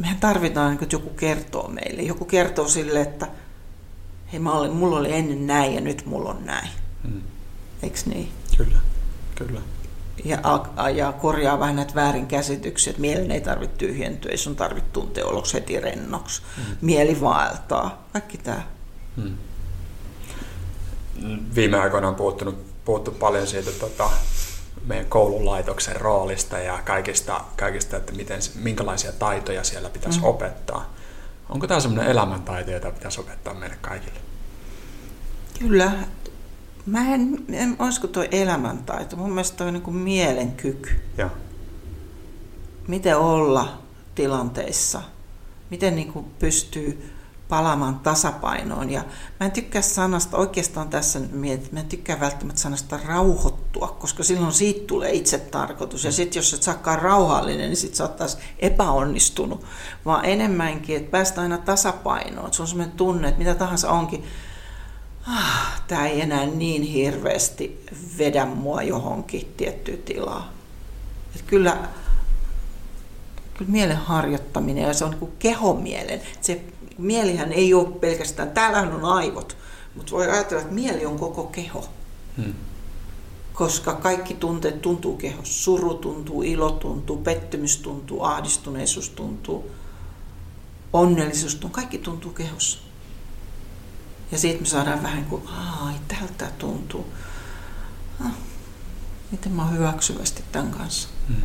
mehän 0.00 0.20
tarvitaan, 0.20 0.72
että 0.72 0.96
joku 0.96 1.10
kertoo 1.10 1.68
meille. 1.68 2.02
Joku 2.02 2.24
kertoo 2.24 2.68
sille, 2.68 3.00
että 3.00 3.28
hei, 4.32 4.40
mä 4.40 4.52
olin, 4.52 4.72
mulla 4.72 4.98
oli 4.98 5.12
ennen 5.12 5.46
näin 5.46 5.74
ja 5.74 5.80
nyt 5.80 6.06
mulla 6.06 6.30
on 6.30 6.44
näin. 6.44 6.68
Mm. 7.04 7.20
Eikö 7.82 7.98
niin? 8.06 8.32
Kyllä, 8.56 8.78
kyllä. 9.34 9.60
Ja, 10.24 10.38
ja 10.94 11.12
korjaa 11.12 11.58
vähän 11.58 11.76
näitä 11.76 11.94
väärinkäsityksiä, 11.94 12.90
että 12.90 13.00
mielen 13.00 13.30
ei 13.30 13.40
tarvitse 13.40 13.76
tyhjentyä, 13.76 14.30
ei 14.30 14.38
sun 14.38 14.56
tarvitse 14.56 14.90
tuntea 14.92 15.26
oloksi 15.26 15.54
heti 15.54 15.80
rennoksi. 15.80 16.42
Mm. 16.56 16.76
Mieli 16.80 17.20
vaeltaa, 17.20 18.08
kaikki 18.12 18.38
tämä. 18.38 18.62
Mm. 19.16 19.36
Viime 21.54 21.78
aikoina 21.78 22.08
on 22.08 22.14
puhuttu, 22.14 22.54
puhuttu 22.84 23.10
paljon 23.10 23.46
siitä 23.46 23.70
tota, 23.70 24.10
meidän 24.86 25.06
koululaitoksen 25.06 25.96
roolista 25.96 26.58
ja 26.58 26.78
kaikista, 26.84 27.44
kaikista 27.56 27.96
että 27.96 28.12
miten, 28.12 28.40
minkälaisia 28.54 29.12
taitoja 29.12 29.64
siellä 29.64 29.90
pitäisi 29.90 30.18
mm. 30.18 30.24
opettaa. 30.24 30.94
Onko 31.48 31.66
tämä 31.66 31.80
sellainen 31.80 32.10
elämäntaito, 32.10 32.70
jota 32.70 32.90
pitäisi 32.90 33.20
opettaa 33.20 33.54
meille 33.54 33.76
kaikille? 33.80 34.18
Kyllä. 35.58 35.92
Mä 36.86 37.14
en, 37.14 37.44
en 37.52 37.76
olisiko 37.78 38.06
tuo 38.06 38.24
elämäntaito. 38.30 39.16
Mun 39.16 39.30
mielestä 39.30 39.56
toi 39.56 39.72
niin 39.72 39.82
kuin 39.82 39.96
mielenkyky. 39.96 41.00
Ja. 41.18 41.30
Miten 42.88 43.18
olla 43.18 43.78
tilanteissa. 44.14 45.02
Miten 45.70 45.96
niin 45.96 46.12
kuin 46.12 46.24
pystyy 46.38 47.12
palaamaan 47.50 48.00
tasapainoon. 48.00 48.90
Ja 48.90 49.04
mä 49.40 49.46
en 49.46 49.52
tykkää 49.52 49.82
sanasta, 49.82 50.36
oikeastaan 50.36 50.88
tässä 50.88 51.18
nyt 51.18 51.32
mietin, 51.32 51.68
mä 51.72 51.80
en 51.80 51.86
tykkää 51.86 52.20
välttämättä 52.20 52.60
sanasta 52.60 53.00
rauhoittua, 53.06 53.96
koska 53.98 54.22
silloin 54.22 54.52
siitä 54.52 54.86
tulee 54.86 55.12
itse 55.12 55.38
tarkoitus. 55.38 56.04
Ja 56.04 56.12
sitten 56.12 56.38
jos 56.38 56.54
et 56.54 56.62
saakaan 56.62 56.98
rauhallinen, 56.98 57.68
niin 57.68 57.76
sitten 57.76 57.96
sä 57.96 58.04
oot 58.04 58.16
taas 58.16 58.38
epäonnistunut. 58.58 59.64
Vaan 60.04 60.24
enemmänkin, 60.24 60.96
että 60.96 61.10
päästä 61.10 61.40
aina 61.40 61.58
tasapainoon. 61.58 62.52
Se 62.52 62.62
on 62.62 62.68
sellainen 62.68 62.96
tunne, 62.96 63.28
että 63.28 63.38
mitä 63.38 63.54
tahansa 63.54 63.90
onkin, 63.90 64.24
ah, 65.28 65.82
tämä 65.88 66.06
ei 66.06 66.20
enää 66.20 66.46
niin 66.46 66.82
hirveästi 66.82 67.86
vedä 68.18 68.46
mua 68.46 68.82
johonkin 68.82 69.52
tiettyyn 69.56 70.02
tilaan. 70.02 70.44
Että 71.36 71.50
kyllä, 71.50 71.76
kyllä 73.54 73.70
mielen 73.70 73.96
harjoittaminen 73.96 74.84
ja 74.84 74.94
se 74.94 75.04
on 75.04 75.10
niin 75.10 75.18
kuin 75.18 75.32
kehomielen, 75.38 76.20
se 76.40 76.64
mielihän 77.00 77.52
ei 77.52 77.74
ole 77.74 77.88
pelkästään, 77.88 78.50
täällähän 78.50 78.92
on 78.92 79.04
aivot, 79.04 79.56
mutta 79.94 80.12
voi 80.12 80.28
ajatella, 80.28 80.62
että 80.62 80.74
mieli 80.74 81.06
on 81.06 81.18
koko 81.18 81.44
keho. 81.44 81.88
Hmm. 82.36 82.54
Koska 83.52 83.94
kaikki 83.94 84.34
tunteet 84.34 84.82
tuntuu 84.82 85.16
kehossa. 85.16 85.62
Suru 85.62 85.94
tuntuu, 85.94 86.42
ilo 86.42 86.70
tuntuu, 86.70 87.16
pettymys 87.16 87.76
tuntuu, 87.76 88.22
ahdistuneisuus 88.22 89.10
tuntuu, 89.10 89.70
onnellisuus 90.92 91.54
tuntuu, 91.54 91.70
kaikki 91.70 91.98
tuntuu 91.98 92.32
kehossa. 92.32 92.78
Ja 94.32 94.38
siitä 94.38 94.60
me 94.60 94.66
saadaan 94.66 95.02
vähän 95.02 95.24
kuin, 95.24 95.42
ai 95.80 95.94
tältä 96.08 96.52
tuntuu. 96.58 97.06
Ah, 98.24 98.32
miten 99.30 99.52
mä 99.52 99.62
oon 99.62 99.72
hyväksyvästi 99.72 100.44
tämän 100.52 100.70
kanssa. 100.70 101.08
Hmm. 101.28 101.42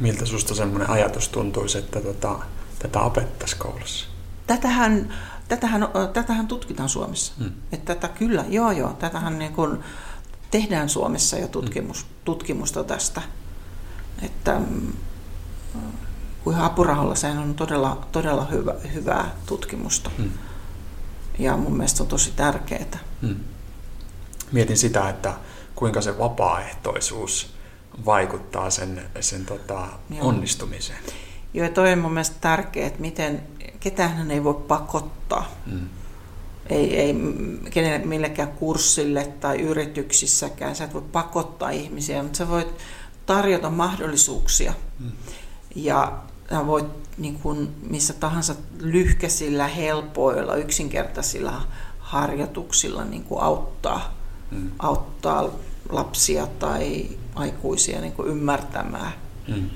Miltä 0.00 0.26
susta 0.26 0.54
semmoinen 0.54 0.90
ajatus 0.90 1.28
tuntuisi, 1.28 1.78
että 1.78 2.00
tota, 2.00 2.38
tätä 2.78 3.00
opettaisi 3.00 3.56
koulussa? 3.56 4.06
Tätähän, 4.46 5.14
tätähän, 5.48 5.88
tätähän 6.12 6.48
tutkitaan 6.48 6.88
Suomessa. 6.88 7.32
Hmm. 7.38 7.52
Että 7.72 7.94
tätä 7.94 8.08
kyllä, 8.08 8.44
joo 8.48 8.70
joo, 8.70 8.92
tätähän 8.92 9.38
niin 9.38 9.52
kuin 9.52 9.78
tehdään 10.50 10.88
Suomessa 10.88 11.38
jo 11.38 11.48
tutkimus, 11.48 12.02
hmm. 12.02 12.10
tutkimusta 12.24 12.84
tästä. 12.84 13.22
Että 14.22 14.58
mm, 14.58 14.92
kuin 16.44 16.56
apurahalla 16.56 17.14
se 17.14 17.30
on 17.30 17.54
todella, 17.54 18.06
todella 18.12 18.44
hyvä, 18.44 18.74
hyvää 18.94 19.34
tutkimusta. 19.46 20.10
Hmm. 20.18 20.30
Ja 21.38 21.56
mun 21.56 21.72
mielestä 21.76 21.96
se 21.96 22.02
on 22.02 22.08
tosi 22.08 22.32
tärkeää. 22.36 22.98
Hmm. 23.22 23.36
Mietin 24.52 24.76
sitä, 24.76 25.08
että 25.08 25.34
kuinka 25.74 26.00
se 26.00 26.18
vapaaehtoisuus 26.18 27.54
vaikuttaa 28.06 28.70
sen, 28.70 29.10
sen 29.20 29.46
tota, 29.46 29.88
onnistumiseen. 30.20 30.98
Joo, 31.54 31.66
ja 31.66 31.72
toi 31.72 31.92
on 31.92 31.98
mun 31.98 32.12
mielestä 32.12 32.36
tärkeää, 32.40 32.86
että 32.86 33.00
miten, 33.00 33.42
ketään 33.80 34.30
ei 34.30 34.44
voi 34.44 34.54
pakottaa. 34.68 35.52
Mm. 35.66 35.88
Ei, 36.66 36.96
ei 37.00 37.14
kenelle, 37.70 38.06
millekään 38.06 38.52
kurssille 38.52 39.32
tai 39.40 39.60
yrityksissäkään. 39.60 40.76
Sä 40.76 40.84
et 40.84 40.94
voi 40.94 41.04
pakottaa 41.12 41.70
ihmisiä, 41.70 42.22
mutta 42.22 42.36
sä 42.36 42.48
voit 42.48 42.68
tarjota 43.26 43.70
mahdollisuuksia. 43.70 44.74
Mm. 44.98 45.12
Ja 45.74 46.12
sä 46.50 46.66
voit 46.66 46.86
niin 47.18 47.38
kuin 47.38 47.74
missä 47.90 48.12
tahansa 48.12 48.54
lyhkäisillä, 48.80 49.68
helpoilla, 49.68 50.56
yksinkertaisilla 50.56 51.62
harjoituksilla 51.98 53.04
niin 53.04 53.24
kuin 53.24 53.42
auttaa, 53.42 54.14
mm. 54.50 54.70
auttaa 54.78 55.48
lapsia 55.88 56.46
tai 56.46 57.06
aikuisia 57.34 58.00
niin 58.00 58.12
kuin 58.12 58.28
ymmärtämään. 58.28 59.12
Mm 59.48 59.70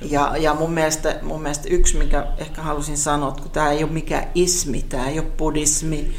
ja, 0.00 0.36
ja 0.36 0.54
mun, 0.54 0.70
mielestä, 0.70 1.18
mun 1.22 1.42
mielestä 1.42 1.68
yksi, 1.68 1.96
mikä 1.96 2.26
ehkä 2.38 2.62
halusin 2.62 2.98
sanoa, 2.98 3.28
että 3.28 3.42
kun 3.42 3.50
tämä 3.50 3.70
ei 3.70 3.84
ole 3.84 3.92
mikään 3.92 4.28
ismi, 4.34 4.82
tämä 4.82 5.08
ei 5.08 5.18
ole 5.18 5.28
buddhismi, 5.36 6.14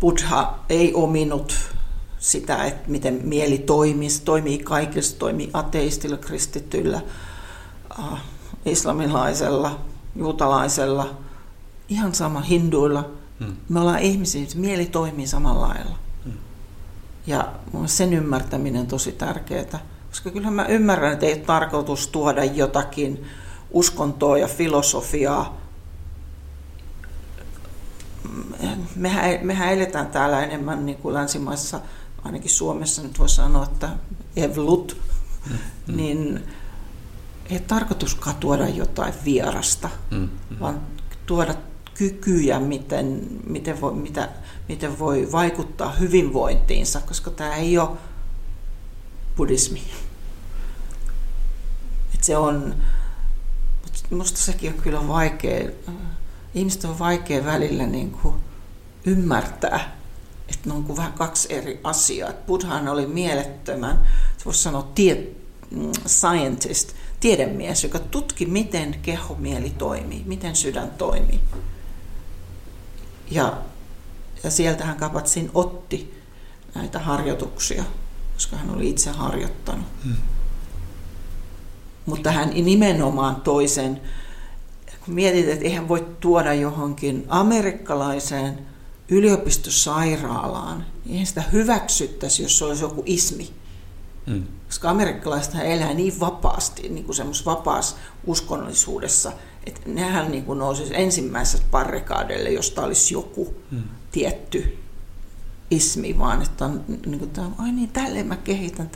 Buddha 0.00 0.58
ei 0.68 0.94
ominut 0.94 1.54
sitä, 2.18 2.64
että 2.64 2.90
miten 2.90 3.20
mieli 3.24 3.58
toimii. 3.58 4.10
Se 4.10 4.22
toimii 4.22 4.58
kaikissa, 4.58 5.18
toimii 5.18 5.50
ateistilla, 5.52 6.16
kristityllä, 6.16 7.00
äh, 7.98 8.20
islamilaisella, 8.66 9.80
juutalaisella, 10.16 11.18
ihan 11.88 12.14
sama 12.14 12.40
hinduilla. 12.40 13.10
Hmm. 13.40 13.56
Me 13.68 13.80
ollaan 13.80 13.98
ihmisiä, 13.98 14.46
mieli 14.54 14.86
toimii 14.86 15.26
samalla 15.26 15.68
lailla. 15.68 15.98
Hmm. 16.24 16.32
Ja 17.26 17.52
sen 17.86 18.12
ymmärtäminen 18.12 18.80
on 18.80 18.86
tosi 18.86 19.12
tärkeää. 19.12 19.80
Koska 20.16 20.30
kyllä 20.30 20.50
mä 20.50 20.66
ymmärrän, 20.66 21.12
että 21.12 21.26
ei 21.26 21.32
ole 21.32 21.40
tarkoitus 21.40 22.08
tuoda 22.08 22.44
jotakin 22.44 23.26
uskontoa 23.70 24.38
ja 24.38 24.48
filosofiaa. 24.48 25.60
Mehän, 28.96 29.38
mehän 29.42 29.72
eletään 29.72 30.06
täällä 30.06 30.44
enemmän 30.44 30.86
niin 30.86 30.98
kuin 30.98 31.14
länsimaissa, 31.14 31.80
ainakin 32.24 32.50
Suomessa 32.50 33.02
nyt 33.02 33.18
voi 33.18 33.28
sanoa, 33.28 33.64
että 33.64 33.88
evlut, 34.36 34.96
mm. 35.50 35.56
niin 35.96 36.44
ei 37.50 37.60
tarkoituskaan 37.60 38.36
tuoda 38.36 38.68
jotain 38.68 39.14
vierasta, 39.24 39.88
mm. 40.10 40.18
Mm. 40.18 40.60
vaan 40.60 40.80
tuoda 41.26 41.54
kykyjä, 41.94 42.60
miten, 42.60 43.26
miten, 43.46 43.80
voi, 43.80 43.94
mitä, 43.94 44.28
miten 44.68 44.98
voi 44.98 45.28
vaikuttaa 45.32 45.92
hyvinvointiinsa, 45.92 47.00
koska 47.00 47.30
tämä 47.30 47.54
ei 47.54 47.78
ole 47.78 47.90
buddhismi. 49.36 49.82
Se 52.26 52.36
on, 52.36 52.74
minusta 54.10 54.38
sekin 54.38 54.72
on 54.72 54.82
kyllä 54.82 55.08
vaikea, 55.08 55.70
ihmiset 56.54 56.84
on 56.84 56.98
vaikea 56.98 57.44
välillä 57.44 57.86
niin 57.86 58.10
kuin 58.10 58.34
ymmärtää, 59.04 59.96
että 60.48 60.68
ne 60.68 60.74
on 60.74 60.84
kuin 60.84 60.96
vähän 60.96 61.12
kaksi 61.12 61.54
eri 61.54 61.80
asiaa. 61.84 62.32
Buddhahan 62.46 62.88
oli 62.88 63.06
mielettömän, 63.06 64.06
se 64.38 64.44
voisi 64.44 64.62
sanoa 64.62 64.90
tie, 64.94 65.26
mm, 65.70 65.92
scientist, 66.06 66.92
tiedemies, 67.20 67.82
joka 67.82 67.98
tutki, 67.98 68.46
miten 68.46 68.98
kehomieli 69.02 69.70
toimii, 69.70 70.22
miten 70.26 70.56
sydän 70.56 70.90
toimii. 70.90 71.40
Ja, 73.30 73.58
ja 74.44 74.50
sieltähän 74.50 74.96
Kapatsin 74.96 75.50
otti 75.54 76.22
näitä 76.74 76.98
harjoituksia 76.98 77.84
koska 78.36 78.56
hän 78.56 78.70
oli 78.70 78.90
itse 78.90 79.10
harjoittanut. 79.10 79.86
Hmm. 80.04 80.16
Mutta 82.06 82.30
hän 82.30 82.50
nimenomaan 82.50 83.36
toisen, 83.36 84.00
kun 85.04 85.14
mietit, 85.14 85.48
että 85.48 85.64
eihän 85.64 85.88
voi 85.88 86.06
tuoda 86.20 86.54
johonkin 86.54 87.24
amerikkalaiseen 87.28 88.58
yliopistosairaalaan, 89.08 90.78
niin 91.04 91.12
eihän 91.12 91.26
sitä 91.26 91.42
hyväksyttäisi, 91.52 92.42
jos 92.42 92.58
se 92.58 92.64
olisi 92.64 92.84
joku 92.84 93.02
ismi. 93.06 93.50
Mm. 94.26 94.44
Koska 94.66 94.90
amerikkalaiset 94.90 95.54
elää 95.54 95.94
niin 95.94 96.20
vapaasti, 96.20 96.88
niin 96.88 97.04
kuin 97.04 97.16
semmoisessa 97.16 97.50
vapaassa 97.50 97.96
uskonnollisuudessa, 98.26 99.32
että 99.66 99.80
nehän 99.86 100.30
niin 100.30 100.44
kuin 100.44 100.58
nousisi 100.58 100.92
ensimmäisessä 100.96 101.64
parrikaadelle, 101.70 102.50
josta 102.50 102.82
olisi 102.82 103.14
joku 103.14 103.54
mm. 103.70 103.82
tietty 104.12 104.78
ismi, 105.70 106.18
vaan 106.18 106.42
että 106.42 106.64
on 106.64 106.84
niin 107.06 107.18
kuin 107.18 107.30
ai 107.58 107.72
niin, 107.72 107.88
tälleen 107.88 108.26
mä 108.26 108.36
kehitän. 108.36 108.90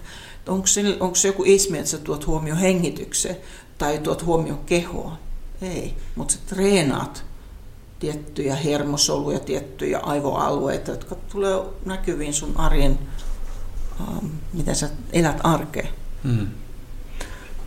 Onko 0.51 0.66
se, 0.66 1.28
joku 1.28 1.42
ismi, 1.46 1.78
että 1.78 1.90
sä 1.90 1.98
tuot 1.98 2.26
huomioon 2.26 2.59
hengitykseen 2.59 3.36
tai 3.78 3.98
tuot 3.98 4.24
huomioon 4.26 4.64
kehoon? 4.66 5.12
Ei, 5.62 5.96
mutta 6.14 6.34
sä 6.34 6.40
treenaat 6.46 7.24
tiettyjä 7.98 8.55
hermosoluja, 8.55 9.40
tiettyjä 9.40 9.98
aivoalueita, 9.98 10.90
jotka 10.90 11.14
tulee 11.14 11.61
näkyviin 11.84 12.34
sun 12.34 12.57
arjen, 12.57 12.98
ähm, 14.01 14.26
miten 14.53 14.76
sä 14.76 14.88
elät 15.12 15.40
arkea. 15.42 15.86
Hmm. 16.24 16.46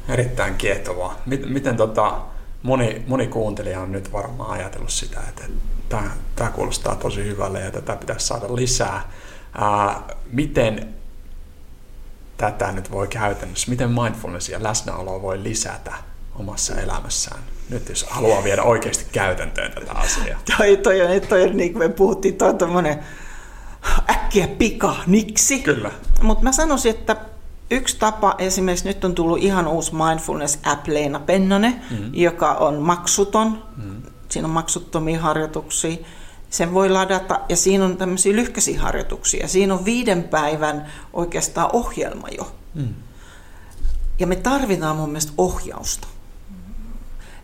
Erittäin 0.09 0.55
kiehtovaa. 0.55 1.21
Miten, 1.25 1.51
miten 1.51 1.77
tota, 1.77 2.21
moni, 2.63 3.03
moni 3.07 3.27
kuuntelija 3.27 3.81
on 3.81 3.91
nyt 3.91 4.13
varmaan 4.13 4.51
ajatellut 4.51 4.91
sitä, 4.91 5.19
että 5.29 5.43
tämä 6.35 6.51
kuulostaa 6.51 6.95
tosi 6.95 7.23
hyvälle 7.23 7.59
ja 7.59 7.71
tätä 7.71 7.95
pitäisi 7.95 8.27
saada 8.27 8.55
lisää. 8.55 9.11
Ää, 9.57 10.03
miten 10.31 10.93
tätä 12.51 12.71
nyt 12.71 12.91
voi 12.91 13.07
käytännössä, 13.07 13.71
miten 13.71 13.89
mindfulness 13.89 14.49
ja 14.49 14.63
läsnäoloa 14.63 15.21
voi 15.21 15.43
lisätä 15.43 15.93
omassa 16.35 16.75
elämässään? 16.75 17.39
Nyt 17.69 17.89
jos 17.89 18.05
haluaa 18.09 18.43
viedä 18.43 18.63
oikeasti 18.63 19.05
käytäntöön 19.11 19.71
tätä 19.71 19.91
asiaa. 19.91 20.39
toi, 20.57 20.77
toi, 20.77 21.01
on, 21.01 21.21
toi 21.29 21.43
on 21.43 21.57
niin 21.57 21.73
kuin 21.73 21.83
me 21.83 21.89
puhuttiin, 21.89 22.35
toi 22.35 22.49
on 22.49 22.57
tommonen 22.57 22.99
äkkiä 24.09 24.47
pika, 24.47 24.95
niksi. 25.07 25.59
Kyllä. 25.59 25.91
Mutta 26.21 26.43
mä 26.43 26.51
sanoisin, 26.51 26.91
että 26.91 27.15
yksi 27.71 27.97
tapa, 27.99 28.35
esimerkiksi 28.37 28.87
nyt 28.87 29.05
on 29.05 29.15
tullut 29.15 29.39
ihan 29.39 29.67
uusi 29.67 29.91
mindfulness-app 29.91 30.87
Leena 30.87 31.19
Pennonen, 31.19 31.81
mm-hmm. 31.91 32.09
joka 32.13 32.53
on 32.53 32.81
maksuton. 32.81 33.63
Mm-hmm. 33.77 34.01
Siinä 34.29 34.47
on 34.47 34.53
maksuttomia 34.53 35.21
harjoituksia. 35.21 35.97
Sen 36.53 36.73
voi 36.73 36.89
ladata 36.89 37.39
ja 37.49 37.57
siinä 37.57 37.85
on 37.85 37.97
tämmöisiä 37.97 38.35
lyhkäisiä 38.35 38.81
harjoituksia. 38.81 39.47
Siinä 39.47 39.73
on 39.73 39.85
viiden 39.85 40.23
päivän 40.23 40.91
oikeastaan 41.13 41.69
ohjelma 41.73 42.27
jo. 42.37 42.55
Mm. 42.73 42.93
Ja 44.19 44.27
me 44.27 44.35
tarvitaan 44.35 44.95
mun 44.95 45.09
mielestä 45.09 45.31
ohjausta. 45.37 46.07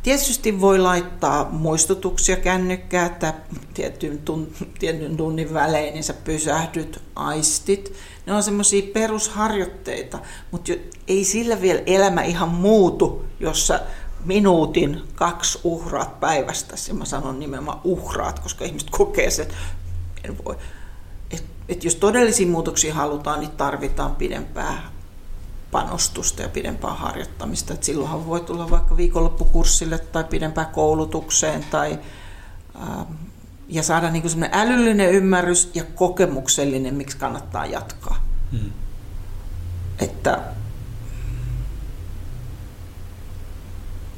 Tietysti 0.04 0.62
voi 0.62 0.80
laittaa 0.80 1.50
muistutuksia 1.52 2.36
kännykkää, 2.36 3.06
että 3.06 3.34
tietyn, 3.74 4.20
tun, 4.20 4.52
tietyn 4.80 5.18
tunnin 5.18 5.54
välein 5.54 5.94
niin 5.94 6.04
sä 6.04 6.14
pysähdyt, 6.14 7.02
aistit. 7.16 7.94
Ne 8.26 8.34
on 8.34 8.44
semmoisia 8.44 8.92
perusharjoitteita, 8.94 10.20
mutta 10.52 10.74
ei 11.08 11.24
sillä 11.26 11.62
vielä 11.62 11.82
elämä 11.86 12.22
ihan 12.22 12.50
muutu, 12.50 13.26
jos 13.40 13.68
sä 13.68 13.82
minuutin 14.26 15.02
kaksi 15.16 15.60
uhraat 15.64 16.20
päivästä. 16.20 16.76
Ja 16.88 16.94
mä 16.94 17.06
sanon 17.06 17.40
nimenomaan 17.40 17.82
uhraat, 17.84 18.40
koska 18.40 18.66
ihmiset 18.66 18.90
kokee 18.90 19.30
sen, 19.32 19.48
en 20.24 20.38
voi. 20.46 20.58
Et, 21.32 21.44
et 21.70 21.84
jos 21.84 21.96
todellisia 21.96 22.48
muutoksia 22.48 22.94
halutaan, 22.94 23.40
niin 23.40 23.52
tarvitaan 23.52 24.16
pidempää 24.16 24.92
panostusta 25.72 26.42
ja 26.42 26.50
pidempää 26.50 26.94
harjoittamista. 26.94 27.74
Et 27.74 27.84
silloinhan 27.84 28.28
voi 28.28 28.42
tulla 28.42 28.70
vaikka 28.70 28.98
viikonloppukurssille 28.98 29.98
tai 29.98 30.24
pidempään 30.24 30.68
koulutukseen 30.68 31.66
tai, 31.72 32.00
ää, 32.80 33.06
ja 33.68 33.84
saada 33.84 34.10
niin 34.10 34.22
kuin 34.22 34.50
älyllinen 34.52 35.12
ymmärrys 35.12 35.72
ja 35.74 35.84
kokemuksellinen, 35.96 36.96
miksi 36.96 37.18
kannattaa 37.18 37.66
jatkaa. 37.66 38.26
Hmm. 38.52 38.72
Että, 40.00 40.42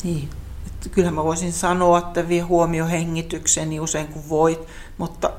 niin. 0.03 0.29
Että 0.67 0.89
kyllähän 0.89 1.15
mä 1.15 1.23
voisin 1.23 1.53
sanoa, 1.53 1.97
että 1.97 2.27
vie 2.27 2.41
huomio 2.41 2.87
hengitykseen 2.87 3.69
niin 3.69 3.81
usein 3.81 4.07
kuin 4.07 4.29
voit, 4.29 4.59
mutta 4.97 5.29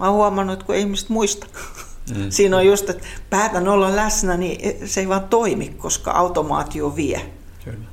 mä 0.00 0.06
oon 0.06 0.14
huomannut, 0.14 0.52
että 0.52 0.66
kun 0.66 0.74
ei 0.74 0.80
ihmiset 0.80 1.08
muista. 1.08 1.46
Mm. 2.14 2.30
Siinä 2.30 2.56
on 2.56 2.66
just, 2.66 2.90
että 2.90 3.06
päätän 3.30 3.68
olla 3.68 3.96
läsnä, 3.96 4.36
niin 4.36 4.88
se 4.88 5.00
ei 5.00 5.08
vaan 5.08 5.28
toimi, 5.28 5.68
koska 5.68 6.10
automaatio 6.10 6.96
vie. 6.96 7.32
Kyllä. 7.64 7.86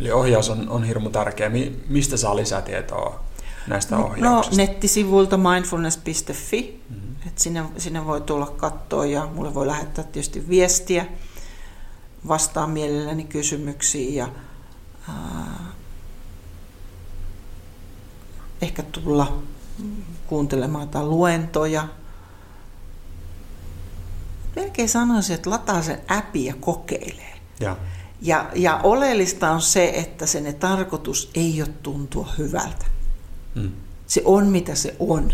Eli 0.00 0.12
ohjaus 0.12 0.50
on, 0.50 0.68
on 0.68 0.84
hirmu 0.84 1.10
tärkeä. 1.10 1.50
Mistä 1.88 2.16
saa 2.16 2.36
lisätietoa 2.36 3.24
näistä 3.66 3.96
no, 3.96 4.04
ohjauksista? 4.04 4.62
No 4.62 4.66
nettisivuilta 4.66 5.36
mindfulness.fi. 5.36 6.82
Mm-hmm. 6.90 7.10
Et 7.26 7.38
sinne, 7.38 7.64
sinne 7.76 8.06
voi 8.06 8.20
tulla 8.20 8.46
katsoa 8.46 9.06
ja 9.06 9.28
mulle 9.34 9.54
voi 9.54 9.66
lähettää 9.66 10.04
tietysti 10.04 10.48
viestiä. 10.48 11.06
Vastaan 12.28 12.70
mielelläni 12.70 13.24
kysymyksiin 13.24 14.14
ja 14.14 14.28
ehkä 18.62 18.82
tulla 18.82 19.42
kuuntelemaan 20.26 20.88
tai 20.88 21.02
luentoja– 21.02 21.88
melkein 24.56 24.88
sanoisin, 24.88 25.34
että 25.34 25.50
lataa 25.50 25.82
sen 25.82 26.00
appi 26.08 26.44
ja 26.44 26.54
kokeilee. 26.60 27.38
Ja. 27.60 27.76
Ja, 28.22 28.50
ja 28.54 28.80
oleellista 28.82 29.50
on 29.50 29.62
se, 29.62 29.92
että 29.94 30.26
sen 30.26 30.54
tarkoitus 30.54 31.30
ei 31.34 31.62
ole 31.62 31.70
tuntua 31.82 32.32
hyvältä. 32.38 32.86
Mm. 33.54 33.72
Se 34.06 34.22
on 34.24 34.46
mitä 34.46 34.74
se 34.74 34.96
on. 34.98 35.32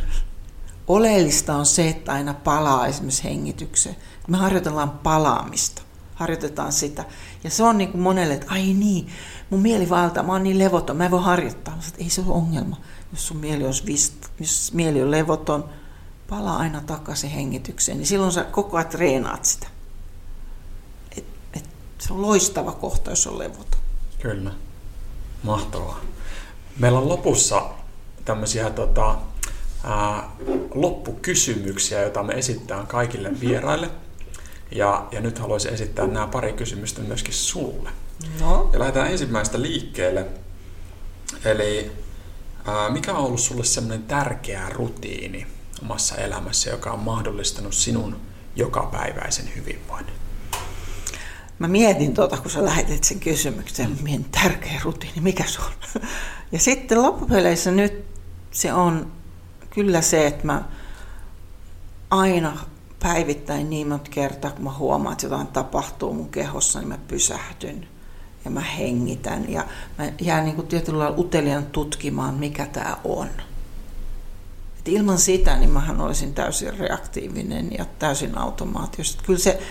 Oleellista 0.87 1.55
on 1.55 1.67
se, 1.67 1.89
että 1.89 2.13
aina 2.13 2.35
palaa 2.35 2.87
esimerkiksi 2.87 3.25
hengitykseen. 3.25 3.97
Me 4.29 4.37
harjoitellaan 4.37 4.91
palaamista. 4.91 5.83
Harjoitetaan 6.15 6.73
sitä. 6.73 7.05
Ja 7.45 7.51
se 7.51 7.63
on 7.63 7.79
niin 7.79 7.91
kuin 7.91 8.03
monelle, 8.03 8.35
että 8.35 8.47
ai 8.51 8.75
niin, 8.75 9.09
mun 9.51 9.61
mieli 9.61 9.91
valtaa, 9.91 10.23
mä 10.23 10.33
oon 10.33 10.43
niin 10.43 10.59
levoton, 10.59 10.97
mä 10.97 11.05
en 11.05 11.11
voi 11.11 11.23
harjoittaa. 11.23 11.77
Mä 11.77 11.83
sanoin, 11.83 12.03
ei 12.03 12.11
se 12.11 12.21
ole 12.21 12.35
ongelma. 12.35 12.77
Jos 13.13 13.27
sun 13.27 13.37
mieli 13.37 13.65
on, 13.65 13.73
vist, 13.87 14.15
jos 14.41 14.73
mieli 14.73 15.03
on 15.03 15.11
levoton, 15.11 15.69
palaa 16.29 16.57
aina 16.57 16.81
takaisin 16.81 17.31
hengitykseen, 17.31 17.99
niin 17.99 18.07
silloin 18.07 18.33
sä 18.33 18.45
koko 18.45 18.77
ajan 18.77 18.91
treenaat 18.91 19.45
sitä. 19.45 19.67
Et, 21.17 21.25
et, 21.55 21.65
se 21.99 22.13
on 22.13 22.23
loistava 22.23 22.73
kohta, 22.73 23.11
jos 23.11 23.27
on 23.27 23.39
levoton. 23.39 23.81
Kyllä. 24.19 24.51
Mahtavaa. 25.43 26.01
Meillä 26.79 26.99
on 26.99 27.09
lopussa 27.09 27.63
tämmöisiä 28.25 28.71
tota, 28.71 29.17
ää, 29.85 30.31
loppukysymyksiä, 30.75 32.01
joita 32.01 32.23
me 32.23 32.35
esitetään 32.35 32.87
kaikille 32.87 33.41
vieraille. 33.41 33.91
Ja, 34.71 35.07
ja 35.13 35.21
nyt 35.21 35.39
haluaisin 35.39 35.73
esittää 35.73 36.07
nämä 36.07 36.27
pari 36.27 36.53
kysymystä 36.53 37.03
myöskin 37.03 37.35
sulle. 37.35 37.91
No. 38.41 38.71
Ja 38.73 38.79
lähdetään 38.79 39.11
ensimmäistä 39.11 39.63
liikkeelle. 39.63 40.27
Eli 41.45 41.93
ää, 42.65 42.91
mikä 42.91 43.13
on 43.15 43.25
ollut 43.25 43.41
sulle 43.41 43.65
semmoinen 43.65 44.03
tärkeä 44.03 44.69
rutiini, 44.69 45.47
omassa 45.83 46.17
elämässä, 46.17 46.71
joka 46.71 46.93
on 46.93 46.99
mahdollistanut 46.99 47.75
sinun 47.75 48.21
jokapäiväisen 48.57 49.55
hyvinvoinnin? 49.57 50.15
Mä 51.59 51.69
mietin 51.69 52.15
tuota, 52.15 52.37
kun 52.37 52.51
sä 52.51 52.65
lähetit 52.65 53.05
sen 53.05 53.21
kysymyksen, 53.21 53.91
mm. 53.91 53.97
mietin 54.03 54.31
tärkeä 54.43 54.81
rutiini, 54.85 55.21
mikä 55.21 55.45
se 55.47 55.59
on. 55.61 56.03
Ja 56.53 56.59
sitten 56.59 57.03
loppupeleissä 57.03 57.71
nyt 57.71 58.05
se 58.51 58.73
on 58.73 59.13
kyllä 59.71 60.01
se, 60.01 60.27
että 60.27 60.47
mä 60.47 60.65
aina 62.11 62.59
päivittäin 63.03 63.71
niin 63.71 63.89
monta 63.89 64.11
kertaa, 64.11 64.51
kun 64.51 64.65
mä 64.65 64.73
huomaan, 64.73 65.13
että 65.13 65.27
jotain 65.27 65.47
tapahtuu 65.47 66.15
mun 66.15 66.29
kehossa, 66.29 66.79
niin 66.79 66.89
mä 66.89 66.99
pysähdyn 67.09 67.89
ja 68.47 68.51
mä 68.51 68.61
hengitän 68.61 69.53
ja 69.53 69.65
mä 69.99 70.05
jään 70.21 70.45
niin 70.45 70.57
kuin 70.57 70.69
tietyllä 70.69 70.99
lailla 70.99 71.19
uteliaan 71.19 71.67
tutkimaan, 71.67 72.35
mikä 72.35 72.67
tämä 72.67 72.97
on. 73.05 73.29
Et 74.79 74.89
ilman 74.89 75.19
sitä 75.19 75.57
niin 75.57 75.71
mähän 75.71 76.01
olisin 76.01 76.35
täysin 76.35 76.79
reaktiivinen 76.79 77.73
ja 77.79 77.85
täysin 77.99 78.39
automaatiosta. 78.39 79.23
Kyllä 79.27 79.39
se, 79.39 79.63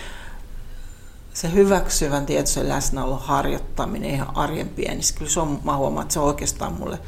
se 1.33 1.53
hyväksyvän 1.53 2.25
tietoisen 2.25 2.69
läsnäolon 2.69 3.21
harjoittaminen 3.21 4.09
ihan 4.09 4.37
arjen 4.37 4.69
pienissä, 4.69 5.15
kyllä 5.17 5.31
se 5.31 5.39
on, 5.39 5.59
mä 5.63 5.77
huomaan, 5.77 6.03
että 6.03 6.13
se 6.13 6.19
on 6.19 6.25
oikeastaan 6.25 6.73
mulle 6.73 6.99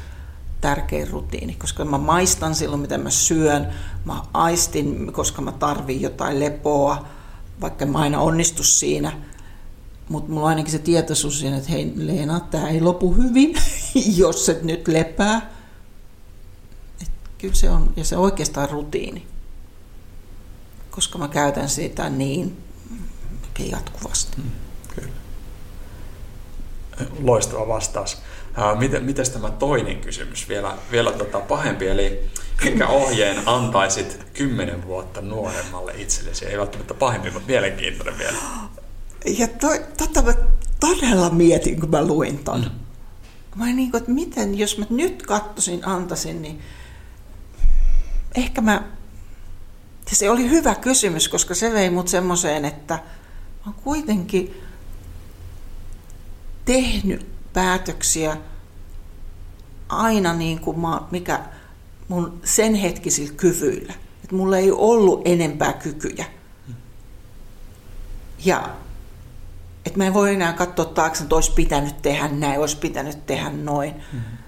tärkein 0.60 1.10
rutiini, 1.10 1.54
koska 1.54 1.84
mä 1.84 1.98
maistan 1.98 2.54
silloin, 2.54 2.80
mitä 2.80 2.98
mä 2.98 3.10
syön, 3.10 3.68
mä 4.04 4.22
aistin, 4.32 5.12
koska 5.12 5.42
mä 5.42 5.52
tarvin 5.52 6.00
jotain 6.00 6.40
lepoa, 6.40 7.04
vaikka 7.60 7.86
mä 7.86 7.98
aina 7.98 8.20
onnistu 8.20 8.62
siinä, 8.62 9.12
mutta 10.08 10.32
mulla 10.32 10.42
on 10.42 10.48
ainakin 10.48 10.72
se 10.72 10.78
tietoisuus 10.78 11.40
siinä, 11.40 11.56
että 11.56 11.70
hei 11.70 11.92
Leena, 11.96 12.40
tämä 12.40 12.68
ei 12.68 12.80
lopu 12.80 13.14
hyvin, 13.14 13.56
jos 14.16 14.48
et 14.48 14.62
nyt 14.62 14.88
lepää 14.88 15.58
kyllä 17.38 17.54
se 17.54 17.70
on, 17.70 17.92
ja 17.96 18.04
se 18.04 18.16
on 18.16 18.22
oikeastaan 18.22 18.70
rutiini, 18.70 19.26
koska 20.90 21.18
mä 21.18 21.28
käytän 21.28 21.68
sitä 21.68 22.10
niin 22.10 22.56
jatkuvasti. 23.58 24.36
Mm, 24.36 24.50
kyllä. 24.94 25.12
Loistava 27.22 27.68
vastaus. 27.68 28.18
Miten, 28.78 29.04
miten 29.04 29.30
tämä 29.30 29.50
toinen 29.50 30.00
kysymys 30.00 30.48
vielä, 30.48 30.76
vielä 30.90 31.12
tota 31.12 31.40
pahempi, 31.40 31.88
eli 31.88 32.30
minkä 32.64 32.88
ohjeen 32.88 33.48
antaisit 33.48 34.26
kymmenen 34.32 34.86
vuotta 34.86 35.20
nuoremmalle 35.20 35.94
itsellesi? 35.96 36.46
Ei 36.46 36.58
välttämättä 36.58 36.94
pahempi, 36.94 37.30
mutta 37.30 37.46
mielenkiintoinen 37.46 38.18
vielä. 38.18 38.38
Ja 39.24 39.48
to, 39.48 39.68
tota 39.96 40.22
mä 40.22 40.34
todella 40.80 41.30
mietin, 41.30 41.80
kun 41.80 41.90
mä 41.90 42.06
luin 42.06 42.38
ton. 42.38 42.60
Mm. 42.60 42.70
Mä 43.58 43.66
niin 43.66 43.90
kuin, 43.90 43.98
että 43.98 44.12
miten, 44.12 44.58
jos 44.58 44.78
mä 44.78 44.86
nyt 44.90 45.22
kattosin, 45.22 45.86
antaisin, 45.86 46.42
niin 46.42 46.60
ehkä 48.34 48.60
mä... 48.60 48.82
Se 50.12 50.30
oli 50.30 50.50
hyvä 50.50 50.74
kysymys, 50.74 51.28
koska 51.28 51.54
se 51.54 51.72
vei 51.72 51.90
mut 51.90 52.08
semmoiseen, 52.08 52.64
että 52.64 52.94
mä 52.94 53.02
oon 53.66 53.74
kuitenkin 53.74 54.60
tehnyt 56.64 57.26
päätöksiä 57.52 58.36
aina 59.88 60.34
niin 60.34 60.60
kuin 60.60 60.80
mä, 60.80 61.00
mikä 61.10 61.40
mun 62.08 62.40
sen 62.44 62.74
hetkisillä 62.74 63.32
kyvyillä. 63.36 63.92
Että 64.24 64.36
mulla 64.36 64.58
ei 64.58 64.70
ollut 64.70 65.22
enempää 65.24 65.72
kykyjä. 65.72 66.24
Ja 68.44 68.76
että 69.88 69.98
mä 69.98 70.06
en 70.06 70.14
voi 70.14 70.34
enää 70.34 70.52
katsoa 70.52 70.84
taakse, 70.84 71.22
että 71.22 71.34
olisi 71.34 71.52
pitänyt 71.52 72.02
tehdä 72.02 72.28
näin, 72.28 72.60
olisi 72.60 72.76
pitänyt 72.76 73.26
tehdä 73.26 73.50
noin. 73.50 73.94
Mm-hmm. 73.94 74.38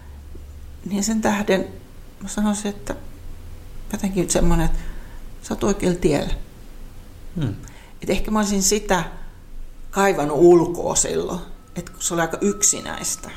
Niin 0.90 1.04
sen 1.04 1.20
tähden 1.20 1.68
mä 2.22 2.28
sanoisin, 2.28 2.68
että 2.68 2.94
jotenkin 3.92 4.30
semmoinen, 4.30 4.66
että 4.66 4.78
sä 5.42 5.54
oot 5.54 5.64
oikealla 5.64 5.98
tiellä. 5.98 6.34
Mm. 7.36 7.54
Et 8.02 8.10
ehkä 8.10 8.30
mä 8.30 8.38
olisin 8.38 8.62
sitä 8.62 9.04
kaivannut 9.90 10.38
ulkoa 10.40 10.94
silloin, 10.94 11.40
että 11.76 11.92
kun 11.92 12.02
se 12.02 12.14
oli 12.14 12.20
aika 12.20 12.38
yksinäistä. 12.40 13.30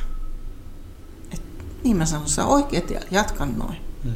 Et 1.32 1.42
niin 1.84 1.98
mä 1.98 2.06
sanon, 2.06 2.30
sä 2.30 2.46
oikea 2.46 2.82
tiellä, 2.82 3.08
jatkan 3.12 3.58
noin. 3.58 3.78
Mm. 4.04 4.14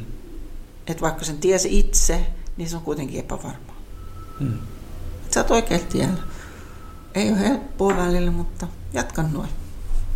Että 0.86 1.00
vaikka 1.00 1.24
sen 1.24 1.38
tiesi 1.38 1.78
itse, 1.78 2.26
niin 2.56 2.68
se 2.68 2.76
on 2.76 2.82
kuitenkin 2.82 3.20
epävarmaa. 3.20 3.76
Mm. 4.40 4.58
Et 5.26 5.32
sä 5.32 5.40
oot 5.40 5.50
oikealla 5.50 5.86
tiellä. 5.86 6.22
Ei 7.14 7.30
ole 7.30 7.38
helppoa 7.38 7.96
välillä, 7.96 8.30
mutta 8.30 8.66
jatkan 8.92 9.32
noin. 9.32 9.48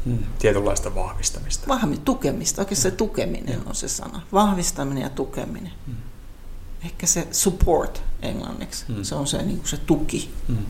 Hmm. 0.04 0.18
Tietynlaista 0.38 0.94
vahvistamista. 0.94 1.68
Vahvi, 1.68 1.96
tukemista. 2.04 2.62
Oikein 2.62 2.80
se 2.80 2.90
tukeminen 2.90 3.60
on 3.66 3.74
se 3.74 3.88
sana. 3.88 4.22
Vahvistaminen 4.32 5.02
ja 5.02 5.10
tukeminen. 5.10 5.72
Hmm. 5.86 5.96
Ehkä 6.84 7.06
se 7.06 7.28
support 7.30 8.02
englanniksi. 8.22 8.84
Hmm. 8.88 9.04
Se 9.04 9.14
on 9.14 9.26
se, 9.26 9.42
niin 9.42 9.56
kuin 9.56 9.68
se 9.68 9.76
tuki. 9.76 10.34
Hmm. 10.48 10.66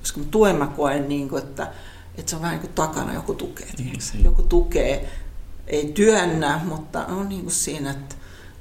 Koska 0.00 0.20
tuen 0.30 0.56
mä 0.56 0.66
koen, 0.66 1.08
niin 1.08 1.28
kuin, 1.28 1.42
että, 1.42 1.72
että 2.14 2.30
se 2.30 2.36
on 2.36 2.42
vähän 2.42 2.54
niin 2.54 2.66
kuin 2.66 2.72
takana 2.72 3.14
joku 3.14 3.34
tukee. 3.34 3.68
Hmm. 3.82 4.24
Joku 4.24 4.42
tukee, 4.42 5.12
ei 5.66 5.92
työnnä, 5.92 6.60
mutta 6.64 7.06
on 7.06 7.28
niin 7.28 7.42
kuin 7.42 7.54
siinä, 7.54 7.90
että 7.90 8.14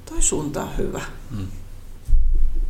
toi 0.05 0.21
suunta 0.21 0.61
on 0.63 0.77
hyvä. 0.77 1.01
Hmm. 1.29 1.47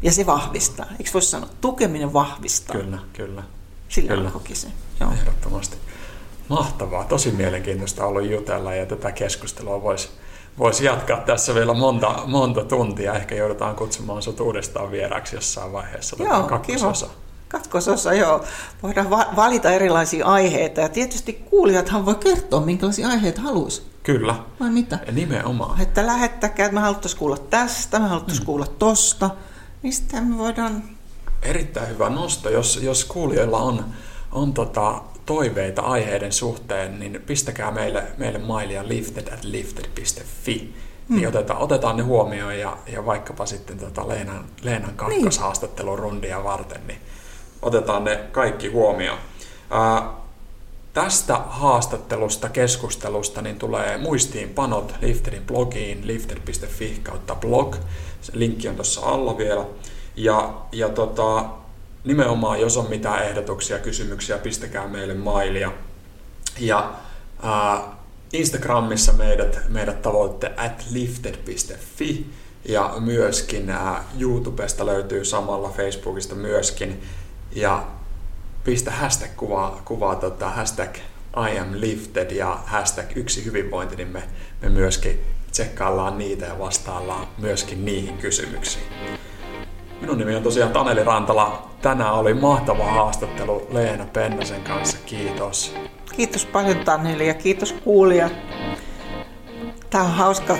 Ja 0.05 0.11
se 0.11 0.25
vahvistaa. 0.25 0.85
Eikö 0.99 1.09
voisi 1.13 1.29
sanoa, 1.29 1.49
tukeminen 1.61 2.13
vahvistaa? 2.13 2.75
Kyllä, 2.75 2.97
kyllä. 3.13 3.43
Sillä 3.89 4.15
kyllä. 4.15 4.31
koki 4.31 4.55
se. 4.55 4.67
Joo. 4.99 5.11
Ehdottomasti. 5.11 5.77
Mahtavaa, 6.49 7.03
tosi 7.03 7.31
mielenkiintoista 7.31 8.05
ollut 8.05 8.31
jutella 8.31 8.73
ja 8.73 8.85
tätä 8.85 9.11
keskustelua 9.11 9.83
voisi 9.83 10.09
vois 10.59 10.81
jatkaa 10.81 11.17
tässä 11.17 11.55
vielä 11.55 11.73
monta, 11.73 12.23
monta 12.25 12.63
tuntia. 12.63 13.13
Ehkä 13.13 13.35
joudutaan 13.35 13.75
kutsumaan 13.75 14.21
sinut 14.21 14.39
uudestaan 14.39 14.91
vieraaksi 14.91 15.35
jossain 15.35 15.73
vaiheessa. 15.73 16.15
Joo, 16.19 16.43
kakkososa. 16.43 17.05
Kiva. 17.05 17.17
Kakkososa, 17.47 18.13
joo. 18.13 18.43
Voidaan 18.83 19.09
va- 19.09 19.27
valita 19.35 19.71
erilaisia 19.71 20.25
aiheita 20.25 20.81
ja 20.81 20.89
tietysti 20.89 21.33
kuulijathan 21.33 22.05
voi 22.05 22.15
kertoa, 22.15 22.61
minkälaisia 22.61 23.07
aiheita 23.07 23.41
haluaisi. 23.41 23.81
Kyllä. 24.03 24.35
Vai 24.59 24.69
mitä? 24.69 24.99
Nimenomaan. 25.11 25.81
Että 25.81 26.07
lähettäkää, 26.07 26.65
että 26.65 26.75
me 26.75 26.81
haluttaisiin 26.81 27.19
kuulla 27.19 27.37
tästä, 27.37 27.99
me 27.99 28.07
haluttaisiin 28.07 28.43
mm. 28.43 28.45
kuulla 28.45 28.67
tosta 28.67 29.29
mistä 29.85 30.21
me 30.21 30.37
voidaan... 30.37 30.83
Erittäin 31.41 31.89
hyvä 31.89 32.09
nosto. 32.09 32.49
Jos, 32.49 32.79
jos 32.83 33.05
kuulijoilla 33.05 33.57
on, 33.57 33.85
on 34.31 34.53
tota, 34.53 35.01
toiveita 35.25 35.81
aiheiden 35.81 36.31
suhteen, 36.31 36.99
niin 36.99 37.23
pistäkää 37.25 37.71
meille, 37.71 38.03
meille 38.17 38.39
mailia 38.39 38.87
lifted 38.87 39.33
at 39.33 39.43
lifted.fi. 39.43 40.73
Mm. 41.09 41.15
Niin 41.15 41.27
otetaan, 41.27 41.59
otetaan 41.59 41.97
ne 41.97 42.03
huomioon 42.03 42.59
ja, 42.59 42.77
ja 42.87 43.05
vaikkapa 43.05 43.45
sitten 43.45 43.79
tota 43.79 44.07
Leenan, 44.07 44.45
Leenan 44.61 44.95
kakkoshaastattelurundia 44.95 46.43
varten, 46.43 46.87
niin 46.87 46.99
otetaan 47.61 48.03
ne 48.03 48.15
kaikki 48.31 48.67
huomioon. 48.67 49.19
Ää, 49.69 50.13
tästä 50.95 51.37
haastattelusta, 51.37 52.49
keskustelusta, 52.49 53.41
niin 53.41 53.59
tulee 53.59 53.97
muistiinpanot 53.97 54.95
Liftedin 55.01 55.43
blogiin 55.43 56.07
lifted.fi 56.07 56.99
kautta 57.03 57.35
blog. 57.35 57.75
Se 58.21 58.31
linkki 58.35 58.67
on 58.67 58.75
tuossa 58.75 59.01
alla 59.01 59.37
vielä. 59.37 59.65
Ja, 60.15 60.53
ja 60.71 60.89
tota, 60.89 61.45
nimenomaan, 62.03 62.61
jos 62.61 62.77
on 62.77 62.89
mitään 62.89 63.25
ehdotuksia, 63.25 63.79
kysymyksiä, 63.79 64.37
pistäkää 64.37 64.87
meille 64.87 65.13
mailia. 65.13 65.71
Ja 66.59 66.93
ää, 67.43 67.81
Instagramissa 68.33 69.13
meidät, 69.13 69.59
meidät 69.69 70.01
tavoitte 70.01 70.51
at 70.57 70.85
lifted.fi 70.91 72.25
ja 72.65 72.93
myöskin 72.99 73.69
ää, 73.69 74.03
YouTubesta 74.19 74.85
löytyy 74.85 75.25
samalla, 75.25 75.69
Facebookista 75.69 76.35
myöskin. 76.35 77.03
Ja 77.55 77.87
pistä 78.65 78.91
hashtag-kuvaa, 78.91 79.81
kuvaa 79.85 80.15
tota, 80.15 80.49
hashtag 80.49 80.95
I 81.51 81.59
am 81.59 81.67
lifted 81.73 82.31
ja 82.31 82.59
hashtag 82.65 83.05
yksi 83.15 83.45
hyvinvointi, 83.45 83.95
niin 83.95 84.07
me, 84.07 84.23
me 84.61 84.69
myöskin 84.69 85.19
tsekkaillaan 85.51 86.17
niitä 86.17 86.45
ja 86.45 86.59
vastaillaan 86.59 87.27
myöskin 87.37 87.85
niihin 87.85 88.17
kysymyksiin. 88.17 88.85
Minun 90.01 90.17
nimi 90.17 90.35
on 90.35 90.43
tosiaan 90.43 90.71
Taneli 90.71 91.03
Rantala. 91.03 91.69
Tänään 91.81 92.13
oli 92.13 92.33
mahtava 92.33 92.91
haastattelu 92.91 93.67
Leena 93.69 94.05
Pennasen 94.13 94.61
kanssa. 94.61 94.97
Kiitos. 95.05 95.75
Kiitos 96.15 96.45
paljon 96.45 96.79
Taneli 96.79 97.27
ja 97.27 97.33
kiitos 97.33 97.71
kuulijat. 97.71 98.33
Tämä 99.89 100.03
on 100.03 100.11
hauska 100.11 100.57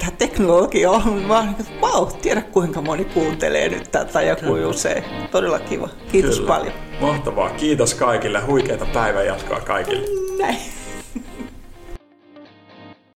tämä 0.00 0.12
teknologia 0.18 0.90
on 0.90 1.28
vaan, 1.28 1.50
että 1.50 1.72
vau, 1.80 2.06
tiedä 2.06 2.42
kuinka 2.42 2.82
moni 2.82 3.04
kuuntelee 3.04 3.68
nyt 3.68 3.92
tätä 3.92 4.22
ja 4.22 4.36
kuin 4.36 4.66
usein. 4.66 5.04
Todella 5.30 5.58
kiva. 5.58 5.88
Kiitos 6.12 6.36
Kyllä. 6.36 6.48
paljon. 6.48 6.72
Mahtavaa. 7.00 7.50
Kiitos 7.50 7.94
kaikille. 7.94 8.40
Huikeita 8.40 8.86
päivänjatkoa 8.92 9.60
kaikille. 9.60 10.08
Näin. 10.38 10.56